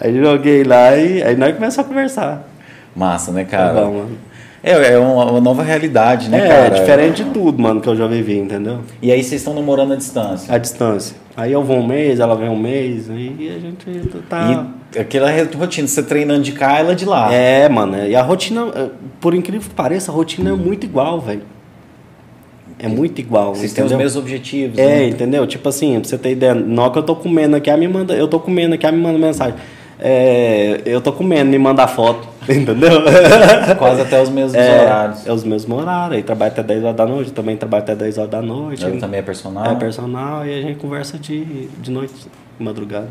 [0.00, 2.48] Aí joguei lá e aí nós começamos a conversar.
[2.94, 3.74] Massa, né, cara?
[3.74, 4.18] Tá bom, mano.
[4.62, 6.66] É, é uma, uma nova realidade, né, é, cara?
[6.66, 8.80] É diferente de tudo, mano, que eu já vivi, entendeu?
[9.02, 10.54] E aí vocês estão namorando à distância?
[10.54, 11.16] À distância.
[11.36, 14.66] Aí eu vou um mês, ela vem um mês, aí a gente tá.
[14.94, 17.30] E aquela rotina, você treinando de cá, ela de lá.
[17.30, 18.06] É, mano.
[18.06, 21.42] E a rotina, por incrível que pareça, a rotina é muito igual, velho.
[22.78, 23.54] É muito igual.
[23.54, 23.88] Vocês entendeu?
[23.88, 24.78] têm os mesmos objetivos.
[24.78, 25.08] É, né?
[25.08, 25.46] entendeu?
[25.46, 27.88] Tipo assim, pra você ter ideia, na hora que eu tô comendo aqui, ela me
[27.88, 29.54] manda, eu tô comendo aqui, ela me manda mensagem.
[29.98, 32.28] É, eu tô comendo, me manda foto.
[32.48, 33.02] Entendeu?
[33.78, 35.26] Quase até os mesmos é, horários.
[35.26, 36.16] É os mesmos horários.
[36.16, 38.84] Aí trabalha até 10 horas da noite, também trabalha até 10 horas da noite.
[38.84, 39.64] Ele também é personal?
[39.64, 42.12] É personal e a gente conversa de, de noite,
[42.58, 43.08] de madrugada.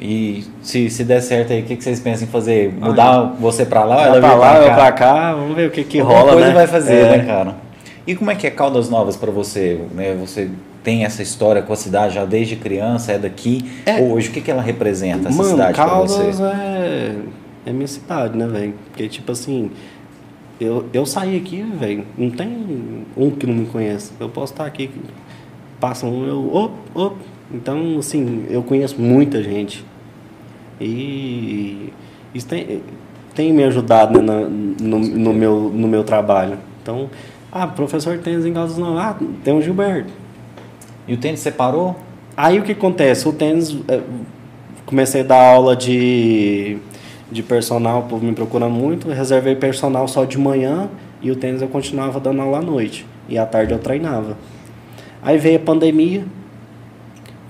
[0.00, 2.72] E se, se der certo aí, o que, que vocês pensam em fazer?
[2.72, 5.32] Mudar ah, você pra lá ela pra lá, pra, pra cá?
[5.32, 6.54] Vamos ver o que que rola, coisa né?
[6.54, 7.18] vai fazer, é.
[7.18, 7.67] né, cara?
[8.08, 9.78] E como é que é Caldas Novas para você?
[9.94, 10.16] Né?
[10.18, 10.50] Você
[10.82, 13.70] tem essa história com a cidade já desde criança, é daqui?
[13.84, 14.00] É.
[14.00, 16.16] Hoje, o que, que ela representa, essa Mano, cidade para você?
[16.16, 17.14] Caldas é
[17.68, 18.74] é minha cidade, né, velho?
[18.86, 19.70] Porque, tipo assim,
[20.58, 24.12] eu, eu saí aqui, velho, não tem um que não me conhece.
[24.18, 24.90] Eu posso estar aqui,
[25.78, 27.16] passa um, eu, op, op.
[27.52, 29.84] Então, assim, eu conheço muita gente.
[30.80, 31.92] E
[32.34, 32.82] isso tem,
[33.34, 34.46] tem me ajudado né,
[34.80, 36.58] no, no, meu, no meu trabalho.
[36.82, 37.10] Então,
[37.50, 40.12] ah, professor tênis em Caldas não, ah, tem o Gilberto.
[41.06, 41.96] E o tênis separou?
[42.36, 43.28] Aí o que acontece?
[43.28, 44.00] O tênis, é,
[44.84, 46.78] comecei a dar aula de
[47.30, 49.08] de personal, o povo me procura muito.
[49.08, 50.88] Reservei personal só de manhã
[51.20, 53.06] e o tênis eu continuava dando aula à noite.
[53.28, 54.36] E à tarde eu treinava.
[55.22, 56.24] Aí veio a pandemia,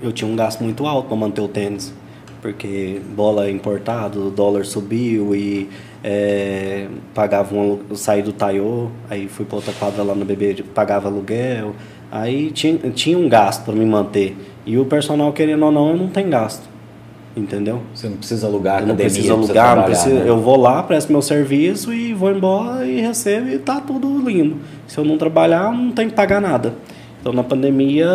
[0.01, 1.93] eu tinha um gasto muito alto para manter o tênis.
[2.41, 5.69] Porque bola importado, o dólar subiu e
[6.03, 11.07] é, pagava um, saí do Taiô, aí fui para outra quadra lá no BB, pagava
[11.07, 11.75] aluguel.
[12.11, 14.35] Aí tinha, tinha um gasto para me manter.
[14.65, 16.67] E o personal, querendo ou não, eu não tem gasto.
[17.35, 17.81] Entendeu?
[17.93, 20.29] Você não precisa alugar eu não precisa alugar, não precisa, né?
[20.29, 24.57] eu vou lá, presto meu serviço e vou embora e recebo e tá tudo lindo.
[24.87, 26.73] Se eu não trabalhar, não tenho que pagar nada.
[27.21, 28.09] Então na pandemia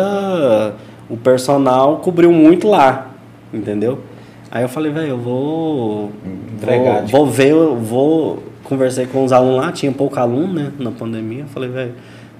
[1.09, 3.09] o personal cobriu muito lá,
[3.53, 3.99] entendeu?
[4.51, 6.11] Aí eu falei, velho, eu vou.
[6.55, 8.43] Entregar, Vou, vou ver, eu vou.
[8.63, 10.71] Conversei com os alunos lá, tinha pouco aluno, né?
[10.79, 11.41] Na pandemia.
[11.41, 11.93] Eu falei, velho,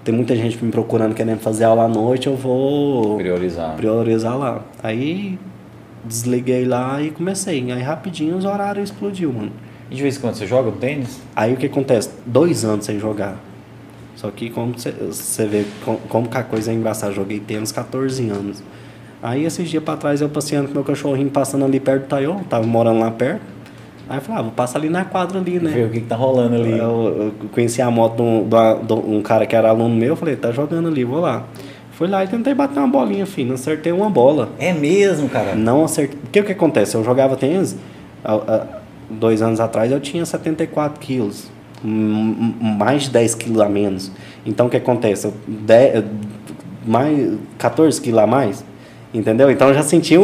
[0.03, 3.75] tem muita gente me procurando querendo fazer aula à noite, eu vou Priorizar.
[3.75, 4.61] priorizar lá.
[4.81, 5.37] Aí
[6.03, 7.71] desliguei lá e comecei.
[7.71, 9.51] Aí rapidinho os horários explodiu, mano.
[9.91, 11.19] E de vez em quando você joga um tênis?
[11.35, 12.09] Aí o que acontece?
[12.25, 13.35] Dois anos sem jogar.
[14.15, 18.27] Só que como você vê com- como que a coisa é engraçada, joguei tênis 14
[18.29, 18.63] anos.
[19.25, 22.35] Aí esses dias pra trás eu passeando com meu cachorrinho passando ali perto do Taiô,
[22.47, 23.41] tava morando lá perto.
[24.07, 25.71] Aí eu falei, ah, vou passar ali na quadra ali, né?
[25.71, 26.77] Ver o que, que tá rolando ali.
[26.77, 28.47] Eu, eu conheci a moto de um,
[28.85, 31.43] de um cara que era aluno meu, eu falei, tá jogando ali, vou lá.
[31.93, 33.47] Fui lá e tentei bater uma bolinha, filho.
[33.47, 34.49] Não acertei uma bola.
[34.59, 35.55] É mesmo, cara.
[35.55, 36.19] Não acertei.
[36.21, 36.93] Porque o que acontece?
[36.95, 37.75] Eu jogava tênis,
[39.09, 41.49] dois anos atrás eu tinha 74 quilos.
[41.83, 44.11] Mais de 10 quilos a menos.
[44.45, 45.25] Então o que acontece?
[45.27, 46.03] Eu de-
[46.85, 48.63] mais, 14 quilos a mais.
[49.15, 49.49] Entendeu?
[49.49, 50.23] Então eu já senti um,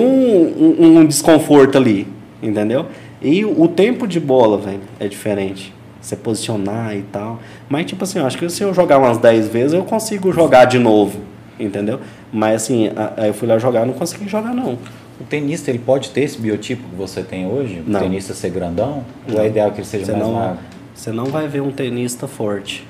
[0.80, 2.06] um, um desconforto ali.
[2.44, 2.88] Entendeu?
[3.22, 5.74] E o tempo de bola, velho, é diferente.
[6.02, 7.40] Você posicionar e tal.
[7.70, 10.66] Mas, tipo assim, eu acho que se eu jogar umas 10 vezes, eu consigo jogar
[10.66, 11.20] de novo.
[11.60, 12.00] Entendeu?
[12.34, 14.74] Mas, assim, aí eu fui lá jogar, não consegui jogar, não.
[15.20, 17.84] O tenista, ele pode ter esse biotipo que você tem hoje?
[17.86, 18.00] Não.
[18.00, 19.06] O tenista ser grandão?
[19.30, 19.42] Ou Não.
[19.44, 20.58] é ideal que ele seja Você mais não, magro?
[20.96, 22.86] você não vai ver um tenista forte.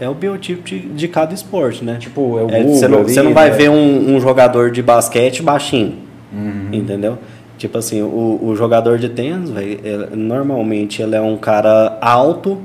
[0.00, 1.98] É o biotipo de, de cada esporte, né?
[2.00, 3.56] Tipo, é o É, você, não, ali, você não vai né?
[3.56, 5.94] ver um, um jogador de basquete baixinho.
[6.32, 6.68] Uhum.
[6.72, 7.18] Entendeu?
[7.58, 9.80] Tipo assim, o, o jogador de tênis, ele-
[10.16, 12.58] normalmente ele é um cara alto,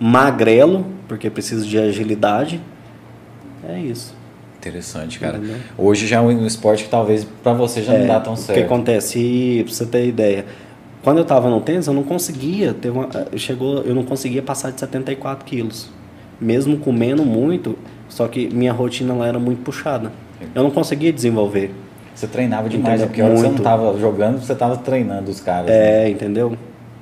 [0.00, 2.60] magrelo, porque precisa de agilidade.
[3.68, 4.14] É isso.
[4.58, 5.36] Interessante, cara.
[5.36, 5.56] Entendeu?
[5.76, 8.38] Hoje já é um esporte que talvez pra você já não dá tão É, O
[8.38, 8.64] que certo.
[8.64, 9.18] acontece?
[9.18, 10.46] E, pra você ter ideia,
[11.02, 14.70] quando eu tava no tênis, eu não conseguia ter uma, chegou, eu não conseguia passar
[14.72, 15.90] de 74 quilos.
[16.40, 17.76] Mesmo comendo muito,
[18.08, 20.12] só que minha rotina lá era muito puxada.
[20.54, 21.72] Eu não conseguia desenvolver.
[22.14, 23.06] Você treinava demais, Entendeu?
[23.08, 23.62] porque a hora que você não Muito.
[23.62, 25.66] tava jogando, você tava treinando os caras.
[25.66, 26.04] né?
[26.06, 26.56] É, entendeu?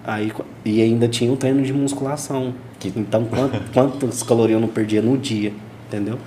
[0.05, 0.31] Aí,
[0.65, 2.55] e ainda tinha o treino de musculação.
[2.79, 5.53] Que- Então, quant- quantas calorias eu não perdia no dia,
[5.89, 6.19] entendeu?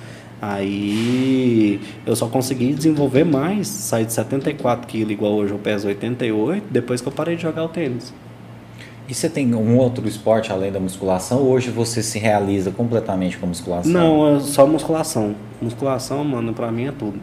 [0.41, 6.64] Aí eu só consegui desenvolver mais, sair de 74 quilos, igual hoje eu peso 88,
[6.72, 8.14] depois que eu parei de jogar o tênis.
[9.10, 11.40] E você tem um outro esporte além da musculação?
[11.40, 13.91] Ou hoje você se realiza completamente com a musculação?
[13.91, 15.34] Não, é só musculação.
[15.60, 17.19] Musculação, mano, pra mim é tudo.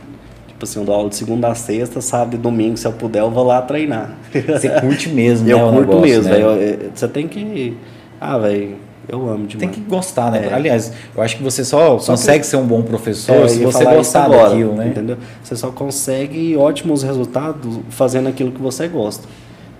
[0.48, 3.20] Tipo assim, eu dou aula de segunda a sexta, sábado e domingo, se eu puder,
[3.20, 4.16] eu vou lá treinar.
[4.32, 5.64] Você curte mesmo, eu né?
[5.64, 6.30] o curto negócio, mesmo, né?
[6.30, 6.46] velho.
[6.46, 6.56] Eu-
[6.86, 7.76] eu- Você tem que.
[8.20, 8.76] Ah, velho,
[9.08, 9.58] eu amo demais.
[9.58, 10.48] Tem que gostar, né?
[10.50, 10.54] É.
[10.54, 13.48] Aliás, eu acho que você só, Só consegue que- ser um bom professor É, eu
[13.48, 14.88] se você gostar agora, daquilo, né?
[14.88, 15.18] Entendeu?
[15.44, 19.28] Você só consegue ótimos resultados fazendo aquilo que você gosta.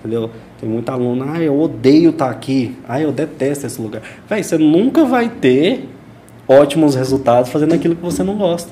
[0.07, 0.31] Entendeu?
[0.61, 2.77] Tem muito aluno, ah, eu odeio estar aqui.
[2.89, 4.03] Ah, eu detesto esse lugar.
[4.29, 5.89] Véi, você nunca vai ter
[6.47, 8.71] ótimos resultados fazendo aquilo que você não gosta.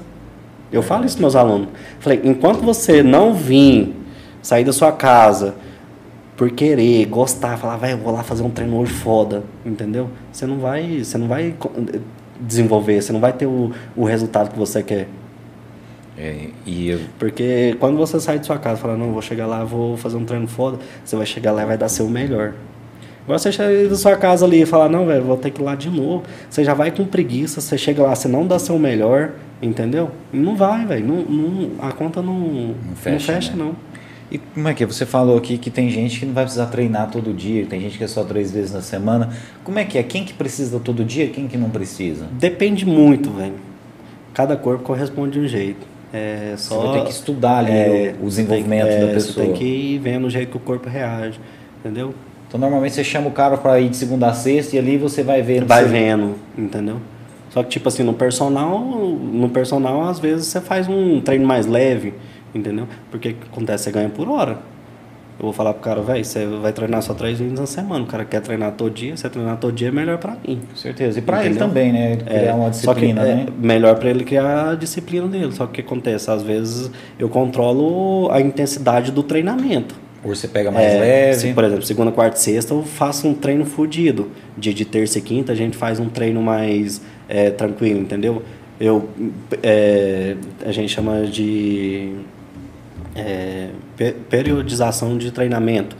[0.72, 1.68] Eu falo isso para meus alunos.
[1.98, 3.92] Falei, enquanto você não vir
[4.40, 5.56] sair da sua casa
[6.36, 10.10] por querer, gostar, falar, vai, eu vou lá fazer um treino hoje foda, entendeu?
[10.32, 11.54] Você não vai, você não vai
[12.40, 15.08] desenvolver, você não vai ter o, o resultado que você quer.
[16.16, 19.46] É, e eu- Porque quando você sai de sua casa e fala, não, vou chegar
[19.46, 22.52] lá, vou fazer um treino foda, você vai chegar lá e vai dar seu melhor.
[23.24, 25.64] Agora você chega da sua casa ali e fala, não, velho, vou ter que ir
[25.64, 26.24] lá de novo.
[26.48, 29.32] Você já vai com preguiça, você chega lá, você não dá seu melhor,
[29.62, 30.10] entendeu?
[30.32, 31.06] Não vai, velho.
[31.06, 33.64] Não, não- a conta não, não fecha, fecha, né?
[33.64, 33.74] não.
[34.30, 34.86] E como é que é?
[34.86, 37.96] Você falou aqui que tem gente que não vai precisar treinar todo dia, tem gente
[37.96, 39.30] que é só três vezes na semana.
[39.64, 40.02] Como é que é?
[40.02, 42.26] Quem que precisa todo dia, quem que não precisa?
[42.32, 43.54] Depende muito, velho.
[44.34, 45.93] Cada corpo corresponde de um jeito.
[46.16, 49.00] É Você só vai ter que estudar ali é, o, o você tem desenvolvimento é,
[49.00, 49.46] da Você pessoa.
[49.46, 51.40] tem que ir vendo o jeito que o corpo reage,
[51.80, 52.14] entendeu?
[52.46, 55.24] Então normalmente você chama o cara para ir de segunda a sexta e ali você
[55.24, 55.64] vai ver.
[55.64, 56.98] Vai você- vendo, entendeu?
[57.50, 61.66] Só que, tipo assim, no personal, no personal, às vezes você faz um treino mais
[61.66, 62.14] leve,
[62.54, 62.86] entendeu?
[63.10, 63.84] Porque o que acontece?
[63.84, 64.58] Você ganha por hora.
[65.38, 68.04] Eu vou falar pro cara, velho, você vai treinar só três vezes na semana.
[68.04, 70.60] O cara quer treinar todo dia, você treinar todo dia é melhor pra mim.
[70.70, 71.18] Com certeza.
[71.18, 72.12] E para ele também, né?
[72.12, 73.46] Ele criar uma só que disciplina, é né?
[73.60, 75.50] melhor pra ele criar a disciplina dele.
[75.52, 76.30] Só que o que acontece?
[76.30, 76.88] Às vezes
[77.18, 79.96] eu controlo a intensidade do treinamento.
[80.22, 81.34] Ou você pega mais É, leve.
[81.38, 84.30] se, por exemplo, segunda, quarta e sexta eu faço um treino fudido.
[84.56, 88.42] Dia de terça e quinta a gente faz um treino mais é, tranquilo, entendeu?
[88.80, 89.08] Eu,
[89.62, 92.12] é, a gente chama de
[93.14, 95.96] é, pe- periodização de treinamento.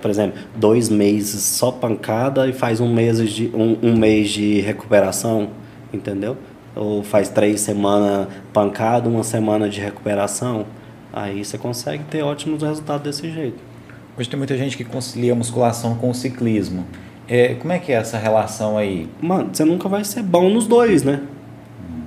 [0.00, 4.60] Por exemplo, dois meses só pancada e faz um mês de, um, um mês de
[4.60, 5.50] recuperação,
[5.92, 6.36] entendeu?
[6.76, 10.66] Ou faz três semanas pancada, uma semana de recuperação.
[11.12, 13.58] Aí você consegue ter ótimos resultados desse jeito.
[14.16, 16.86] Hoje tem muita gente que concilia a musculação com o ciclismo.
[17.26, 19.08] É, como é que é essa relação aí?
[19.20, 21.20] Mano, você nunca vai ser bom nos dois, né?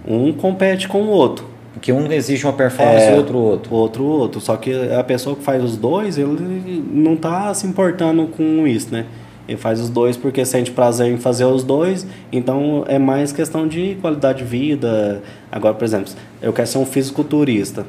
[0.08, 1.51] Um compete com o outro.
[1.74, 3.14] Porque um exige uma performance É.
[3.14, 3.74] e outro outro.
[3.76, 4.42] outro outro.
[4.42, 8.92] Só que a pessoa que faz os dois, ele não tá se importando com isso,
[8.92, 9.06] né?
[9.48, 13.68] Ele faz os dois porque sente prazer em fazer os dois, então é mais questão
[13.68, 15.22] de qualidade de vida.
[15.52, 16.12] Agora, por exemplo,
[16.42, 17.86] eu quero ser um fisiculturista.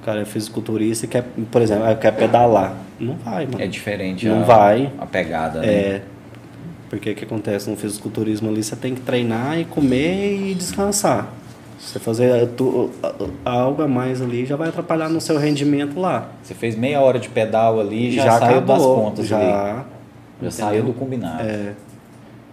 [0.00, 2.74] O cara é fisiculturista e quer, por exemplo, quer pedalar.
[2.98, 3.60] Não vai, mano.
[3.62, 4.90] É diferente Não a, vai.
[4.98, 5.66] a pegada, né?
[5.68, 6.02] É.
[6.88, 11.32] Porque o que acontece no fisiculturismo ali, você tem que treinar e comer e descansar.
[11.80, 12.90] Se você fazer tu-
[13.44, 16.28] algo a mais ali, já vai atrapalhar no seu rendimento lá.
[16.42, 19.46] Você fez meia hora de pedal ali e já, saiu das contas já, ali.
[19.50, 19.84] Já
[20.36, 20.50] entendeu?
[20.52, 21.42] saiu do combinado.
[21.42, 21.72] É.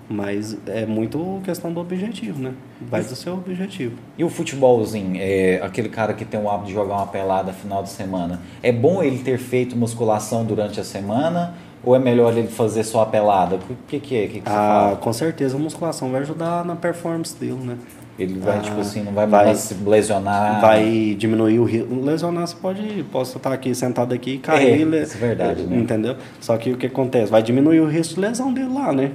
[0.09, 2.53] Mas é muito questão do objetivo, né?
[2.89, 3.97] Vai do seu objetivo.
[4.17, 7.83] E o futebolzinho, é, aquele cara que tem o hábito de jogar uma pelada final
[7.83, 12.47] de semana, é bom ele ter feito musculação durante a semana ou é melhor ele
[12.47, 13.57] fazer só a pelada?
[13.57, 14.27] O que, que é?
[14.27, 14.95] Que, que Ah, fala?
[14.95, 17.77] com certeza a musculação vai ajudar na performance dele, né?
[18.19, 20.59] Ele vai, ah, tipo assim, não vai, vai- se lesionar.
[20.59, 21.93] vai diminuir o risco.
[22.03, 23.05] Lesionar, você pode.
[23.11, 24.81] Posso estar aqui sentado aqui e cair.
[24.81, 25.77] É, le- isso é verdade, né?
[25.77, 26.15] Entendeu?
[26.41, 27.31] Só que o que acontece?
[27.31, 29.11] Vai diminuir o risco de lesão dele lá, né?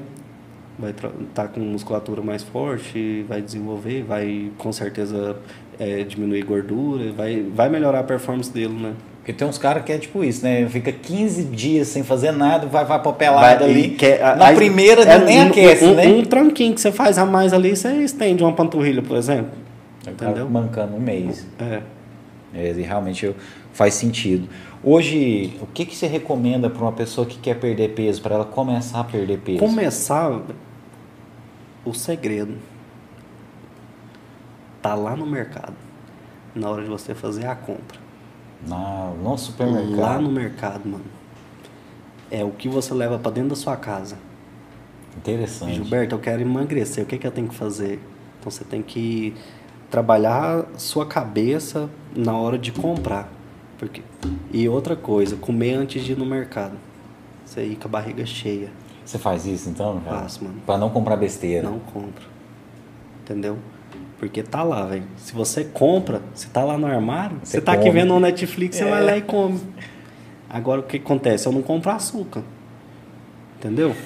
[0.78, 5.36] Vai estar com musculatura mais forte, vai desenvolver, vai com certeza
[5.78, 8.92] é, diminuir gordura, vai, vai melhorar a performance dele, né?
[9.22, 10.68] Porque tem uns caras que é tipo isso, né?
[10.68, 13.86] Fica 15 dias sem fazer nada, vai, vai pra pelada Vai- ali.
[13.86, 16.06] e quer- Na aí- primeira é, nem um- aquece, um, né?
[16.08, 19.52] Um tranquinho que você faz a mais ali, você estende uma panturrilha, por exemplo.
[20.04, 20.50] Entendeu?
[20.50, 21.46] Mancando um mês.
[21.60, 21.82] É.
[22.52, 23.36] É, e realmente eu-
[23.72, 24.48] faz sentido.
[24.82, 28.44] Hoje, o que, que você recomenda para uma pessoa que quer perder peso, para ela
[28.44, 29.60] começar a perder peso?
[29.60, 30.40] Começar,
[31.84, 32.56] o segredo
[34.82, 35.74] tá lá no mercado,
[36.54, 38.02] na hora de você fazer a compra.
[38.66, 39.96] Na, no supermercado.
[39.96, 41.04] Lá no mercado, mano.
[42.30, 44.16] É o que você leva pra dentro da sua casa.
[45.16, 45.74] Interessante.
[45.74, 48.00] Gilberto, eu quero emagrecer, o que, que eu tenho que fazer?
[48.40, 49.34] Então você tem que
[49.90, 53.28] trabalhar sua cabeça na hora de comprar.
[53.78, 54.02] Porque...
[54.52, 56.76] E outra coisa, comer antes de ir no mercado.
[57.44, 58.70] Você ir com a barriga cheia.
[59.04, 60.20] Você faz isso então, cara?
[60.22, 60.56] Faço, mano.
[60.64, 61.68] Para não comprar besteira.
[61.68, 62.24] Não compra.
[63.22, 63.58] Entendeu?
[64.22, 65.02] Porque tá lá, velho.
[65.16, 67.94] Se você compra, se tá lá no armário, Você você, tá aqui come.
[67.94, 68.88] vendo no Netflix, você É.
[68.88, 69.58] vai lá e come.
[70.48, 71.44] Agora o que acontece?
[71.48, 72.44] Eu não compro açúcar.
[73.58, 73.96] Entendeu?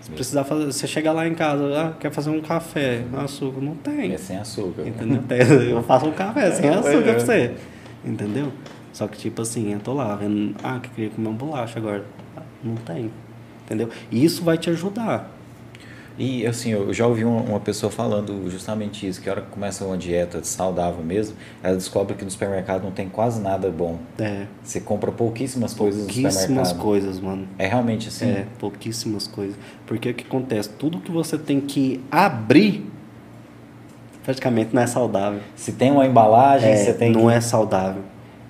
[0.00, 3.74] Se precisar fazer, você chega lá em casa, ah, quer fazer um café, açúcar, não
[3.74, 4.12] tem.
[4.12, 4.86] É sem açúcar.
[4.86, 5.20] Entendeu?
[5.68, 7.54] Eu faço um café sem açúcar pra você.
[8.04, 8.52] Entendeu?
[8.92, 12.04] Só que tipo assim, eu tô lá vendo, ah, que queria comer uma bolacha agora.
[12.62, 13.10] Não tem.
[13.64, 13.88] Entendeu?
[14.12, 15.28] E isso vai te ajudar.
[16.16, 19.84] E assim, eu já ouvi uma, pessoa falando justamente isso, que a hora que começa
[19.84, 23.98] uma dieta saudável mesmo, ela descobre que no supermercado não tem quase nada bom.
[24.18, 24.46] É.
[24.62, 26.78] Você compra pouquíssimas coisas no Pouquíssimas supermercado.
[26.78, 27.48] coisas, mano.
[27.58, 28.26] É realmente assim.
[28.30, 29.56] É, pouquíssimas coisas.
[29.86, 30.68] Porque o que acontece?
[30.68, 32.88] Tudo que você tem que abrir,
[34.22, 35.40] praticamente não é saudável.
[35.56, 37.32] Se tem uma embalagem, É, você tem não que...
[37.34, 38.02] é saudável.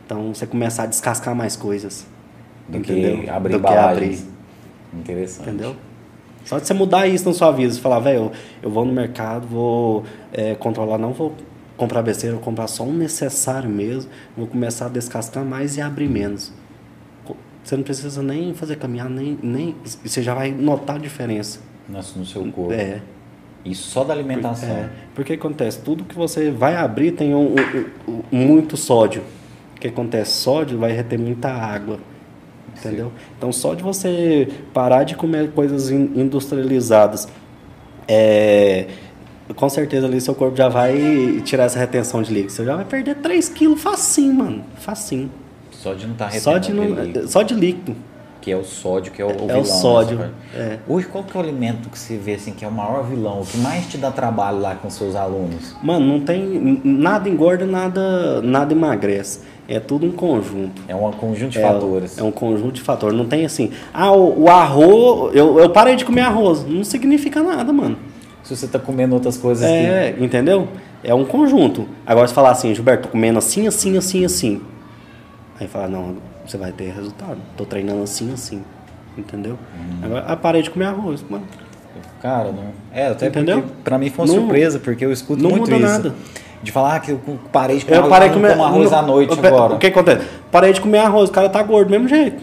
[0.04, 2.06] Então você começar a descascar mais coisas.
[2.68, 3.22] do entendeu?
[3.22, 4.26] que abrir Do que embalagens.
[4.92, 5.48] Interessante.
[5.48, 5.76] Entendeu?
[6.44, 8.32] Só de você mudar isso na sua vida, você falar, velho, eu,
[8.64, 11.32] eu vou no mercado, vou é, controlar, não vou
[11.76, 16.08] comprar besteira, vou comprar só o necessário mesmo, vou começar a descascar mais e abrir
[16.08, 16.52] menos.
[17.62, 19.74] Você não precisa nem fazer caminhar, nem, nem.
[20.04, 21.60] Você já vai notar a diferença.
[21.88, 22.72] Nossa, no seu corpo.
[22.74, 23.00] É.
[23.64, 24.68] Isso só da alimentação.
[24.68, 29.22] É, porque acontece, tudo que você vai abrir tem um, um- um- muito sódio.
[29.74, 30.32] O que acontece?
[30.32, 31.98] Sódio vai reter muita água.
[32.78, 33.12] Entendeu?
[33.38, 37.28] Então só de você parar de comer coisas in- industrializadas,
[38.08, 38.86] é,
[39.54, 42.52] com certeza ali seu corpo já vai tirar essa retenção de líquido.
[42.52, 44.64] Você já vai perder 3 quilos facinho, mano.
[44.76, 45.30] Facinho.
[45.70, 47.96] Só de não estar tá Só de, retendo não, só de líquido.
[48.44, 49.60] Que é o sódio, que é o, É vilão.
[49.60, 50.56] o sódio, nessa parte.
[50.58, 50.78] é.
[50.86, 53.40] Hoje, qual que é o alimento que você vê assim que é o maior vilão,
[53.40, 55.74] o que mais te dá trabalho lá com seus alunos?
[55.82, 56.78] Mano, não tem.
[56.84, 59.40] Nada engorda, nada, nada emagrece.
[59.66, 60.82] É tudo um conjunto.
[60.86, 62.18] É um conjunto de É, fatores.
[62.18, 63.16] É um conjunto de fatores.
[63.16, 66.66] Não tem assim, ah, o, o arroz, eu, eu parei de comer arroz.
[66.66, 67.96] Não significa nada, mano.
[68.42, 70.68] Se você está comendo outras coisas É, entendeu?
[71.02, 71.88] É um conjunto.
[72.06, 74.60] Agora você falar assim, Gilberto, tô comendo assim, assim, assim, assim.
[75.58, 76.16] Aí fala, não,
[76.46, 77.38] você vai ter resultado.
[77.56, 78.62] Tô treinando assim, assim.
[79.16, 79.58] Entendeu?
[79.76, 80.00] Hum.
[80.02, 81.24] Agora, ah, parei de comer arroz.
[81.28, 81.44] Mano,
[82.20, 82.64] cara, não.
[82.92, 83.62] É, até Entendeu?
[83.62, 85.84] porque pra mim foi uma Não- surpresa, porque eu escuto não muito muda isso.
[85.86, 86.14] nada.
[86.62, 87.20] De falar que eu
[87.52, 89.74] parei de comer eu arroz, parei de comer arroz não- à noite eu agora.
[89.74, 90.26] O que acontece?
[90.50, 92.42] Parei de comer arroz, o cara tá gordo do mesmo jeito.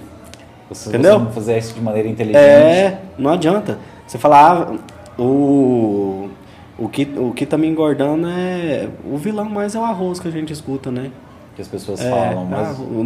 [0.72, 1.14] Se entendeu?
[1.19, 3.78] você não fizer isso de maneira inteligente, É, não adianta.
[4.07, 6.30] Você falar, ah, o,
[6.78, 8.88] o, que, o que tá me engordando é.
[9.03, 11.11] O vilão mais é o arroz que a gente escuta, né?
[11.56, 13.03] Que as pessoas É, falam, mas ah, eu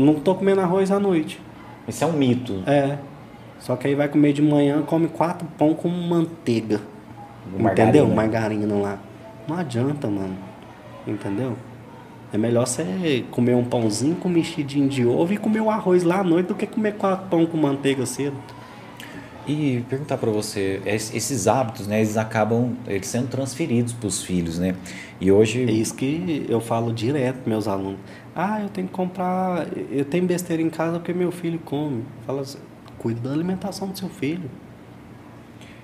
[0.00, 1.40] não, tô comendo arroz à noite.
[1.88, 2.62] isso é um mito.
[2.66, 2.98] É.
[3.58, 6.80] Só que aí vai comer de manhã, come quatro pão com manteiga.
[7.58, 7.98] Margarina.
[7.98, 8.14] Entendeu?
[8.14, 8.98] Margarina lá.
[9.48, 10.36] Não adianta, mano.
[11.06, 11.54] Entendeu?
[12.32, 16.20] É melhor você comer um pãozinho com mexidinho de ovo e comer o arroz lá
[16.20, 16.94] à noite do que comer
[17.30, 18.36] pão com manteiga cedo.
[19.46, 24.58] E perguntar para você, esses hábitos, né, eles acabam eles sendo transferidos para os filhos,
[24.58, 24.74] né?
[25.20, 27.98] E hoje é isso que eu falo direto meus alunos.
[28.34, 32.04] Ah, eu tenho que comprar, eu tenho besteira em casa porque meu filho come.
[32.26, 32.58] Fala assim,
[32.98, 34.50] cuide da alimentação do seu filho.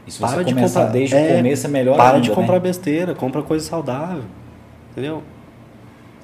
[0.06, 2.20] E se para você de começar comprar, desde é, o começo é melhor Para ainda,
[2.20, 2.60] de comprar né?
[2.60, 4.24] besteira, compra coisa saudável.
[4.90, 5.22] Entendeu?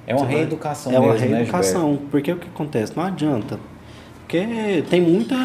[0.06, 1.92] É uma reeducação É uma né, reeducação.
[1.92, 2.96] Né, porque o que acontece?
[2.96, 3.58] Não adianta.
[4.26, 5.36] Porque tem muita,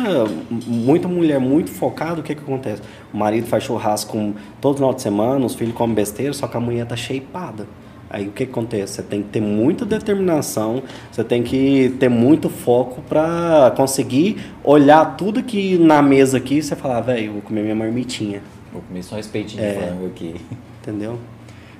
[0.49, 2.81] muita mulher muito focada, o que, que acontece?
[3.13, 6.59] O marido faz churrasco todo final de semana, os filhos comem besteira, só que a
[6.59, 7.67] mulher tá shapeada.
[8.09, 8.95] Aí o que, que acontece?
[8.95, 10.81] Você tem que ter muita determinação,
[11.11, 16.75] você tem que ter muito foco para conseguir olhar tudo que na mesa aqui você
[16.75, 18.41] falar, velho, vou comer minha marmitinha.
[18.73, 20.35] Vou comer só um respeitinho é, de frango aqui.
[20.81, 21.19] Entendeu?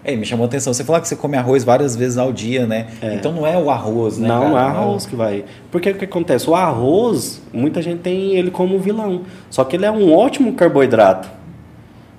[0.03, 0.73] É, me chamou a atenção.
[0.73, 2.88] Você falou que você come arroz várias vezes ao dia, né?
[3.02, 3.15] É.
[3.15, 4.28] Então não é o arroz, né?
[4.28, 4.49] Não, cara?
[4.49, 5.45] não é arroz que vai.
[5.69, 6.49] Porque o que acontece?
[6.49, 9.22] O arroz, muita gente tem ele como vilão.
[9.49, 11.30] Só que ele é um ótimo carboidrato.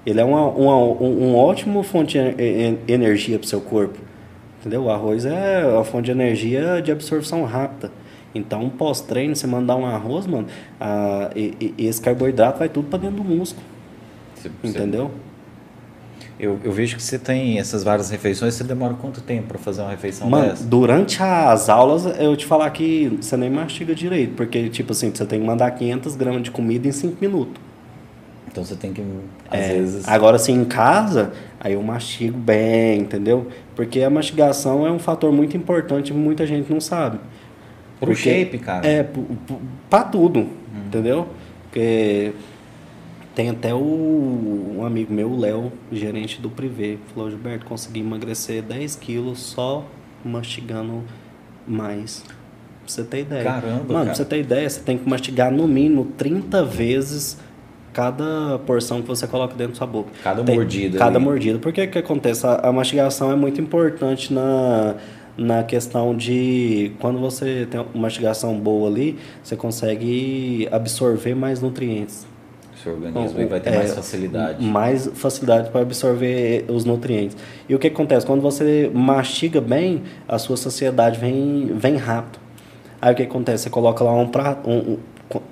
[0.07, 3.99] Ele é uma, uma, um, um ótimo fonte de energia para o seu corpo.
[4.61, 4.85] Entendeu?
[4.85, 7.91] O arroz é uma fonte de energia de absorção rápida.
[8.35, 10.47] Então, pós-treino, você mandar um arroz, mano,
[10.81, 13.65] a, e, e esse carboidrato vai tudo para dentro do músculo.
[14.35, 15.11] Você, entendeu?
[16.39, 19.83] Eu, eu vejo que você tem essas várias refeições, você demora quanto tempo para fazer
[19.83, 20.65] uma refeição Mano, dessa?
[20.65, 25.25] durante as aulas, eu te falar que você nem mastiga direito, porque, tipo assim, você
[25.25, 27.61] tem que mandar 500 gramas de comida em 5 minutos.
[28.51, 29.03] Então você tem que,
[29.51, 30.09] às é, vezes...
[30.09, 33.47] Agora, assim, em casa, aí eu mastigo bem, entendeu?
[33.75, 37.19] Porque a mastigação é um fator muito importante e muita gente não sabe.
[37.99, 38.87] Pro porque, shape, cara?
[38.87, 39.07] É,
[39.89, 40.49] para tudo, hum.
[40.87, 41.29] entendeu?
[41.65, 42.33] Porque
[43.35, 48.63] tem até o, um amigo meu, o Léo, gerente do Privé, falou, Gilberto, consegui emagrecer
[48.63, 49.85] 10 quilos só
[50.25, 51.03] mastigando
[51.67, 52.23] mais.
[52.23, 52.35] Pra
[52.87, 53.45] você ter ideia.
[53.45, 54.05] Caramba, Mano, cara.
[54.07, 57.39] pra você ter ideia, você tem que mastigar no mínimo 30 vezes
[57.93, 60.11] cada porção que você coloca dentro da sua boca.
[60.23, 60.99] Cada tem, mordida.
[60.99, 61.25] Cada ali.
[61.25, 61.59] mordida.
[61.59, 62.47] Por que que acontece?
[62.47, 64.97] A, a mastigação é muito importante na
[65.35, 72.27] na questão de quando você tem uma mastigação boa ali, você consegue absorver mais nutrientes
[72.83, 74.65] seu organismo e vai ter é, mais facilidade.
[74.65, 77.37] Mais facilidade para absorver os nutrientes.
[77.69, 78.27] E o que acontece?
[78.27, 82.41] Quando você mastiga bem, a sua saciedade vem, vem rápido.
[83.01, 83.65] Aí o que acontece?
[83.65, 84.69] Você coloca lá um prato.
[84.69, 84.99] Um, um,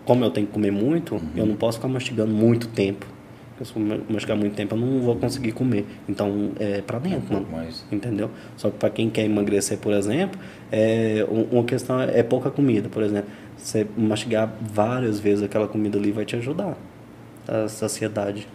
[0.04, 1.20] como eu tenho que comer muito, uhum.
[1.34, 3.06] eu não posso ficar mastigando muito tempo.
[3.62, 5.84] Se eu mastigar muito tempo, eu não vou conseguir comer.
[6.08, 7.84] Então, é para dentro, um mais.
[7.92, 8.30] Entendeu?
[8.56, 10.40] Só que para quem quer emagrecer, por exemplo,
[10.72, 13.28] é, uma questão é pouca comida, por exemplo.
[13.58, 16.74] Você mastigar várias vezes aquela comida ali vai te ajudar
[17.50, 18.46] a saciedade.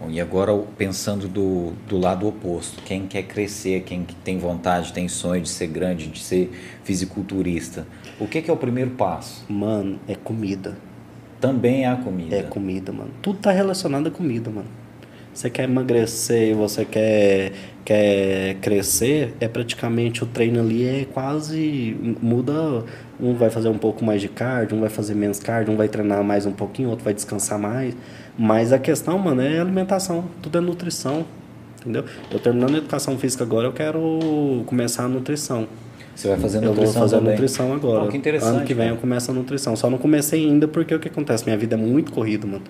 [0.00, 5.06] Bom, e agora pensando do, do lado oposto, quem quer crescer, quem tem vontade, tem
[5.06, 6.50] sonho de ser grande, de ser
[6.82, 7.86] fisiculturista,
[8.18, 9.44] o que, que é o primeiro passo?
[9.48, 10.76] Mano, é comida.
[11.40, 12.36] Também é a comida.
[12.36, 13.10] É comida, mano.
[13.20, 14.68] Tudo tá relacionado à comida, mano.
[15.34, 17.52] Você quer emagrecer, você quer,
[17.84, 22.84] quer crescer, é praticamente o treino ali é quase muda.
[23.18, 25.88] Um vai fazer um pouco mais de cardio, um vai fazer menos cardio, um vai
[25.88, 27.96] treinar mais um pouquinho, outro vai descansar mais.
[28.38, 31.24] Mas a questão, mano, é alimentação, tudo é nutrição.
[31.80, 32.04] Entendeu?
[32.30, 35.66] Eu terminando a educação física agora, eu quero começar a nutrição.
[36.14, 36.84] Você vai fazer nutrição?
[36.84, 37.32] Eu vou fazer também.
[37.32, 38.04] nutrição agora.
[38.04, 38.56] Oh, que interessante.
[38.56, 38.96] Ano que vem cara.
[38.96, 39.74] eu começo a nutrição.
[39.74, 41.44] Só não comecei ainda porque o que acontece?
[41.44, 42.62] Minha vida é muito corrida, mano.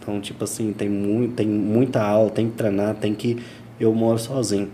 [0.00, 3.38] Então, tipo assim, tem, muito, tem muita aula, tem que treinar, tem que.
[3.80, 4.68] Eu moro sozinho.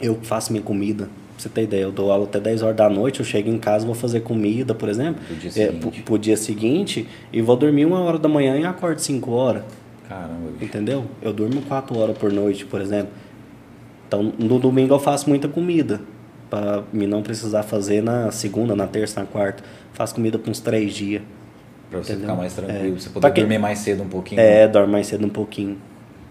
[0.00, 1.08] Eu faço minha comida.
[1.34, 3.58] Pra você ter ideia, eu dou aula até 10 horas da noite, eu chego em
[3.58, 5.20] casa, vou fazer comida, por exemplo.
[5.26, 5.80] Pro dia é, seguinte.
[5.80, 9.62] pro, pro dia seguinte e vou dormir uma hora da manhã e acordo 5 horas.
[10.08, 10.64] Caramba, bicho.
[10.64, 11.04] Entendeu?
[11.20, 13.08] Eu durmo 4 horas por noite, por exemplo.
[14.06, 16.00] Então, no domingo eu faço muita comida.
[16.48, 19.64] Pra me não precisar fazer na segunda, na terça, na quarta.
[19.92, 21.22] Faço comida por uns 3 dias.
[21.90, 22.28] Pra você Entendeu?
[22.30, 23.00] ficar mais tranquilo, É.
[23.00, 24.40] você poder dormir mais cedo um pouquinho.
[24.40, 25.78] É, dorme mais cedo um pouquinho.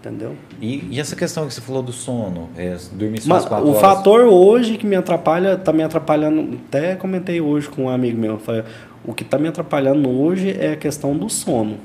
[0.04, 0.32] Entendeu?
[0.60, 3.66] E, e essa questão que você falou do sono, é, dormir só Mas as quatro
[3.66, 3.80] o horas.
[3.80, 8.32] fator hoje que me atrapalha, tá me atrapalhando, até comentei hoje com um amigo meu,
[8.32, 8.64] eu falei,
[9.02, 11.78] o que tá me atrapalhando hoje é a questão do sono.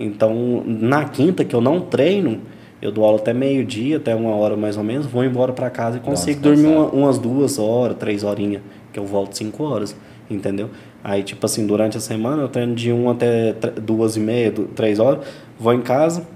[0.00, 2.40] Então, na quinta que eu não treino,
[2.80, 5.98] eu dou aula até meio-dia, até uma hora mais ou menos, vou embora para casa
[5.98, 8.62] e consigo dormir uma- umas duas horas, três horinhas,
[8.94, 9.94] que eu volto cinco horas,
[10.30, 10.70] entendeu?
[11.04, 14.50] Aí, tipo assim, durante a semana eu treino de uma até tre- duas e meia,
[14.74, 15.20] três horas,
[15.58, 16.26] vou em casa,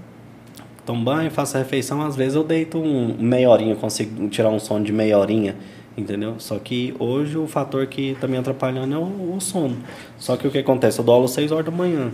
[0.87, 4.59] tomo banho, faço a refeição, às vezes eu deito um meia horinha, consigo tirar um
[4.59, 5.55] sono de meia horinha,
[5.95, 6.35] entendeu?
[6.39, 9.77] Só que hoje o fator que tá me atrapalhando é o, o sono.
[10.17, 10.97] Só que o que acontece?
[10.99, 12.11] Eu dou aula às 6 horas da manhã.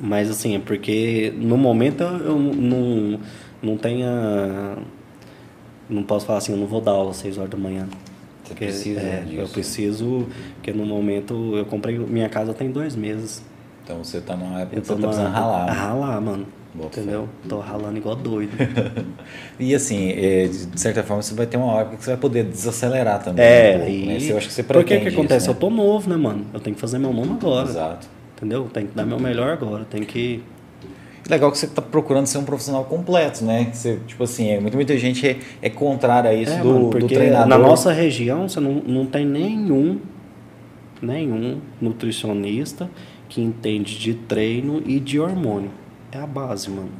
[0.00, 3.18] Mas assim, é porque no momento eu, não,
[3.62, 4.76] não tenho a-
[5.90, 7.88] Não posso falar assim, eu não vou dar aula às 6 horas da manhã.
[8.44, 9.40] Você precisa é, disso.
[9.40, 13.42] Eu preciso, porque no momento eu comprei minha casa tem dois meses.
[13.84, 15.66] Então você tá numa época Eu que você tá precisando ralar.
[15.66, 15.72] né?
[15.72, 16.46] Ralar, mano.
[16.74, 17.28] Bota entendeu?
[17.48, 18.52] Tô ralando igual doido.
[19.58, 22.44] E assim, é, de certa forma, você vai ter uma hora que você vai poder
[22.44, 23.44] desacelerar também.
[23.44, 24.06] É, um pouco, e...
[24.06, 24.18] né?
[24.20, 25.46] Eu acho que você Porque pretende que acontece?
[25.46, 26.46] isso, Eu tô novo, né, mano?
[26.54, 27.64] Eu tenho que fazer meu nome agora.
[27.64, 27.70] né?
[27.70, 28.08] Exato.
[28.36, 28.68] Entendeu?
[28.72, 29.84] Tem que dar meu melhor agora.
[29.84, 30.40] Tem que.
[31.28, 33.64] Legal que você está procurando ser um profissional completo, né?
[33.66, 36.68] Que você, tipo assim, é, muita, muita gente é, é contrária a isso É, do,
[36.68, 37.48] mano, do treinador.
[37.48, 39.98] na nossa região você não, não tem nenhum,
[41.02, 42.88] nenhum nutricionista
[43.28, 45.70] que entende de treino e de hormônio.
[46.12, 46.90] É a base, mano.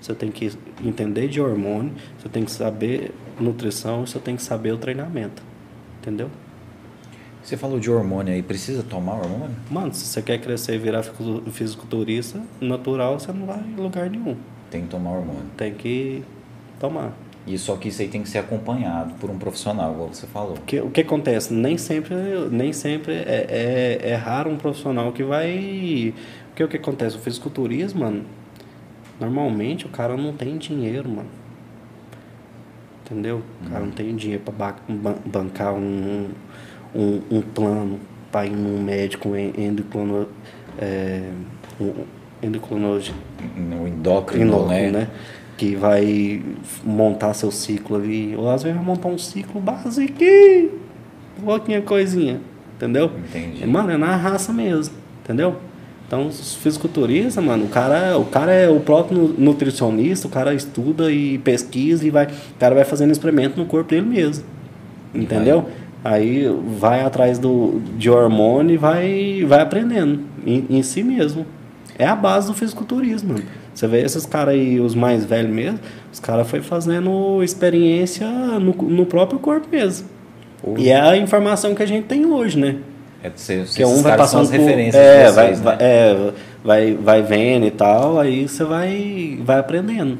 [0.00, 0.52] Você tem que
[0.84, 5.42] entender de hormônio, você tem que saber nutrição, você tem que saber o treinamento.
[6.00, 6.30] Entendeu?
[7.42, 9.54] Você falou de hormônio aí, precisa tomar hormônio?
[9.70, 11.04] Mano, se você quer crescer e virar
[11.52, 14.36] fisiculturista, natural, você não vai em lugar nenhum.
[14.70, 15.44] Tem que tomar hormônio.
[15.56, 16.24] Tem que
[16.80, 17.12] tomar.
[17.46, 20.54] E só que isso aí tem que ser acompanhado por um profissional, igual você falou.
[20.54, 21.54] O que, o que acontece?
[21.54, 22.16] Nem sempre,
[22.50, 26.12] nem sempre é, é, é raro um profissional que vai.
[26.48, 27.16] Porque o que acontece?
[27.16, 28.24] O fisiculturismo, mano,
[29.20, 31.28] normalmente o cara não tem dinheiro, mano.
[33.04, 33.42] Entendeu?
[33.64, 36.28] O cara não tem dinheiro ban- bancar um,
[36.94, 38.00] um, um plano
[38.32, 40.28] para ir num médico en- endocrino,
[40.78, 41.30] é,
[41.80, 41.92] um
[42.42, 43.14] endocrinologista
[43.56, 44.90] No endócrino, endócrino, né?
[44.90, 45.08] né?
[45.56, 46.42] Que vai
[46.84, 48.34] montar seu ciclo ali.
[48.36, 50.12] Ou às vezes vai montar um ciclo básico,
[51.44, 52.40] pouquinha coisinha,
[52.74, 53.10] entendeu?
[53.16, 53.64] Entendi.
[53.66, 55.56] Mano, é na raça mesmo, entendeu?
[56.06, 60.54] Então, os fisiculturistas, mano, o cara, o cara é o próprio nu- nutricionista, o cara
[60.54, 64.44] estuda e pesquisa e vai, o cara vai fazendo experimento no corpo dele mesmo.
[65.14, 65.66] Entendeu?
[66.04, 66.46] Aí
[66.78, 71.44] vai atrás do, de hormônio e vai, vai aprendendo em, em si mesmo.
[71.98, 73.32] É a base do fisiculturismo.
[73.32, 73.44] mano.
[73.74, 75.80] Você vê esses caras aí, os mais velhos mesmo,
[76.12, 78.26] os caras foi fazendo experiência
[78.60, 80.06] no, no próprio corpo mesmo.
[80.78, 82.76] E é a informação que a gente tem hoje, né?
[83.22, 85.76] É, você, Que um vai passando as por- referências é, de vocês, vai, né?
[85.76, 86.32] vai, é,
[86.62, 90.18] vai, vai vendo e tal, aí você vai, vai aprendendo.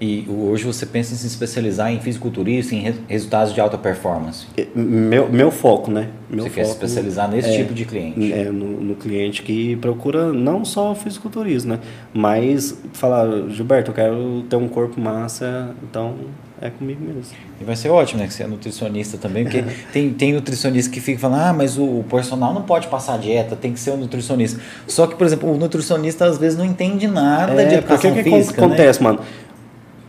[0.00, 4.46] E hoje você pensa em se especializar em fisiculturista, em re- resultados de alta performance.
[4.72, 6.10] Meu, meu foco, né?
[6.30, 8.32] Meu você quer se foco especializar nesse é, tipo de cliente.
[8.32, 11.80] É, no, no cliente que procura não só fisiculturismo, né?
[12.14, 16.14] Mas falar, Gilberto, eu quero ter um corpo massa, então
[16.60, 17.22] é comigo mesmo.
[17.60, 18.26] E vai ser ótimo, né?
[18.26, 19.62] Que você é nutricionista também, porque
[19.92, 23.54] tem, tem nutricionista que fica falando, ah, mas o, o personal não pode passar dieta,
[23.56, 24.60] tem que ser o nutricionista.
[24.86, 28.10] Só que, por exemplo, o nutricionista às vezes não entende nada de É, porque educação
[28.10, 28.66] o que física, né?
[28.66, 29.20] acontece, mano?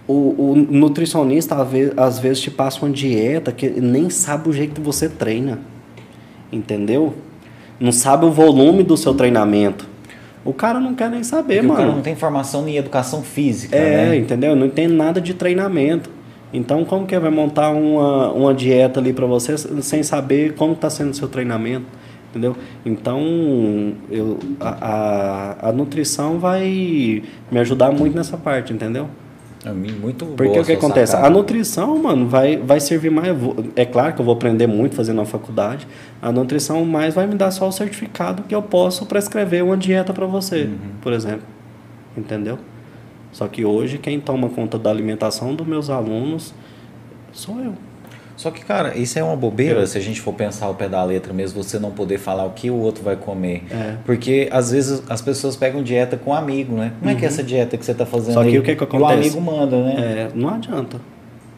[0.08, 0.14] O,
[0.52, 4.74] o nutricionista às vezes, às vezes te passa uma dieta que nem sabe o jeito
[4.74, 5.60] que você treina.
[6.52, 7.14] Entendeu?
[7.80, 9.88] Não sabe o volume do seu treinamento.
[10.44, 11.96] O cara não quer nem saber, Porque o cara mano.
[11.98, 14.16] não tem formação em educação física, É, né?
[14.18, 14.56] entendeu?
[14.56, 16.10] Não tem nada de treinamento.
[16.52, 20.90] Então, como que vai montar uma, uma dieta ali para você sem saber como está
[20.90, 21.86] sendo o seu treinamento?
[22.30, 22.56] Entendeu?
[22.86, 23.20] Então,
[24.10, 29.08] eu, a, a, a nutrição vai me ajudar muito nessa parte, entendeu?
[29.66, 31.12] É muito Porque boa o que acontece?
[31.12, 31.28] sacada.
[31.28, 33.36] A nutrição, mano, vai, vai servir mais.
[33.76, 35.86] É claro que eu vou aprender muito fazendo a faculdade.
[36.22, 40.14] A nutrição mais vai me dar só o certificado que eu posso prescrever uma dieta
[40.14, 40.78] para você, Uhum.
[41.02, 41.44] por exemplo.
[42.16, 42.58] Entendeu?
[43.32, 46.54] Só que hoje quem toma conta da alimentação dos meus alunos
[47.32, 47.74] sou eu.
[48.36, 51.04] Só que, cara, isso é uma bobeira se a gente for pensar ao pé da
[51.04, 53.64] letra mesmo, você não poder falar o que o outro vai comer.
[53.70, 53.98] É.
[54.06, 56.94] Porque às vezes as pessoas pegam dieta com um amigo, né?
[57.00, 58.44] Como é que é essa dieta que você está fazendo Uhum.
[58.44, 58.60] Só que aí?
[58.60, 59.14] o que que E O acontece?
[59.20, 59.96] amigo manda, né?
[59.98, 61.02] É, não adianta.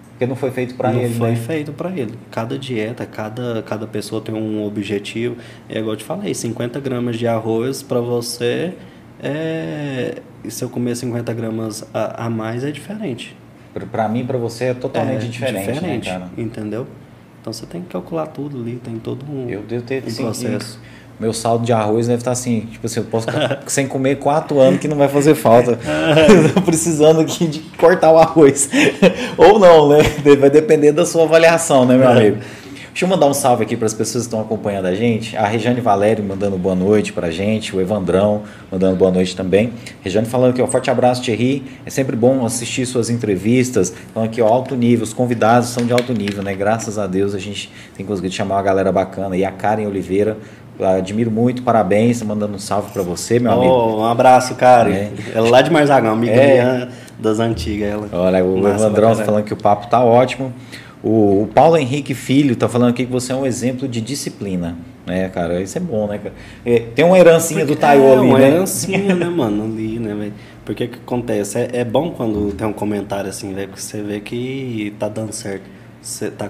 [0.09, 1.35] Porque não foi feito para não ele, foi né?
[1.35, 2.13] feito para ele.
[2.31, 5.35] Cada dieta, cada, cada pessoa tem um objetivo.
[5.69, 8.73] É igual eu te falei, 50 gramas de arroz para você
[9.21, 10.15] é.
[10.49, 13.35] Se eu comer 50 gramas a, a mais é diferente.
[13.91, 16.29] Pra mim, pra você é totalmente é diferente, né, cara?
[16.37, 16.87] Entendeu?
[17.39, 20.23] Então você tem que calcular tudo ali, tem todo um, Eu devo ter um assim,
[20.23, 20.79] processo.
[21.19, 23.27] Meu saldo de arroz deve estar assim, tipo assim, eu posso
[23.67, 25.77] sem comer quatro anos que não vai fazer falta.
[26.53, 28.69] Tô precisando aqui de cortar o arroz.
[29.37, 29.99] Ou não, né?
[30.39, 32.11] Vai depender da sua avaliação, né, meu É.
[32.11, 32.37] amigo?
[32.91, 35.35] Deixa eu mandar um salve aqui para as pessoas que estão acompanhando a gente.
[35.37, 37.73] A Regiane Valério mandando boa noite para a gente.
[37.73, 39.71] O Evandrão mandando boa noite também.
[40.01, 41.63] Regiane falando aqui, ó, forte abraço, Thierry.
[41.85, 43.93] É sempre bom assistir suas entrevistas.
[44.11, 45.03] Então aqui, ó, alto nível.
[45.03, 46.53] Os convidados são de alto nível, né?
[46.53, 49.37] Graças a Deus a gente tem conseguido chamar uma galera bacana.
[49.37, 50.37] E a Karen Oliveira,
[50.77, 52.21] admiro muito, parabéns.
[52.21, 53.71] Mandando um salve para você, meu amigo.
[53.71, 54.89] Oh, um abraço, cara.
[54.89, 55.11] É.
[55.33, 56.61] Ela lá de Marzagão, amiga É.
[56.61, 57.89] minha das antigas.
[57.89, 58.09] Ela.
[58.11, 60.51] Olha, o Massa Evandrão falando que o papo tá ótimo.
[61.03, 64.77] O, Paulo Henrique Filho tá falando aqui que você é um exemplo de disciplina.
[65.05, 65.59] Né, cara?
[65.59, 66.35] Isso é bom, né, cara?
[66.63, 68.47] É, tem uma herancinha do Taiô é, ali, uma né?
[68.49, 70.33] herancinha, né, mano, ali, né, velho?
[70.63, 71.57] Porque o que acontece?
[71.57, 75.33] É, é bom quando tem um comentário assim, velho, porque você vê que tá dando
[75.33, 75.63] certo.
[75.99, 76.49] Você tá,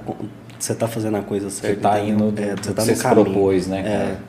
[0.59, 1.75] você tá fazendo a coisa certa.
[1.75, 3.25] Você tá indo é, do você tá você no se caminho.
[3.25, 3.83] propôs, né, É.
[3.83, 4.19] cara?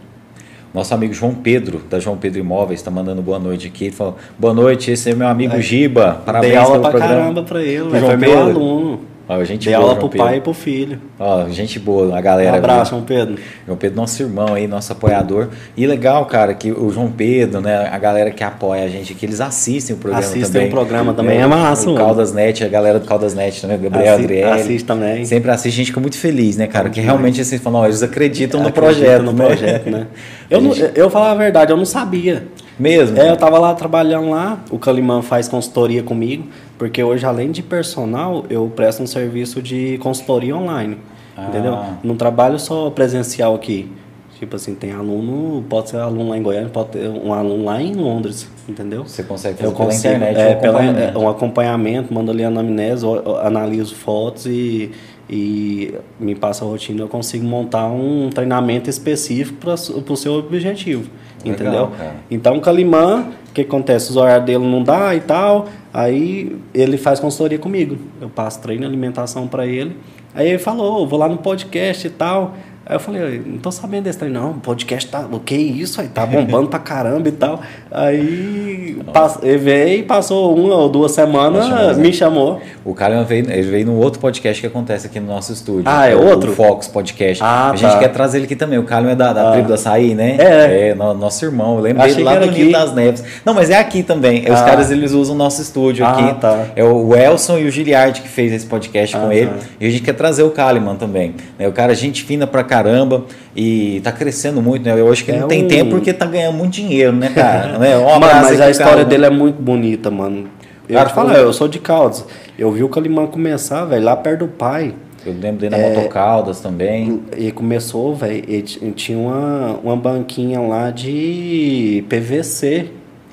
[0.73, 3.87] Nosso amigo João Pedro, da João Pedro Imóveis, está mandando boa noite aqui.
[3.87, 6.23] Ele falou: Boa noite, esse é meu amigo Giba.
[6.25, 7.15] Parabéns Dei aula pelo pra programa.
[7.15, 8.07] caramba pra ele, velho.
[8.07, 9.01] Foi meu aluno.
[9.39, 10.39] Ó, gente Dei boa, aula João pro pai Pedro.
[10.39, 11.01] e pro filho.
[11.19, 12.57] Ó, gente boa, a Um galera.
[12.57, 12.99] abraço, viu?
[12.99, 13.43] João Pedro.
[13.67, 15.49] João Pedro, nosso irmão aí, nosso apoiador.
[15.77, 19.27] E legal, cara, que o João Pedro, né, a galera que apoia a gente aqui,
[19.27, 20.69] eles assistem o programa Assistem também.
[20.69, 22.05] o programa também, é massa, O mano.
[22.05, 24.51] Caldas Net, a galera do Caldas Net o Gabriel Assi- Adriele.
[24.51, 25.25] assiste também.
[25.25, 26.91] Sempre assiste, a gente fica muito feliz, né, cara?
[26.91, 29.47] Que realmente assim, falam, ó, eles acreditam no projeto, no né?
[29.47, 30.07] projeto, né?
[30.51, 32.45] Eu, não, eu falar a verdade, eu não sabia.
[32.79, 33.19] Mesmo?
[33.19, 36.45] É, eu tava lá trabalhando lá, o Calimã faz consultoria comigo,
[36.79, 40.97] porque hoje, além de personal, eu presto um serviço de consultoria online.
[41.37, 41.47] Ah.
[41.49, 41.79] Entendeu?
[42.03, 43.91] Não trabalho só presencial aqui.
[44.39, 47.81] Tipo assim, tem aluno, pode ser aluno lá em Goiânia, pode ter um aluno lá
[47.81, 49.05] em Londres, entendeu?
[49.05, 51.19] Você consegue fazer Eu pela consigo, internet é, um pela- acompanhamento.
[51.19, 53.07] é, um acompanhamento, mando ali a anamnese,
[53.41, 54.91] analiso fotos e,
[55.31, 57.03] e me passa a rotina.
[57.03, 61.09] Eu consigo montar um treinamento específico para o seu objetivo,
[61.45, 61.89] Legal, entendeu?
[61.99, 62.15] cara.
[62.31, 64.11] Então, o Calimã, o que acontece?
[64.11, 67.97] Os horários dele não dá e tal, aí ele faz consultoria comigo.
[68.21, 69.97] Eu passo treino e alimentação para ele.
[70.35, 72.55] Aí ele falou, "Eu vou lá no podcast e tal.
[72.85, 74.51] Aí eu falei, "Eu não tô sabendo desse treino, não.
[74.51, 75.25] O podcast tá.
[75.31, 76.09] O que é isso aí?
[76.09, 77.61] Tá bombando pra caramba e tal.
[77.91, 82.61] Aí pass- ele veio e passou uma ou duas semanas, me chamou.
[82.85, 85.85] O cara veio, ele veio num outro podcast que acontece aqui no nosso estúdio.
[85.87, 86.51] Ah, é outro?
[86.51, 87.43] O Fox Podcast.
[87.43, 87.99] Ah, a gente tá.
[87.99, 88.79] quer trazer ele aqui também.
[88.79, 89.53] O Calma é da, da Ah.
[89.53, 90.37] tribo do açaí, né?
[90.39, 90.95] É.
[90.95, 91.77] no- nosso irmão.
[91.77, 92.71] Eu lembrei Achei lá do aqui.
[92.73, 93.25] das Neves.
[93.45, 94.43] Não, mas é aqui também.
[94.51, 94.65] Os Ah.
[94.65, 96.41] caras eles usam o nosso estúdio Ah, aqui.
[96.41, 96.67] tá.
[96.75, 99.51] É o Elson e o Giliard que fez esse podcast com Ah, ele.
[99.51, 99.57] tá.
[99.81, 101.35] E a gente quer trazer o Kaliman também.
[101.59, 101.69] né?
[101.69, 103.25] O cara, é gente fina pra caramba
[103.55, 104.99] e tá crescendo muito, né?
[104.99, 107.77] Eu acho que É não tem um- tempo porque tá ganhando muito dinheiro, né, cara?
[107.79, 110.47] Um Mano, mas a história dele é muito bonita, mano.
[110.89, 112.25] Eu Cara, te falo, eu sou de Caldas.
[112.59, 114.95] Eu vi o Calimã começar, velho, lá perto do pai.
[115.25, 115.95] Eu lembro dele na É.
[115.95, 117.23] Motocaldas também.
[117.37, 118.63] E começou, velho, ele
[118.97, 122.89] tinha uma, uma banquinha lá de PVC.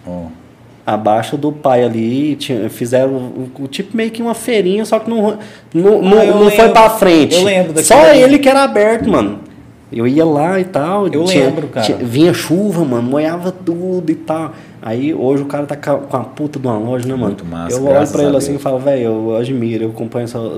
[0.06, 0.26] Ó.
[0.94, 3.32] Abaixo do pai ali, tinha- fizeram
[3.70, 5.38] tipo meio que uma feirinha, só que não,
[5.74, 7.36] não, não, Ah, não foi pra frente.
[7.36, 9.40] Eu lembro daquilo Só ele que era aberto, mano.
[9.92, 11.08] Eu ia lá e tal.
[11.08, 11.96] Eu lembro, cara.
[12.02, 14.52] vinha chuva, mano, molhava tudo e tal.
[14.82, 17.26] Aí hoje o cara tá com a puta de uma loja, né, mano?
[17.28, 20.28] Muito massa, Eu olho pra a ele assim e falo, velho, eu admiro, eu acompanho
[20.28, 20.58] sua,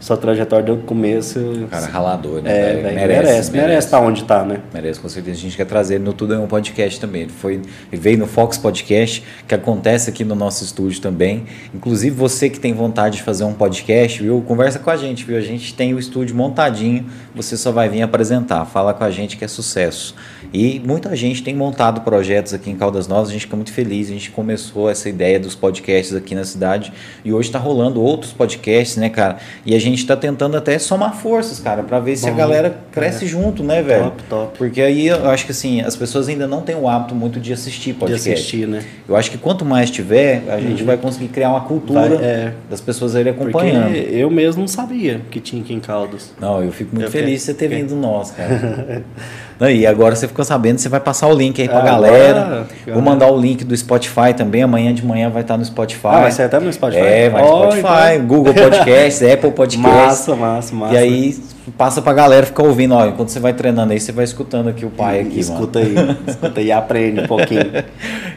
[0.00, 1.66] sua trajetória desde o começo.
[1.70, 2.50] Cara, ralador, né?
[2.50, 4.60] é, velho, merece, merece estar onde tá, né?
[4.72, 5.38] Merece, com certeza.
[5.38, 7.22] A gente quer trazer ele no Tudo em um podcast também.
[7.22, 7.54] Ele, foi,
[7.92, 11.46] ele veio no Fox Podcast, que acontece aqui no nosso estúdio também.
[11.74, 14.42] Inclusive, você que tem vontade de fazer um podcast, viu?
[14.46, 15.36] Conversa com a gente, viu?
[15.36, 18.64] A gente tem o estúdio montadinho, você só vai vir apresentar.
[18.64, 20.14] Fala com a gente que é sucesso.
[20.52, 24.08] E muita gente tem montado projetos aqui em Caldas Novas, a gente fica muito feliz.
[24.08, 26.92] A gente começou essa ideia dos podcasts aqui na cidade
[27.24, 29.38] e hoje está rolando outros podcasts, né, cara?
[29.64, 32.78] E a gente está tentando até somar forças, cara, para ver se a Bom, galera
[32.90, 34.04] cresce junto, né, velho?
[34.04, 34.58] Top, top.
[34.58, 37.52] Porque aí eu acho que assim, as pessoas ainda não têm o hábito muito de
[37.52, 38.30] assistir De podcast.
[38.30, 38.82] assistir, né?
[39.08, 42.52] Eu acho que quanto mais tiver, a gente vai conseguir criar uma cultura Vai, é.
[42.70, 43.94] das pessoas Porque acompanhando.
[43.94, 46.32] eu mesmo não sabia que tinha aqui em Caldas.
[46.40, 49.04] Não, eu fico muito Eu feliz de você ter vindo nós, cara.
[49.60, 52.66] E agora você ficou sabendo, você vai passar o link aí pra Ah, galera.
[52.92, 54.62] Vou mandar o link do Spotify também.
[54.62, 56.06] Amanhã de manhã vai estar no Spotify.
[56.06, 57.02] Ah, vai ser até no Spotify?
[57.02, 58.26] É, vai no Ó, Spotify, então.
[58.26, 59.78] Google Podcasts, Apple Podcasts.
[59.78, 60.94] Massa, massa, massa.
[60.94, 61.36] E aí
[61.76, 64.86] passa pra galera ficar ouvindo, ó, enquanto você vai treinando aí, você vai escutando aqui
[64.86, 65.40] o pai aqui, mano.
[65.40, 65.94] escuta aí,
[66.26, 67.58] escuta aí aprende um pouquinho.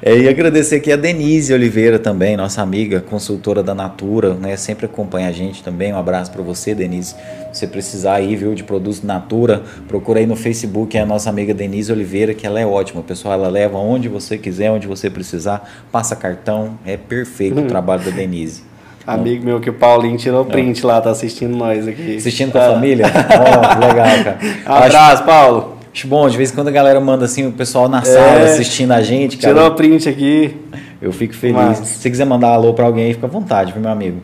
[0.04, 4.58] É, e agradecer aqui a Denise Oliveira também, nossa amiga, consultora da Natura, né?
[4.58, 5.94] Sempre acompanha a gente também.
[5.94, 7.14] Um abraço para você, Denise.
[7.54, 11.54] Se você precisar aí, viu, de produtos Natura, procura aí no Facebook é nossa amiga
[11.54, 13.02] Denise Oliveira, que ela é ótima.
[13.02, 18.04] Pessoal, ela leva onde você quiser, onde você precisar, passa cartão, é perfeito o trabalho
[18.04, 18.64] da Denise.
[19.06, 22.18] Amigo meu que o Paulinho tirou print lá, tá assistindo nós aqui.
[22.18, 23.06] Assistindo com a Ah, família?
[23.08, 24.38] Ó, legal, cara.
[24.64, 25.78] Acho, Abraço, Paulo.
[25.92, 28.92] acho bom, de vez em quando a galera manda assim, o pessoal na sala assistindo
[28.92, 29.54] a gente, cara.
[29.56, 30.56] Tirou print aqui.
[31.02, 31.56] Eu fico feliz.
[31.56, 31.84] Massa.
[31.84, 34.18] Se você quiser mandar alô pra alguém aí, fica à vontade, viu, meu amigo?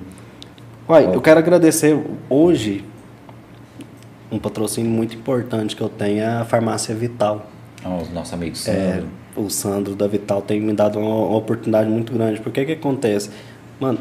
[0.88, 2.00] Uai, eu quero agradecer
[2.30, 2.86] hoje
[4.32, 7.50] um patrocínio muito importante que eu tenho, é a Farmácia Vital.
[7.86, 9.08] Ó, os nossos amigos É, Sandro.
[9.36, 12.40] o Sandro da Vital tem me dado uma, uma oportunidade muito grande.
[12.42, 13.30] Porque que acontece?
[13.80, 14.00] Mano,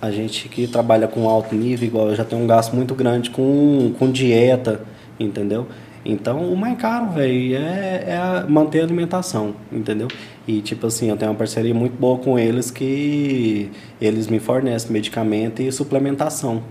[0.00, 3.28] a gente que trabalha com alto nível, igual eu já tenho um gasto muito grande
[3.30, 4.80] com, com dieta,
[5.18, 5.66] entendeu?
[6.02, 10.08] Então, o mais caro, velho, é, é manter a alimentação, entendeu?
[10.48, 13.70] E, tipo assim, eu tenho uma parceria muito boa com eles que
[14.00, 16.62] eles me fornecem medicamento e suplementação,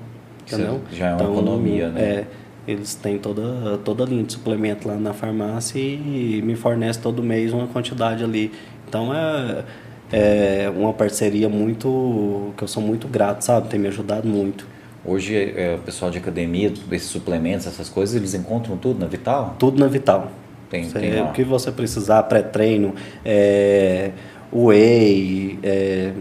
[0.47, 0.81] Isso entendeu?
[0.91, 2.01] já é uma economia, né?
[2.01, 2.25] É,
[2.67, 7.23] eles têm toda, toda a linha de suplemento lá na farmácia e me fornece todo
[7.23, 8.51] mês uma quantidade ali.
[8.87, 9.63] Então é,
[10.11, 12.53] é uma parceria muito.
[12.57, 13.67] que eu sou muito grato, sabe?
[13.69, 14.67] Tem me ajudado muito.
[15.05, 19.55] Hoje, é, o pessoal de academia, esses suplementos, essas coisas, eles encontram tudo na Vital?
[19.57, 20.31] Tudo na Vital.
[20.69, 22.93] Tem, Você- tem o que você precisar, pré-treino,
[23.25, 24.11] é,
[24.53, 26.11] whey, é,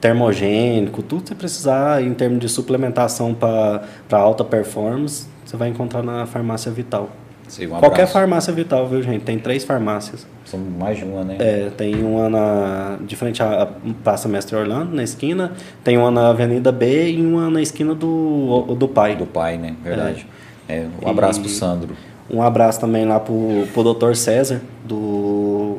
[0.00, 3.80] termogênico, tudo que você precisar em termos de suplementação para
[4.10, 7.08] alta performance, você vai encontrar na farmácia Vital.
[7.48, 9.22] Sim, um Qualquer farmácia Vital, viu, gente?
[9.22, 10.26] Tem três farmácias.
[10.44, 11.36] São mais de uma, né?
[11.38, 13.68] É, tem uma na, de frente à
[14.02, 15.52] Praça Mestre Orlando, na esquina.
[15.84, 19.14] Tem uma na Avenida B e uma na esquina do, do Pai.
[19.14, 19.76] Do pai, né?
[19.82, 20.26] Verdade.
[20.68, 21.96] É, um abraço pro Sandro.
[22.28, 24.14] Um abraço também lá pro, pro Dr.
[24.14, 25.78] César, do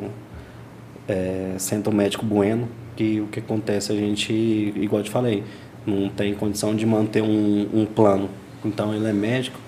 [1.06, 2.66] é, Centro Médico Bueno,
[2.96, 4.32] que o que acontece, a gente,
[4.76, 5.44] igual eu te falei,
[5.86, 8.30] não tem condição de manter um, um plano.
[8.64, 9.58] Então ele é médico,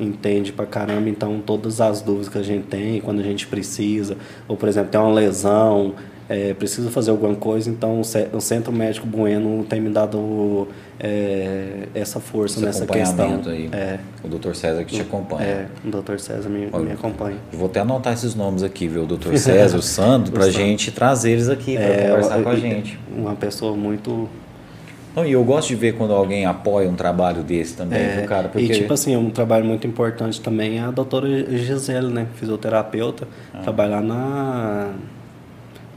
[0.00, 4.16] entende pra caramba, então todas as dúvidas que a gente tem, quando a gente precisa,
[4.46, 5.94] ou por exemplo, tem uma lesão,
[6.28, 10.68] é, precisa fazer alguma coisa, então o ce- o Centro Médico Bueno tem me dado
[11.00, 13.40] é, essa força Esse nessa questão.
[13.46, 13.68] aí.
[13.72, 14.52] É, O Dr.
[14.54, 15.44] César que te acompanha.
[15.46, 16.18] é, o Dr.
[16.18, 17.36] César me, Olha, me acompanha.
[17.52, 19.04] Eu vou até anotar esses nomes aqui, viu?
[19.04, 19.36] O Dr.
[19.36, 20.50] César, o Sandro, Sandro.
[20.52, 22.98] gente trazer eles aqui pra É, conversar com a gente.
[23.16, 24.28] Uma pessoa muito.
[25.18, 28.48] Não, e eu gosto de ver quando alguém apoia um trabalho desse também, é, cara?
[28.48, 32.28] Porque E tipo assim, um trabalho muito importante também é a doutora Gisele, né?
[32.34, 33.26] Fisioterapeuta.
[33.52, 33.58] Ah.
[33.58, 34.92] Trabalhar na.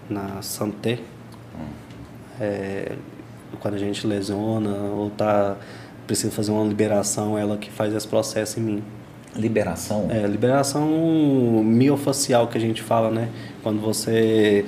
[0.09, 0.97] na Santé.
[1.55, 1.65] Hum.
[2.39, 2.93] É,
[3.59, 5.55] quando a gente lesiona ou tá.
[6.07, 8.83] precisa fazer uma liberação, ela que faz esse processo em mim.
[9.35, 10.07] liberação.
[10.09, 10.87] É, liberação
[11.63, 13.29] miofacial que a gente fala, né?
[13.61, 14.65] Quando você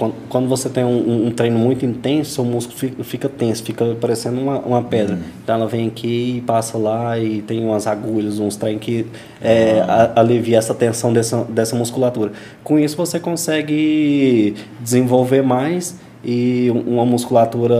[0.00, 3.84] quando, quando você tem um, um- treino muito intenso, seu músculo fica, fica tenso, fica
[4.00, 5.18] parecendo uma, uma pedra.
[5.44, 9.04] Então ela vem aqui e passa lá e tem umas agulhas, uns trem que
[9.40, 12.32] é, a- alivia essa tensão dessa, dessa musculatura.
[12.64, 15.94] Com isso você consegue desenvolver mais
[16.24, 17.76] e uma musculatura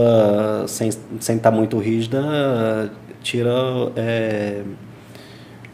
[0.67, 0.89] sem
[1.19, 2.91] sem estar muito rígida
[3.21, 3.51] tira
[3.95, 4.61] é,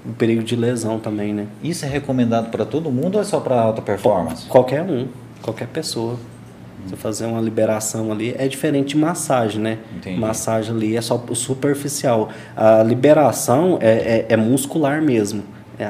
[0.06, 1.48] o perigo de lesão também, né?
[1.64, 4.46] Isso é recomendado pra todo mundo ou é só pra alta performance?
[4.48, 5.08] Qualquer um,
[5.42, 6.18] qualquer pessoa.
[6.88, 9.80] Você fazer uma liberação ali é diferente de massagem, né?
[9.96, 10.20] Entendi.
[10.20, 12.30] Massagem ali é só superficial.
[12.56, 15.44] A liberação é, é, é muscular mesmo.
[15.80, 15.90] É,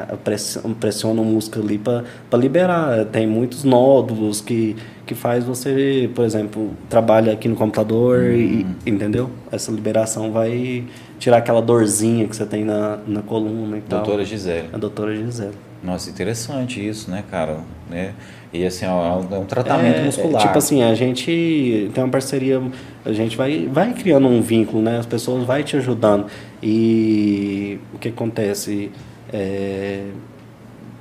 [0.80, 2.04] pressiona o músculo ali para
[2.38, 3.06] liberar.
[3.06, 4.76] Tem muitos nódulos que,
[5.08, 8.76] que faz você, por exemplo, trabalha aqui no computador e Hum.
[8.86, 9.30] entendeu?
[9.52, 10.84] Essa liberação vai
[11.18, 14.00] tirar aquela dorzinha que você tem na, na coluna e tal.
[14.04, 14.68] Doutora Gisele.
[14.74, 15.54] A doutora Gisele.
[15.84, 17.60] Nossa, interessante isso, né, cara?
[17.90, 18.14] Né?
[18.52, 20.42] E assim, ó, é um tratamento É, muscular.
[20.42, 22.62] Tipo assim, a gente tem uma parceria,
[23.06, 24.98] a gente vai, vai criando um vínculo, né?
[24.98, 26.26] As pessoas vai te ajudando.
[26.62, 28.92] E o que acontece?
[29.32, 30.02] É,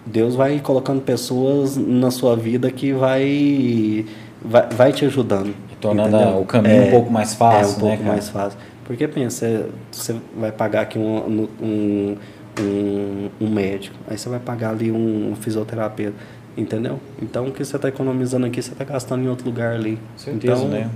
[0.07, 4.05] Deus vai colocando pessoas na sua vida que vai,
[4.43, 5.55] vai, vai te ajudando.
[5.81, 6.41] Tornando entendeu?
[6.41, 8.09] o caminho um pouco mais fácil, É, um né, pouco cara?
[8.09, 8.59] mais fácil.
[8.85, 12.17] Porque pensa, você vai pagar aqui um, um,
[12.61, 16.17] um, um médico, aí você vai pagar ali um, fisioterapeuta,
[16.57, 16.99] entendeu?
[17.21, 19.99] Então o que você está economizando aqui, você está gastando em outro lugar ali.
[20.17, 20.89] certeza, então, né?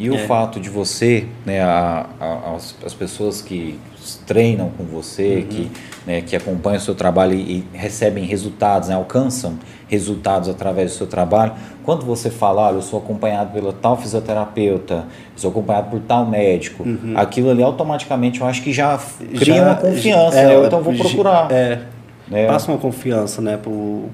[0.00, 0.18] E o é.
[0.26, 3.78] fato de você, né, a, a- as, as pessoas que
[4.26, 5.42] treinam com você, Uhum.
[5.46, 5.70] que,
[6.06, 9.58] né, que acompanham o seu trabalho e, e recebem resultados, né, alcançam
[9.88, 11.52] resultados através do seu trabalho,
[11.84, 15.04] quando você fala, olha, eu sou acompanhado pela tal fisioterapeuta,
[15.36, 16.82] sou acompanhado por tal médico,
[17.14, 18.98] aquilo ali automaticamente eu acho que já
[19.38, 19.58] cria Uhum.
[19.58, 20.54] já- uma confiança, é, né?
[20.54, 21.52] Eu, então vou procurar.
[21.52, 21.80] É,
[22.26, 22.46] né?
[22.46, 24.04] passa uma confiança, né, pro...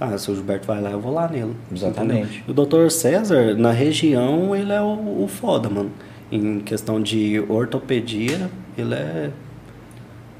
[0.00, 1.54] Ah, se o Gilberto vai lá, eu vou lá nele.
[1.72, 2.42] Exatamente.
[2.42, 2.64] entendeu?
[2.64, 2.90] O Dr.
[2.90, 5.90] César, na região, ele é o, o foda, mano.
[6.32, 9.30] Em questão de ortopedia, ele é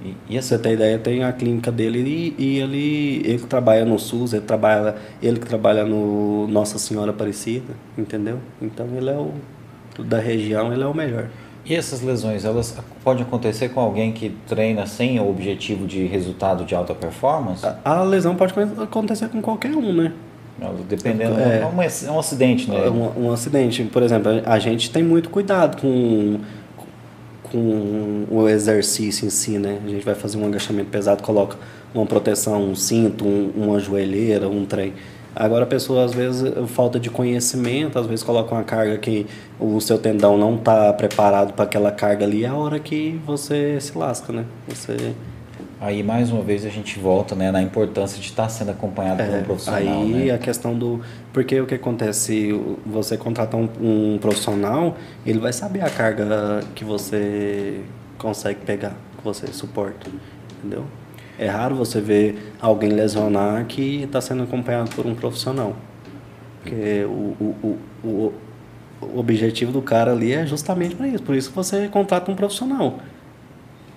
[0.05, 3.39] E, e Pra essa você ter ideia, tem a clínica dele e, e ele, ele
[3.39, 8.39] que trabalha no SUS, ele trabalha, ele que trabalha no Nossa Senhora Aparecida, entendeu?
[8.61, 9.33] Então ele é o
[10.03, 11.29] da região, ele é o melhor.
[11.65, 16.65] E essas lesões, elas podem acontecer com alguém que treina sem o objetivo de resultado
[16.65, 17.65] de alta performance?
[17.65, 20.13] A, a lesão pode acontecer com qualquer um, né?
[20.89, 21.61] Dependendo, É.
[21.61, 22.87] é, um, é um acidente, né?
[22.87, 26.39] É Um, um acidente, por exemplo, a gente tem muito cuidado com,
[27.43, 29.79] com o exercício em si, né?
[29.85, 31.57] A gente vai fazer um agachamento pesado, coloca
[31.95, 34.93] uma proteção, um cinto, um- uma joelheira, um trem.
[35.35, 39.27] Agora a pessoa, às vezes, falta de conhecimento, às vezes coloca uma carga que
[39.59, 43.81] o seu tendão não está preparado para aquela carga ali, é a hora que você
[43.81, 44.45] se lasca, né?
[44.69, 45.15] Você
[45.81, 49.33] Aí, mais uma vez, a gente volta né, na importância de estar sendo acompanhado por
[49.33, 49.81] um É, profissional.
[50.03, 50.31] aí né?
[50.31, 51.01] a questão do.
[51.33, 52.59] Porque o que acontece?
[52.87, 54.97] Você contratar um, um profissional,
[55.27, 57.81] ele vai saber a carga que você
[58.17, 60.11] consegue pegar, que você suporta.
[60.59, 60.85] Entendeu?
[61.39, 65.77] É raro você ver alguém lesionar que está sendo acompanhado por um profissional.
[66.63, 68.33] Porque o, o, o,
[69.03, 71.23] o, objetivo do cara ali é justamente para isso.
[71.23, 72.99] Por isso que você contrata um profissional.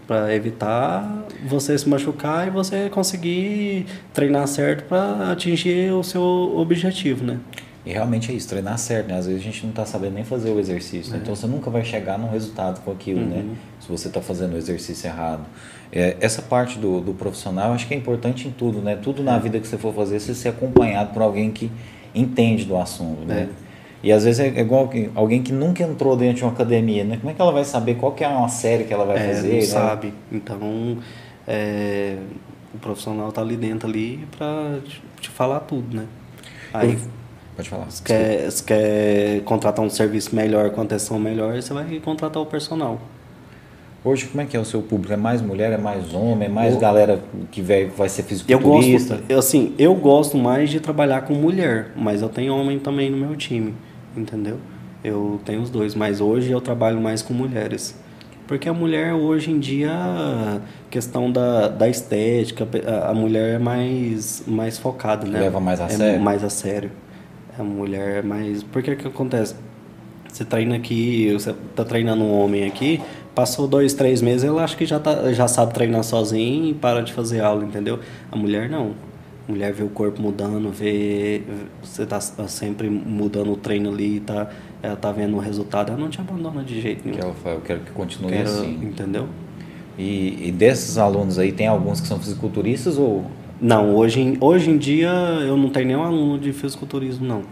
[0.07, 6.23] para evitar você se machucar e você conseguir treinar certo para atingir o seu
[6.57, 7.39] objetivo, né?
[7.87, 9.17] E realmente é isso, treinar certo, né?
[9.17, 11.19] Às vezes a gente não está sabendo nem fazer o exercício, né?
[11.21, 13.37] então você nunca vai chegar num resultado com aquilo, né?
[13.37, 13.43] uhum.
[13.43, 13.55] né?
[13.79, 15.45] Se você está fazendo o exercício errado.
[15.89, 18.97] É, essa parte do, do profissional, acho que é importante em tudo, né?
[19.01, 21.71] Tudo na vida que você for fazer, você ser acompanhado por alguém que
[22.13, 23.47] entende do assunto, né?
[23.63, 23.67] É.
[24.03, 27.15] E às vezes é igual que alguém que nunca entrou dentro de uma academia, né?
[27.15, 29.33] Como é que ela vai saber qual que é uma série que ela vai é,
[29.33, 29.47] fazer?
[29.47, 29.61] Não né?
[29.61, 30.13] sabe.
[30.29, 30.97] Então,
[31.47, 32.17] é,
[32.75, 36.05] o profissional está ali dentro ali para te, te, falar tudo, né?
[36.73, 36.97] Aí,
[37.57, 37.89] Pode falar.
[37.89, 42.45] Se quer, se quer contratar um serviço melhor, com atenção melhor, você vai contratar o
[42.45, 43.01] personal.
[44.05, 45.11] Hoje, como é que é o seu público?
[45.11, 47.19] É mais mulher, é mais homem, é mais eu, galera
[47.51, 49.15] que vai, vai ser fisiculturista?
[49.15, 53.09] Eu gosto, assim, eu gosto mais de trabalhar com mulher, mas eu tenho homem também
[53.09, 53.73] no meu time,
[54.15, 54.57] entendeu?
[55.03, 57.95] Eu tenho os dois, mas hoje eu trabalho mais com mulheres.
[58.45, 59.91] Porque a mulher hoje em dia,
[60.91, 62.67] questão da, da estética,
[63.03, 65.39] a mulher é mais, mais focada, né?
[65.39, 66.21] Leva mais a é sério.
[66.21, 66.91] mais a sério.
[67.57, 68.63] A mulher é mais.
[68.63, 69.55] Porque que acontece?
[70.31, 73.01] Você treina aqui, você tá treinando um homem aqui,
[73.33, 77.01] passou dois, três meses, ele acha que já, tá, já sabe treinar sozinho e para
[77.01, 77.99] de fazer aula, entendeu?
[78.31, 78.93] A mulher não.
[79.47, 81.41] A mulher vê o corpo mudando, vê.
[81.81, 84.49] Você tá sempre mudando o treino ali, tá,
[84.83, 87.17] ela tá vendo o resultado, ela não te abandona de jeito nenhum.
[87.17, 88.79] Que ela fala, eu quero que continue quero, assim.
[88.83, 89.27] Entendeu?
[89.97, 93.25] E, e desses alunos aí, tem alguns que são fisiculturistas ou
[93.59, 97.43] não, hoje em, hoje em dia eu não tenho nenhum aluno de fisiculturismo, não.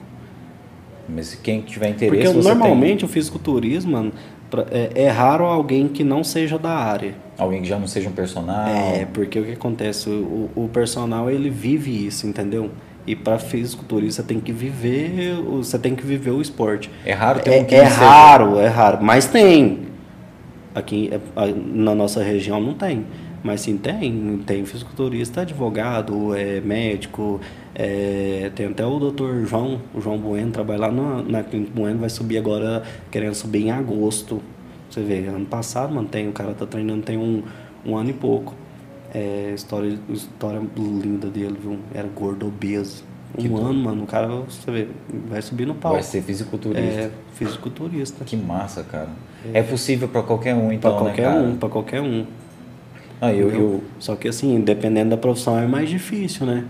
[1.07, 2.33] Mas quem tiver interesse.
[2.33, 3.09] Porque normalmente tem...
[3.09, 4.11] o fisiculturismo, mano,
[4.71, 7.15] é, é, raro alguém que não seja da área.
[7.37, 8.67] Alguém que já não seja um personal.
[8.67, 10.09] É, porque o que acontece?
[10.09, 12.71] O, o personal ele vive isso, entendeu?
[13.07, 16.89] E para fisiculturista tem que viver, você tem que viver o esporte.
[17.05, 19.85] É raro ter é, um que É raro, é raro, mas tem.
[20.73, 21.19] Aqui é,
[21.67, 23.05] na nossa região não tem.
[23.45, 24.39] Mas sim, tem.
[24.39, 27.39] Tem fisiculturista, advogado, é, médico.
[27.75, 31.99] É, tem até o doutor João, o João Bueno, trabalha lá na, na Clínica Bueno,
[31.99, 32.81] vai subir agora,
[33.11, 34.41] querendo subir em agosto.
[34.89, 37.43] Você vê, ano passado, mano, tem, o cara tá treinando tem um,
[37.85, 38.55] um ano e pouco.
[39.13, 41.77] É, história, história linda dele, viu?
[41.93, 43.03] Era gordo, obeso.
[43.37, 44.87] Um que ano, mano, o cara, você vê,
[45.29, 45.97] vai subir no palco.
[45.97, 46.81] Vai ser fisiculturista.
[46.81, 48.25] É, fisiculturista.
[48.25, 49.09] Que massa, cara.
[49.53, 52.25] É, é possível para qualquer um, então, pra né, qualquer um, para qualquer um.
[53.21, 53.83] Ah, eu, eu...
[53.99, 56.65] Só que assim, dependendo da profissão é mais difícil, né?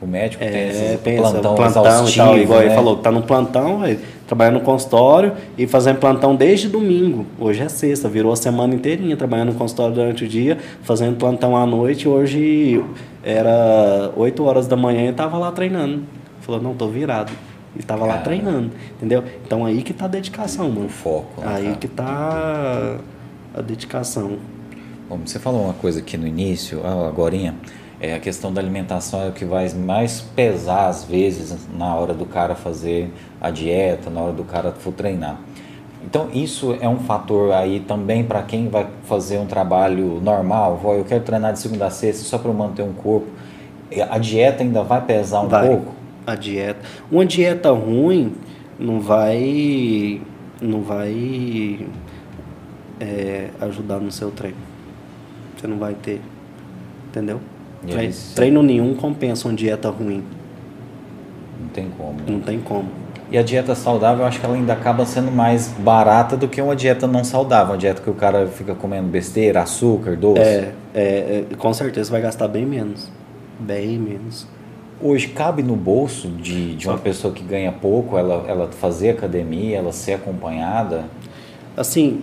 [0.00, 2.66] O médico é, tem pensa, plantão, plantão e tal, igual né?
[2.66, 3.80] ele falou, tá no plantão,
[4.26, 7.24] trabalhando no consultório e fazendo plantão desde domingo.
[7.38, 11.56] Hoje é sexta, virou a semana inteirinha trabalhando no consultório durante o dia, fazendo plantão
[11.56, 12.06] à noite.
[12.06, 12.84] Hoje
[13.22, 16.02] era 8 horas da manhã e tava lá treinando.
[16.40, 17.32] Falou, não, tô virado.
[17.74, 19.24] E tava lá treinando, entendeu?
[19.44, 20.86] Então aí que tá a dedicação, mano.
[20.86, 21.40] O foco.
[21.40, 22.98] Né, aí que tá
[23.54, 24.32] a dedicação.
[25.06, 27.36] Bom, você falou uma coisa aqui no início, ah, agora,
[28.00, 32.14] é a questão da alimentação é o que vai mais pesar às vezes na hora
[32.14, 35.38] do cara fazer a dieta, na hora do cara for treinar.
[36.02, 41.04] Então isso é um fator aí também para quem vai fazer um trabalho normal, eu
[41.04, 43.28] quero treinar de segunda a sexta só para manter um corpo.
[44.08, 45.66] A dieta ainda vai pesar um vai.
[45.66, 45.94] pouco?
[46.26, 46.80] A dieta,
[47.12, 48.34] uma dieta ruim
[48.78, 50.22] não vai
[50.62, 51.86] não vai
[52.98, 54.73] é, ajudar no seu treino
[55.64, 56.20] você não vai ter.
[57.08, 57.40] Entendeu?
[57.86, 60.22] Treino, treino nenhum compensa uma dieta ruim.
[61.60, 62.12] Não tem como.
[62.12, 62.24] Né?
[62.28, 62.88] Não tem como.
[63.30, 66.60] E a dieta saudável, eu acho que ela ainda acaba sendo mais barata do que
[66.60, 67.72] uma dieta não saudável.
[67.72, 70.40] Uma dieta que o cara fica comendo besteira, açúcar, doce.
[70.40, 73.10] É, é, é com certeza vai gastar bem menos.
[73.58, 74.46] Bem menos.
[75.00, 79.78] Hoje cabe no bolso de, de uma pessoa que ganha pouco, ela, ela fazer academia,
[79.78, 81.04] ela ser acompanhada?
[81.76, 82.22] Assim,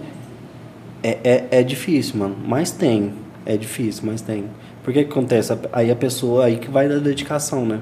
[1.03, 2.35] é, é, é difícil, mano.
[2.45, 3.13] Mas tem.
[3.45, 4.45] É difícil, mas tem.
[4.83, 5.57] Por que, que acontece?
[5.71, 7.79] Aí a pessoa, aí que vai da dedicação, né?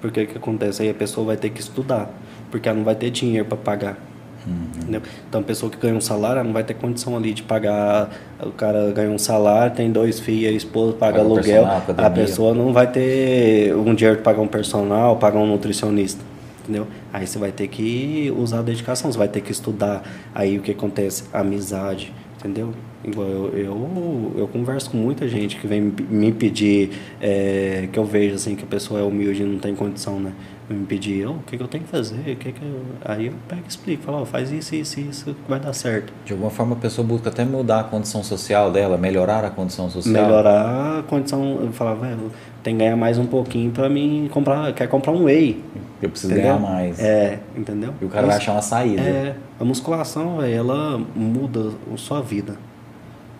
[0.00, 0.82] Por que, que acontece?
[0.82, 2.10] Aí a pessoa vai ter que estudar,
[2.50, 3.98] porque ela não vai ter dinheiro para pagar.
[4.46, 5.00] Uhum.
[5.28, 8.10] Então a pessoa que ganha um salário, ela não vai ter condição ali de pagar.
[8.42, 11.66] O cara ganha um salário, tem dois filhos, a esposa paga, paga aluguel.
[11.96, 16.22] A pessoa não vai ter um dinheiro para pagar um personal, pagar um nutricionista.
[16.62, 16.86] Entendeu?
[17.12, 20.02] Aí você vai ter que usar a dedicação, você vai ter que estudar.
[20.34, 21.24] Aí o que acontece?
[21.32, 22.72] Amizade, entendeu?
[23.02, 28.04] Igual eu, eu, eu, converso com muita gente que vem me pedir, é, que eu
[28.04, 30.32] vejo assim, que a pessoa é humilde e não tem condição, né?
[30.68, 32.32] Me pedir, oh, o que, que eu tenho que fazer?
[32.32, 32.82] O que que eu...
[33.02, 36.12] Aí eu pego e explico, falo, oh, faz isso, isso, isso, vai dar certo.
[36.26, 39.88] De alguma forma a pessoa busca até mudar a condição social dela, melhorar a condição
[39.88, 40.22] social.
[40.22, 42.30] Melhorar a condição, eu falava, velho,
[42.62, 45.58] tem que ganhar mais um pouquinho para mim comprar, quer comprar um whey.
[46.02, 46.52] Eu preciso entendeu?
[46.52, 47.00] ganhar mais.
[47.00, 47.94] É, entendeu?
[48.00, 49.00] E o cara vai achar uma saída.
[49.00, 52.56] É, a musculação, véio, ela muda a sua vida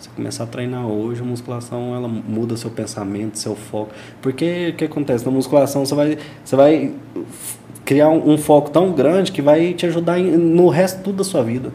[0.01, 3.91] Você começar a treinar hoje, a musculação ela muda seu pensamento, seu foco.
[4.23, 5.27] Porque o que acontece?
[5.27, 6.95] Na musculação você vai, você vai
[7.85, 11.25] criar um, um foco tão grande que vai te ajudar em, no resto tudo da
[11.25, 11.71] sua vida.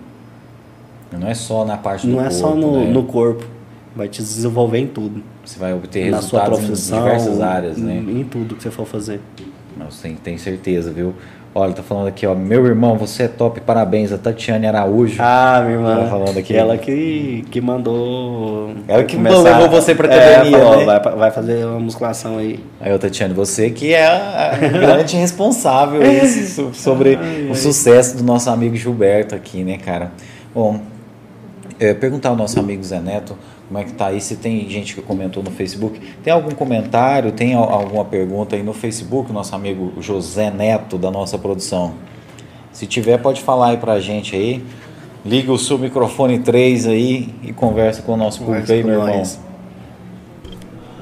[1.11, 2.33] Não é só na parte do Não corpo.
[2.35, 2.91] é só no, né?
[2.91, 3.45] no corpo.
[3.95, 5.23] Vai te desenvolver em tudo.
[5.45, 7.95] Você vai obter na sua resultados profissão, em diversas áreas, né?
[7.95, 9.21] Em, tudo que você for fazer.
[9.77, 11.13] Não, tem, tem certeza, viu?
[11.57, 12.35] Olha, tá falando aqui, ó.
[12.35, 14.11] Meu irmão, você é top, parabéns.
[14.11, 15.15] A Tatiane Araújo.
[15.19, 16.03] Ah, minha irmã.
[16.03, 16.53] Tá falando aqui.
[16.53, 18.71] Ela que, que mandou.
[18.89, 20.85] Ela que levou você pra é, academia, falou, né?
[20.85, 22.59] vai, vai fazer uma musculação aí.
[22.81, 27.49] Aí, ô Tatiane, você que é a a grande responsável aí so- sobre Ai, o
[27.51, 27.55] ai.
[27.55, 30.11] sucesso do nosso amigo Gilberto aqui, né, cara?
[30.53, 30.81] Bom,
[31.79, 33.33] é, perguntar ao nosso amigo Zé Neto
[33.67, 35.99] como é que tá aí, se tem gente que comentou no Facebook.
[36.23, 41.09] Tem algum comentário, tem al- alguma pergunta aí no Facebook, nosso amigo José Neto, da
[41.09, 41.93] nossa produção?
[42.71, 44.63] Se tiver, pode falar aí pra gente aí.
[45.25, 49.23] Liga o seu microfone 3 aí e conversa com o nosso público aí, meu irmão.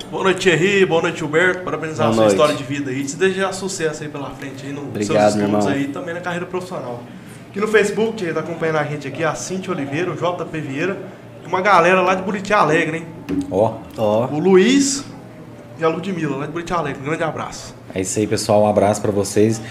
[0.09, 0.85] Boa noite, Thierry.
[0.85, 1.63] Boa noite, Gilberto.
[1.63, 2.33] Parabenizar Boa a sua noite.
[2.35, 3.03] história de vida aí.
[3.03, 6.45] Te desejar sucesso aí pela frente aí nos Obrigado, seus estudos aí também na carreira
[6.45, 7.01] profissional.
[7.49, 10.97] Aqui no Facebook, Thierry, tá acompanhando a gente aqui, a Cintia Oliveira, o JP Vieira,
[11.43, 13.05] e uma galera lá de Buriti Alegre, hein?
[13.51, 15.03] Ó, Ó, O Luiz
[15.79, 17.01] e a Ludmilla, lá de Buriti Alegre.
[17.01, 17.75] Um grande abraço.
[17.95, 18.63] É isso aí, pessoal.
[18.63, 19.61] Um abraço pra vocês.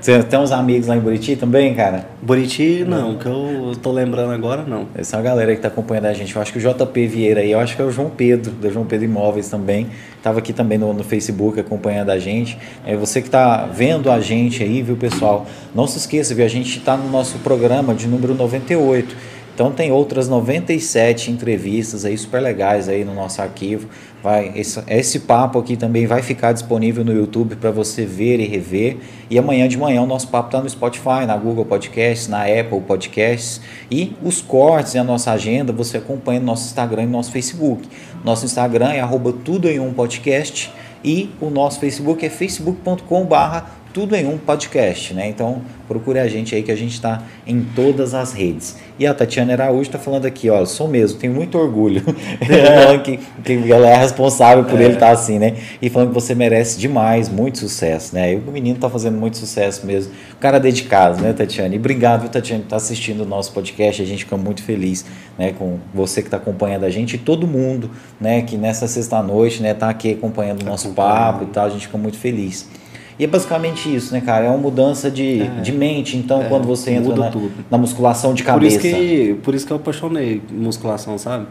[0.00, 2.08] Você tem uns amigos lá em Buriti também, cara?
[2.22, 4.86] Buriti não, que eu tô lembrando agora não.
[4.94, 6.34] Essa é a galera que tá acompanhando a gente.
[6.34, 8.70] Eu acho que o JP Vieira aí, eu acho que é o João Pedro, da
[8.70, 9.88] João Pedro Imóveis também.
[10.22, 12.58] Tava aqui também no, no Facebook acompanhando a gente.
[12.86, 15.46] É você que tá vendo a gente aí, viu, pessoal?
[15.74, 16.46] Não se esqueça, viu?
[16.46, 19.14] A gente tá no nosso programa de número 98.
[19.56, 23.88] Então tem outras 97 entrevistas aí super legais aí no nosso arquivo.
[24.22, 28.44] Vai esse, esse papo aqui também vai ficar disponível no YouTube para você ver e
[28.44, 28.98] rever.
[29.30, 32.82] E amanhã de manhã o nosso papo está no Spotify, na Google Podcasts, na Apple
[32.82, 37.12] Podcasts e os cortes e a nossa agenda você acompanha no nosso Instagram e no
[37.12, 37.88] nosso Facebook.
[38.22, 40.70] Nosso Instagram é arroba tudo em um podcast
[41.02, 45.26] e o nosso Facebook é facebook.com/barra tudo em um podcast, né?
[45.26, 48.76] Então procure a gente aí que a gente está em todas as redes.
[48.98, 52.02] E a Tatiana Araújo está falando aqui, ó, sou mesmo, tenho muito orgulho.
[52.44, 55.54] Falando que, que ela é responsável por ele estar assim, né?
[55.80, 58.34] E falando que você merece demais, muito sucesso, né?
[58.34, 60.12] E o menino tá fazendo muito sucesso mesmo.
[60.34, 61.74] O cara é dedicado, né, Tatiana?
[61.74, 64.02] E obrigado, viu, Tatiana, por estar assistindo o nosso podcast.
[64.02, 65.06] A gente fica muito feliz,
[65.38, 67.90] né, com você que está acompanhando a gente e todo mundo,
[68.20, 71.66] né, que nessa sexta-noite, né, tá aqui acompanhando o Tá nosso papo e tal.
[71.66, 72.68] A gente fica muito feliz.
[73.18, 74.44] E é basicamente isso, né, cara?
[74.44, 75.46] É uma mudança de, É.
[75.62, 76.16] de mente.
[76.16, 77.30] Então, É, quando você entra na,
[77.70, 81.46] na musculação de Por cabeça, isso, que, por isso que eu apaixonei musculação, sabe?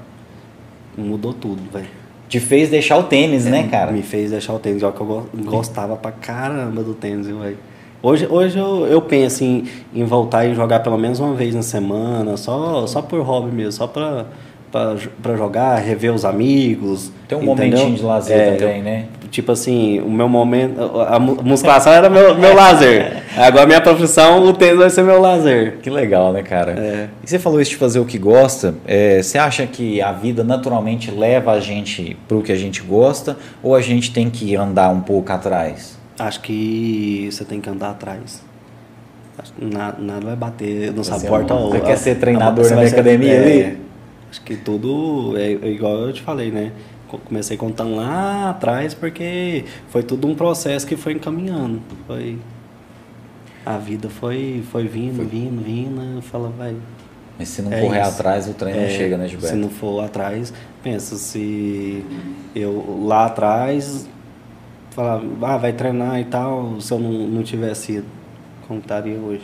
[0.97, 1.87] Mudou tudo, velho.
[2.29, 3.91] te fez deixar o tênis, né, cara?
[3.91, 7.57] Me fez deixar o tênis, ó, que eu go- gostava pra caramba do tênis, velho.
[8.01, 11.61] Hoje, hoje eu, eu penso em, em voltar e jogar pelo menos uma vez na
[11.63, 14.25] semana, só, só por hobby mesmo, só pra,
[14.75, 17.11] pra, pra jogar, rever os amigos.
[17.27, 17.77] Tem um entendeu?
[17.79, 19.05] momentinho de lazer É, também, né?
[19.31, 20.79] Tipo assim, o meu momento.
[21.01, 23.23] A mu- musculação era meu, meu lazer.
[23.37, 25.77] Agora minha profissão, o tênis vai ser meu lazer.
[25.81, 26.71] Que legal, né, cara?
[26.73, 27.07] É.
[27.23, 28.75] E você falou isso de fazer o que gosta.
[28.85, 33.37] é, você acha que a vida naturalmente leva a gente pro que a gente gosta
[33.63, 35.97] ou a gente tem que andar um pouco atrás?
[36.19, 38.41] Acho que você tem que andar atrás.
[39.59, 41.69] Nada, nada vai bater nessa Você porta ou.
[41.71, 43.77] você quer ser treinador na minha academia é, ali?
[44.35, 46.73] Acho que tudo é, é igual eu te falei, né?
[47.07, 51.81] Co- Comecei contando lá atrás porque foi tudo um processo que foi encaminhando.
[52.05, 52.37] Foi.
[53.65, 56.21] A vida foi, foi vindo, vindo, vindo.
[56.21, 56.75] Fala, vai.
[57.39, 58.09] Mas se não É correr isso.
[58.11, 59.55] atrás, o treino não É, chega, né, Gilberto?
[59.55, 60.53] Se não for atrás,
[60.83, 62.03] pensa, se
[62.53, 64.05] eu lá atrás
[64.91, 68.05] falar, ah, vai treinar e tal, se eu não, não tivesse ido,
[68.67, 69.43] como estaria hoje?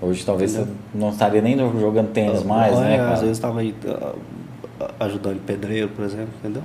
[0.00, 0.74] Hoje talvez Entendeu?
[0.92, 3.12] você não estaria nem jogando tênis mais, Olha, né, cara?
[3.14, 4.14] Às vezes estava aí ah,
[5.00, 6.62] ajudando pedreiro, por exemplo, entendeu?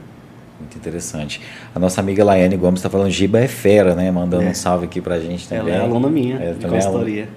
[0.59, 1.41] Muito interessante.
[1.73, 4.09] A nossa amiga Laiane Gomes está falando, Giba é fera, né?
[4.11, 4.49] Mandando É.
[4.49, 5.75] um salve aqui pra gente Ela também.
[5.75, 7.27] é aluna minha, É, de é consultoria.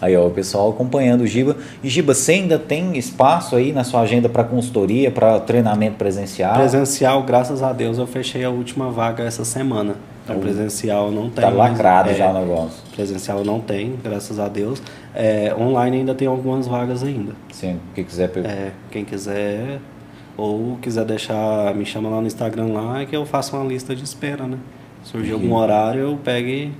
[0.00, 1.56] Aí, ó, o pessoal acompanhando o Giba.
[1.82, 6.54] E Giba, você ainda tem espaço aí na sua agenda para consultoria, para treinamento presencial?
[6.54, 9.94] Presencial, graças a Deus, eu fechei a última vaga essa semana.
[10.26, 10.40] Então, Oh.
[10.40, 11.44] presencial não tem.
[11.44, 12.82] Tá mas- lacrado é, já o negócio.
[12.92, 14.82] Presencial não tem, graças a Deus.
[15.14, 17.32] É, online ainda tem algumas vagas ainda.
[17.52, 18.48] Sim, quem quiser pegar.
[18.50, 19.78] É, quem quiser
[20.36, 24.02] ou quiser deixar, me chama lá no Instagram lá que eu faço uma lista de
[24.02, 24.58] espera, né?
[25.04, 25.54] Surgir algum Uhum.
[25.54, 26.72] horário, eu pego e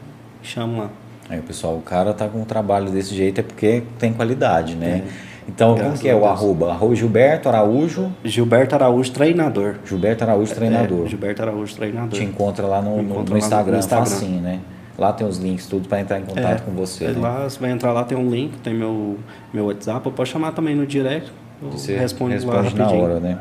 [0.43, 0.91] chamo lá.
[1.31, 5.05] Aí, pessoal, o cara tá com um trabalho desse jeito é porque tem qualidade, né?
[5.49, 6.31] Então, como Graças que é o Deus.
[6.31, 6.71] arroba?
[6.73, 9.77] Arroba Gilberto Araújo, Gilberto Araújo, treinador.
[9.85, 11.07] Gilberto Araújo Treinador.
[11.07, 12.11] É, Gilberto Araújo, treinador.
[12.19, 14.07] Te encontra lá no, no- lá no Instagram, Instagram.
[14.07, 14.61] facinho, né?
[14.99, 17.07] Lá tem os links, tudo para entrar em contato É, com você.
[17.07, 17.21] aí né?
[17.21, 19.19] Lá, você vai entrar lá, tem um link, tem meu,
[19.53, 21.31] meu WhatsApp, eu posso chamar também no direct.
[21.63, 23.05] Eu Você respondo lá responde na rapidinho.
[23.05, 23.39] hora, né?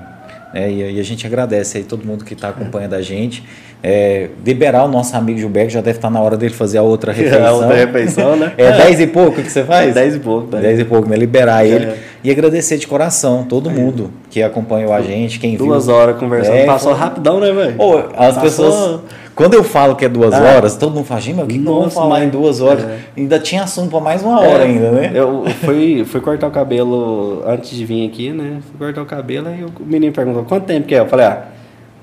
[0.53, 3.43] É, e, a gente agradece aí todo mundo que está acompanhando a gente.
[3.84, 6.81] É, liberar o nosso amigo Gilberto, já deve estar tá na hora dele fazer a
[6.81, 7.45] outra refeição.
[7.45, 8.53] a outra refeição, né?
[8.57, 9.93] É 10 e pouco que você faz?
[9.93, 10.55] 10 e pouco.
[10.55, 11.15] 10 e pouco, né?
[11.15, 11.69] Liberar é.
[11.69, 11.93] ele.
[12.26, 15.68] E agradecer de coração todo mundo que acompanhou a gente, quem Duas viu.
[15.68, 17.76] Duas horas conversando, é, passou rapidão, né, velho?
[18.18, 18.41] As Passou...
[18.41, 19.02] pessoas
[19.35, 21.60] quando eu falo que é duas ah, horas, todo mundo fala, gente, mas o que,
[21.60, 22.84] que vamos falar em duas horas?
[22.84, 22.99] É.
[23.15, 25.11] Ainda tinha assunto para mais uma hora é, ainda, né?
[25.14, 28.60] Eu fui, fui cortar o cabelo antes de vir aqui, né?
[28.61, 31.02] Fui cortar o cabelo e o menino perguntou, quanto tempo que é?
[31.02, 31.43] Eu falei, ah,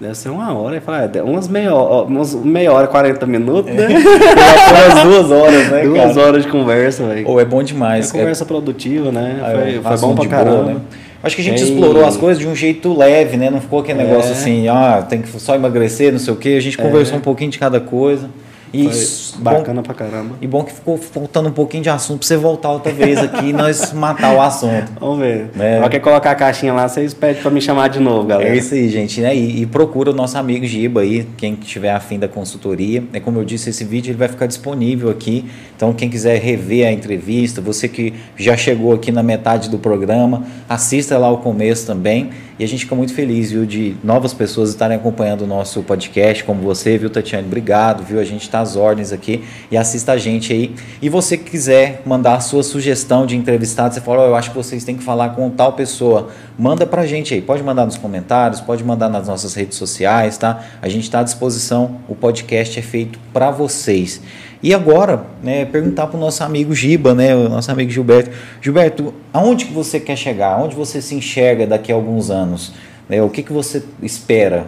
[0.02, 0.76] deve ser uma hora.
[0.76, 3.88] Ele falou, ah, umas meia hora, umas meia hora, 40 minutos, né?
[3.92, 4.88] É.
[4.88, 6.26] umas duas horas, né, Duas cara?
[6.26, 7.28] horas de conversa, velho.
[7.28, 8.08] Ou oh, é bom demais.
[8.08, 9.40] É conversa produtiva, né?
[9.80, 10.62] Foi, foi bom pra caramba.
[10.62, 10.80] Boa, né?
[11.22, 13.48] Acho que a gente explorou as coisas de um jeito leve, né?
[13.48, 14.04] Não ficou aquele é.
[14.04, 16.50] negócio assim, ah, tem que só emagrecer, não sei o quê.
[16.58, 16.82] A gente é.
[16.82, 18.28] conversou um pouquinho de cada coisa.
[18.72, 20.36] E Foi bacana bom, pra caramba.
[20.40, 23.50] E bom que ficou faltando um pouquinho de assunto pra você voltar outra vez aqui
[23.50, 24.92] e nós matar o assunto.
[24.98, 25.50] Vamos ver.
[25.54, 25.76] Né?
[25.76, 28.48] Ela quer colocar a caixinha lá, vocês pedem pra me chamar de novo, galera.
[28.48, 29.20] É isso aí, gente.
[29.20, 29.36] Né?
[29.36, 33.04] E, e procura o nosso amigo Giba aí, quem tiver afim da consultoria.
[33.12, 35.44] É como eu disse, esse vídeo ele vai ficar disponível aqui.
[35.76, 40.44] Então, quem quiser rever a entrevista, você que já chegou aqui na metade do programa,
[40.68, 42.30] assista lá o começo também.
[42.62, 46.44] E a gente fica muito feliz, viu, de novas pessoas estarem acompanhando o nosso podcast,
[46.44, 47.44] como você, viu, Tatiane?
[47.44, 48.20] Obrigado, viu?
[48.20, 50.72] A gente está às ordens aqui e assista a gente aí.
[51.02, 54.50] E você que quiser mandar a sua sugestão de entrevistado, você fala, oh, eu acho
[54.50, 56.28] que vocês têm que falar com tal pessoa,
[56.58, 57.40] manda pra gente aí.
[57.40, 60.64] Pode mandar nos comentários, pode mandar nas nossas redes sociais, tá?
[60.80, 62.00] A gente está à disposição.
[62.08, 64.20] O podcast é feito para vocês.
[64.62, 68.30] E agora, né, perguntar para o nosso amigo Giba, né, o nosso amigo Gilberto.
[68.60, 70.54] Gilberto, aonde que você quer chegar?
[70.54, 72.72] Aonde você se enxerga daqui a alguns anos?
[73.08, 74.66] Né, o que, que você espera?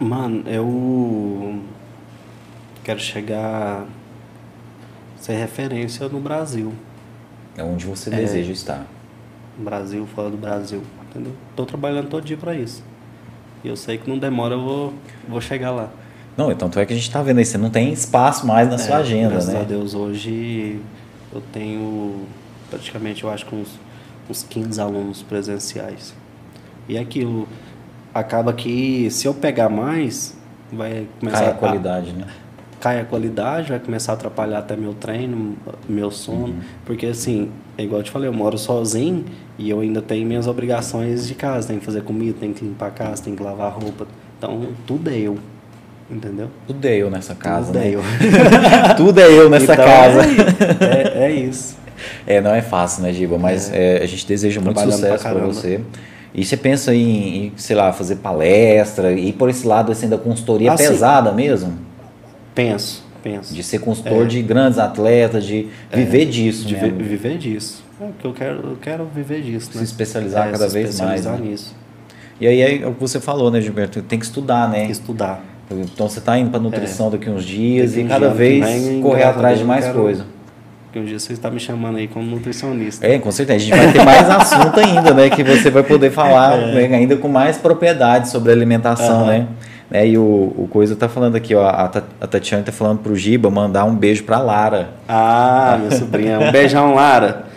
[0.00, 1.60] Mano, eu
[2.82, 3.86] quero chegar
[5.20, 6.72] ser referência no Brasil.
[7.56, 8.86] É onde você é, deseja estar.
[9.58, 11.32] Brasil, fora do Brasil, entendeu?
[11.50, 12.82] Estou trabalhando todo dia para isso.
[13.62, 14.94] E eu sei que não demora, eu vou,
[15.28, 15.90] vou chegar lá.
[16.36, 18.68] Não, então tu é que a gente está vendo aí, você não tem espaço mais
[18.68, 19.54] na é, sua agenda, graças né?
[19.54, 20.80] Graças a Deus, hoje
[21.32, 22.26] eu tenho
[22.70, 23.68] praticamente, eu acho que uns,
[24.30, 26.14] uns 15 alunos presenciais.
[26.88, 27.48] E é aquilo,
[28.14, 30.36] acaba que se eu pegar mais,
[30.72, 31.40] vai começar...
[31.40, 32.26] Cai a qualidade, a, né?
[32.80, 35.56] Cai a qualidade, vai começar a atrapalhar até meu treino,
[35.88, 36.46] meu sono.
[36.46, 36.60] Uhum.
[36.84, 39.24] Porque assim, é igual eu te falei, eu moro sozinho
[39.58, 41.68] e eu ainda tenho minhas obrigações de casa.
[41.68, 44.06] Tem que fazer comida, tem que limpar a casa, tem que lavar roupa.
[44.38, 45.38] Então, tudo é eu.
[46.10, 46.48] Entendeu?
[46.66, 47.66] Tudo é eu nessa casa.
[47.66, 47.88] Tudo né?
[47.88, 48.02] é eu.
[48.96, 50.20] Tudo é eu nessa então, casa.
[50.80, 51.76] É, é, isso.
[52.26, 53.38] É, não é fácil, né, Giba?
[53.38, 53.98] Mas é.
[53.98, 55.80] É, a gente deseja muito sucesso para você.
[56.32, 60.16] E você pensa em, em, sei lá, fazer palestra e por esse lado assim da
[60.16, 61.36] consultoria ah, pesada sim.
[61.36, 61.87] mesmo?
[62.58, 63.54] Penso, penso.
[63.54, 64.26] De ser consultor é.
[64.26, 67.84] de grandes atletas, de viver disso, de vi viver disso.
[68.00, 69.70] É que eu quero, eu quero viver disso.
[69.70, 69.84] Se né?
[69.84, 71.44] especializar cada se vez especializar mais.
[71.44, 71.50] Né?
[71.50, 71.76] nisso.
[72.40, 74.02] E aí é o que você falou, né, Gilberto?
[74.02, 74.78] Tem que estudar, né?
[74.78, 75.40] Tem que estudar.
[75.70, 77.10] Então você está indo para nutrição é.
[77.10, 80.26] daqui uns dias e cada vez vem, correr atrás de mais quero, coisa.
[80.86, 83.06] Porque um dia você está me chamando aí como nutricionista.
[83.06, 83.56] É, com certeza.
[83.56, 85.30] A gente vai ter mais assunto ainda, né?
[85.30, 86.88] Que você vai poder falar é.
[86.88, 89.26] né, ainda com mais propriedade sobre alimentação, uhum.
[89.26, 89.46] né?
[89.90, 90.06] Né?
[90.06, 91.66] E o, o Coisa tá falando aqui, ó.
[91.66, 91.84] A,
[92.20, 94.90] a Tatiana tá falando pro Giba mandar um beijo pra Lara.
[95.08, 96.38] Ah, minha sobrinha.
[96.38, 97.47] Um beijão, Lara.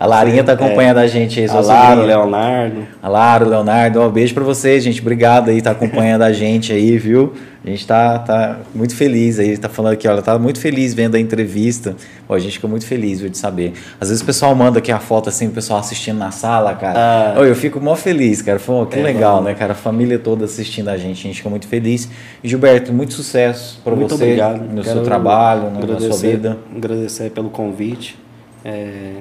[0.00, 1.46] A Larinha está acompanhando é, a gente aí.
[1.46, 2.86] A Lara, o Leonardo.
[3.02, 4.00] A Lara, o Leonardo.
[4.00, 4.98] Um beijo para vocês, gente.
[5.02, 7.34] Obrigado aí, tá acompanhando a gente aí, viu?
[7.62, 9.58] A gente tá, tá muito feliz aí.
[9.58, 11.94] Tá falando aqui, olha, tá muito feliz vendo a entrevista.
[12.26, 13.74] Pô, a gente ficou muito feliz, viu, de saber.
[14.00, 17.34] Às vezes o pessoal manda aqui a foto assim, o pessoal assistindo na sala, cara.
[17.36, 17.40] Ah.
[17.42, 18.58] eu fico mó feliz, cara.
[18.58, 19.48] Pô, que é, legal, mano.
[19.48, 19.72] né, cara?
[19.72, 21.18] A família toda assistindo a gente.
[21.18, 22.08] A gente fica muito feliz.
[22.42, 24.60] E Gilberto, muito sucesso para você obrigado.
[24.60, 26.56] no Quero seu trabalho, na sua vida.
[26.74, 28.18] Agradecer pelo convite.
[28.64, 29.16] É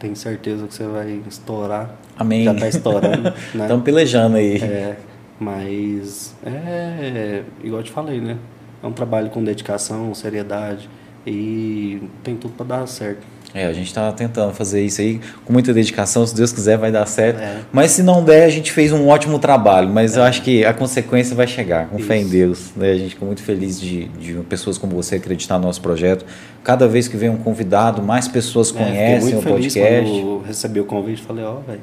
[0.00, 1.94] tenho certeza que você vai estourar.
[2.18, 2.44] Amém.
[2.44, 3.22] Já está estourando.
[3.54, 3.62] né?
[3.62, 4.56] Estamos pelejando aí.
[4.56, 4.96] É,
[5.38, 8.36] mas é igual eu te falei, né?
[8.82, 10.88] É um trabalho com dedicação, seriedade
[11.26, 13.24] e tem tudo para dar certo.
[13.52, 16.92] É, a gente está tentando fazer isso aí com muita dedicação, se Deus quiser vai
[16.92, 17.40] dar certo.
[17.40, 17.58] É.
[17.72, 20.20] Mas se não der, a gente fez um ótimo trabalho, mas é.
[20.20, 22.06] eu acho que a consequência vai chegar, com isso.
[22.06, 22.70] fé em Deus.
[22.76, 22.92] Né?
[22.92, 26.24] A gente fica muito feliz de, de pessoas como você acreditar no nosso projeto.
[26.62, 30.18] Cada vez que vem um convidado, mais pessoas é, conhecem o podcast.
[30.18, 31.80] Eu recebi o convite, falei, ó, oh, velho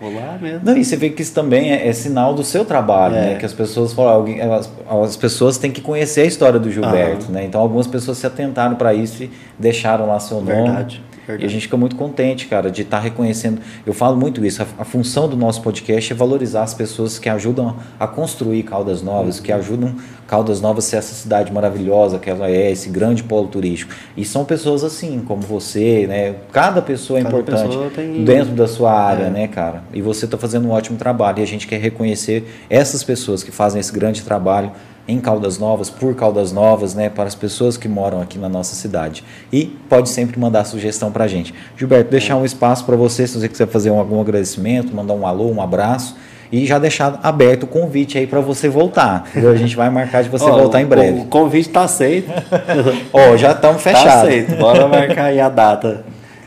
[0.00, 0.60] Olá mesmo.
[0.64, 3.20] Não, e você vê que isso também é, é sinal do seu trabalho, é.
[3.20, 3.34] né?
[3.34, 7.30] Que as pessoas falam, alguém, as, as, pessoas têm que conhecer a história do Gilberto,
[7.30, 7.44] né?
[7.44, 10.52] Então algumas pessoas se atentaram para isso e deixaram lá seu nome.
[10.54, 11.02] Verdade.
[11.38, 13.60] E a gente fica muito contente, cara, de estar tá reconhecendo.
[13.84, 14.62] Eu falo muito isso.
[14.62, 19.02] A, a, função do nosso podcast é valorizar as pessoas que ajudam a construir Caldas
[19.02, 19.42] Novas, uhum.
[19.42, 19.94] que ajudam
[20.26, 23.92] Caldas Novas ser essa cidade maravilhosa que ela é, esse grande polo turístico.
[24.16, 26.36] E são pessoas assim, como você, né?
[26.52, 28.24] Cada pessoa é Cada importante pessoa tem...
[28.24, 29.30] dentro da sua área, é.
[29.30, 29.82] né, cara?
[29.92, 31.40] E você está fazendo um ótimo trabalho.
[31.40, 34.72] E a gente quer reconhecer essas pessoas que fazem esse grande trabalho
[35.10, 38.74] em Caldas Novas, por Caldas Novas, né, para as pessoas que moram aqui na nossa
[38.74, 39.24] cidade.
[39.52, 41.52] E pode sempre mandar sugestão para a gente.
[41.76, 45.50] Gilberto, deixar um espaço para você, se você quiser fazer algum agradecimento, mandar um alô,
[45.50, 46.16] um abraço.
[46.52, 49.28] E já deixar aberto o convite aí para você voltar.
[49.30, 49.52] Entendeu?
[49.52, 51.20] A gente vai marcar de você oh, voltar em breve.
[51.20, 52.28] O convite está aceito.
[53.12, 54.08] Ó, oh, já estamos fechados.
[54.08, 54.56] Está aceito.
[54.56, 56.04] Bora marcar aí a data.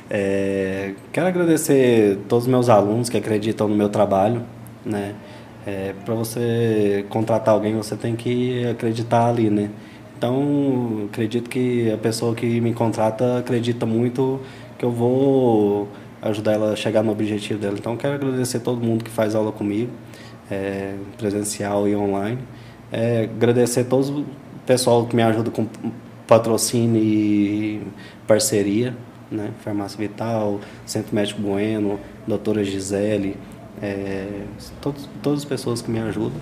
[0.10, 4.44] É, quero agradecer todos os meus alunos que acreditam no meu trabalho,
[4.86, 5.14] né?
[5.66, 9.70] É, para você contratar alguém, você tem que acreditar ali, né?
[10.18, 14.40] Então, acredito que a pessoa que me contrata acredita muito
[14.78, 15.88] que eu vou
[16.22, 17.76] ajudar ela a chegar no objetivo dela.
[17.78, 19.92] Então, quero agradecer todo mundo que faz aula comigo,
[20.50, 22.40] é, presencial e online.
[22.92, 24.26] É, agradecer todos o
[24.66, 25.68] pessoal que me ajuda com
[26.28, 27.82] patrocínio e
[28.28, 28.96] parceria,
[29.32, 29.52] né?
[29.64, 33.36] Farmácia Vital, Centro Médico Bueno, doutora Gisele,
[33.82, 34.44] é,
[34.82, 36.40] todos, todas as pessoas que me ajudam.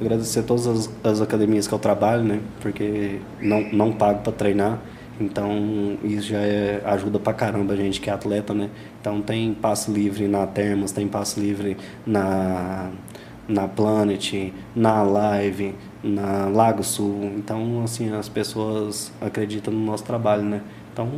[0.00, 2.40] Agradecer todas as, as academias que eu trabalho, né?
[2.60, 4.80] Porque não, não pago para treinar.
[5.20, 8.70] Então, isso já é, ajuda pra caramba a gente que é atleta, né?
[9.00, 11.76] Então, tem passe livre na Termas, tem passe livre
[12.06, 12.90] na,
[13.46, 17.32] na Planet, na Live, na Lago Sul.
[17.36, 20.62] Então, assim, as pessoas acreditam no nosso trabalho, né?
[20.92, 21.08] Então,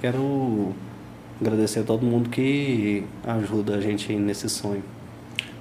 [0.00, 0.72] quero
[1.40, 4.82] agradecer a todo mundo que ajuda a gente nesse sonho.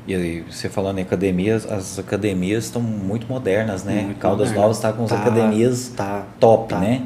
[0.06, 4.02] E aí, você falando em academias, as academias estão muito modernas, né?
[4.02, 4.62] Muito Caldas moderno.
[4.62, 7.04] Novas está com as tá, academias tá, top, tá, né?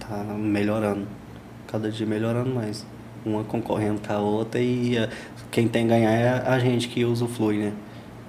[0.00, 1.06] Tá melhorando.
[1.68, 2.84] Cada dia melhorando mais.
[3.24, 5.08] Uma concorrendo com a outra e a,
[5.50, 7.72] quem tem que ganhar é a gente que usa o Flui, né?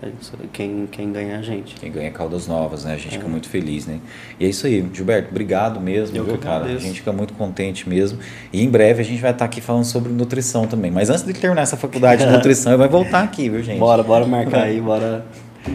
[0.01, 0.09] É
[0.53, 1.75] quem, quem ganha é a gente.
[1.75, 2.93] Quem ganha é Caldas Novas, né?
[2.93, 3.17] A gente é.
[3.17, 3.99] fica muito feliz, né?
[4.39, 6.65] E é isso aí, Gilberto, obrigado mesmo, Eu viu, cara?
[6.65, 8.17] A gente fica muito contente mesmo.
[8.53, 10.89] E em breve a gente vai estar aqui falando sobre nutrição também.
[10.89, 13.79] Mas antes de terminar essa faculdade de nutrição, vai voltar aqui, viu, gente?
[13.79, 15.25] Bora, bora marcar aí, bora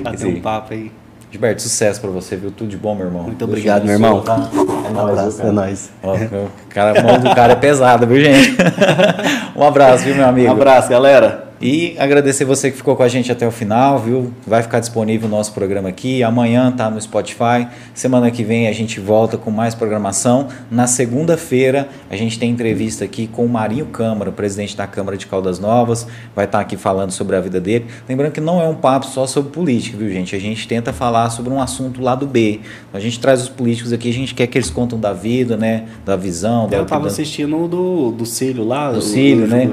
[0.03, 0.91] fazer um papo aí.
[1.31, 2.51] Gilberto, sucesso pra você, viu?
[2.51, 3.25] Tudo de bom, meu irmão.
[3.25, 4.23] Muito obrigado, meu irmão.
[4.23, 4.49] Tá?
[4.87, 5.91] É nóis, é nóis.
[6.03, 8.57] O cara, a mão do cara é pesada, viu, gente?
[9.55, 10.49] um abraço, viu, meu amigo?
[10.49, 11.44] Um abraço, galera.
[11.61, 14.33] E agradecer você que ficou com a gente até o final, viu?
[14.47, 16.23] Vai ficar disponível o nosso programa aqui.
[16.23, 17.69] Amanhã tá no Spotify.
[17.95, 20.49] Semana que vem a gente volta com mais programação.
[20.71, 25.27] Na segunda-feira a gente tem entrevista aqui com o Marinho Câmara, presidente da Câmara de
[25.27, 26.07] Caldas Novas.
[26.35, 27.87] Vai estar tá aqui falando sobre a vida dele.
[28.09, 30.35] Lembrando que não é um papo só sobre política, viu, gente?
[30.35, 32.61] A gente tenta falar sobre um assunto lá do B.
[32.93, 35.85] A gente traz os políticos aqui, a gente quer que eles contam da vida, né?
[36.05, 36.69] Da visão.
[36.71, 38.91] Eu estava assistindo o do, do Cílio lá.
[38.91, 39.71] Do Cílio, né?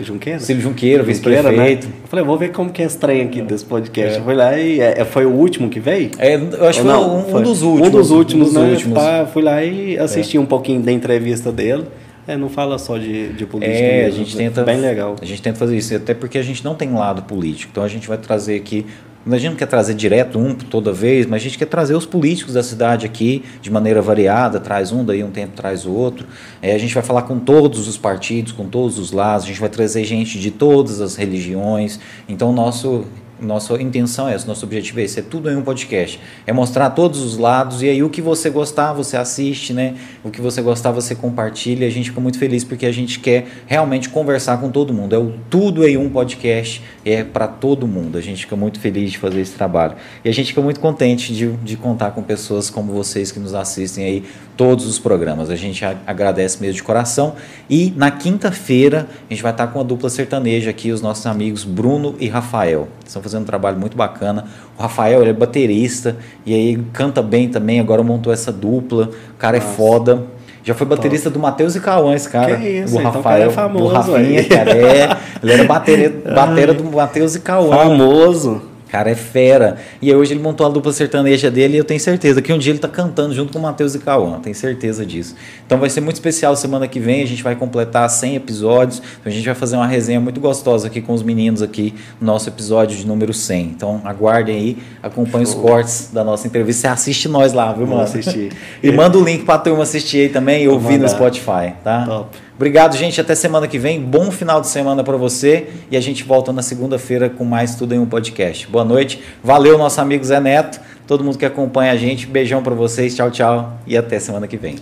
[0.00, 0.40] Junqueira?
[0.40, 1.86] Cílio Junqueira, vice-prefeito.
[1.86, 1.92] Né?
[2.02, 4.18] Eu falei, vou ver como que é estranho aqui desse podcast.
[4.18, 4.22] É.
[4.22, 6.10] Fui lá e é, foi o último que veio?
[6.18, 7.88] É, eu acho que foi, um, foi um, dos últimos.
[7.88, 8.70] Um dos últimos, um dos né?
[8.70, 8.98] Últimos.
[8.98, 10.40] Tá, fui lá e assisti é.
[10.40, 11.84] um pouquinho da entrevista dele.
[12.26, 13.78] É, não fala só de, de política.
[13.78, 14.62] É, mesmo, a gente tenta.
[14.62, 15.16] Bem legal.
[15.20, 17.70] A gente tenta fazer isso, até porque a gente não tem lado político.
[17.72, 18.84] Então a gente vai trazer aqui
[19.26, 22.06] a gente não quer trazer direto um toda vez, mas a gente quer trazer os
[22.06, 26.26] políticos da cidade aqui de maneira variada, traz um, daí um tempo traz o outro.
[26.62, 29.60] É, a gente vai falar com todos os partidos, com todos os lados, a gente
[29.60, 32.00] vai trazer gente de todas as religiões.
[32.28, 33.04] Então, o nosso
[33.40, 36.20] nossa intenção é essa, nosso objetivo é esse, é tudo em um podcast.
[36.46, 39.94] É mostrar todos os lados e aí o que você gostar, você assiste, né?
[40.24, 41.86] O que você gostar, você compartilha.
[41.86, 45.14] A gente fica muito feliz porque a gente quer realmente conversar com todo mundo.
[45.14, 48.18] É o tudo em um podcast, é para todo mundo.
[48.18, 49.94] A gente fica muito feliz de fazer esse trabalho.
[50.24, 53.54] E a gente fica muito contente de, de contar com pessoas como vocês que nos
[53.54, 54.24] assistem aí
[54.58, 55.48] todos os programas.
[55.50, 57.34] A gente agradece mesmo de coração.
[57.70, 61.62] E na quinta-feira a gente vai estar com a dupla sertaneja aqui, os nossos amigos
[61.64, 62.88] Bruno e Rafael.
[63.06, 64.44] Estão fazendo um trabalho muito bacana.
[64.76, 67.78] O Rafael ele é baterista e aí canta bem também.
[67.78, 69.10] Agora montou essa dupla.
[69.30, 69.72] O cara é Nossa.
[69.72, 70.24] é foda.
[70.64, 71.38] Já foi baterista Top.
[71.38, 72.56] do Matheus e Cauã, esse cara.
[72.56, 74.70] Que isso, o então Rafael, é famoso, do Rafinha, cara.
[74.72, 77.74] É, ele era batera, batera do Matheus e Cauã.
[77.74, 78.60] Famoso
[78.90, 79.76] cara é fera.
[80.00, 82.72] E hoje ele montou a dupla sertaneja dele e eu tenho certeza que um dia
[82.72, 85.34] ele tá cantando junto com o Matheus e Cauã, tenho certeza disso.
[85.66, 89.30] Então vai ser muito especial semana que vem, a gente vai completar 100 episódios, então
[89.30, 92.48] a gente vai fazer uma resenha muito gostosa aqui com os meninos aqui no nosso
[92.48, 93.64] episódio de número 100.
[93.66, 97.96] Então aguardem aí, acompanhem os cortes da nossa entrevista, assiste nós lá, viu, mano?
[97.96, 98.52] Vou assistir.
[98.82, 102.04] e manda o link pra turma assistir aí também e ouvir no Spotify, tá?
[102.06, 102.47] Top.
[102.58, 103.20] Obrigado, gente.
[103.20, 104.00] Até semana que vem.
[104.00, 105.68] Bom final de semana para você.
[105.92, 108.66] E a gente volta na segunda-feira com mais Tudo em um Podcast.
[108.66, 109.22] Boa noite.
[109.44, 110.80] Valeu, nosso amigo Zé Neto.
[111.06, 112.26] Todo mundo que acompanha a gente.
[112.26, 113.14] Beijão para vocês.
[113.14, 113.78] Tchau, tchau.
[113.86, 114.74] E até semana que vem.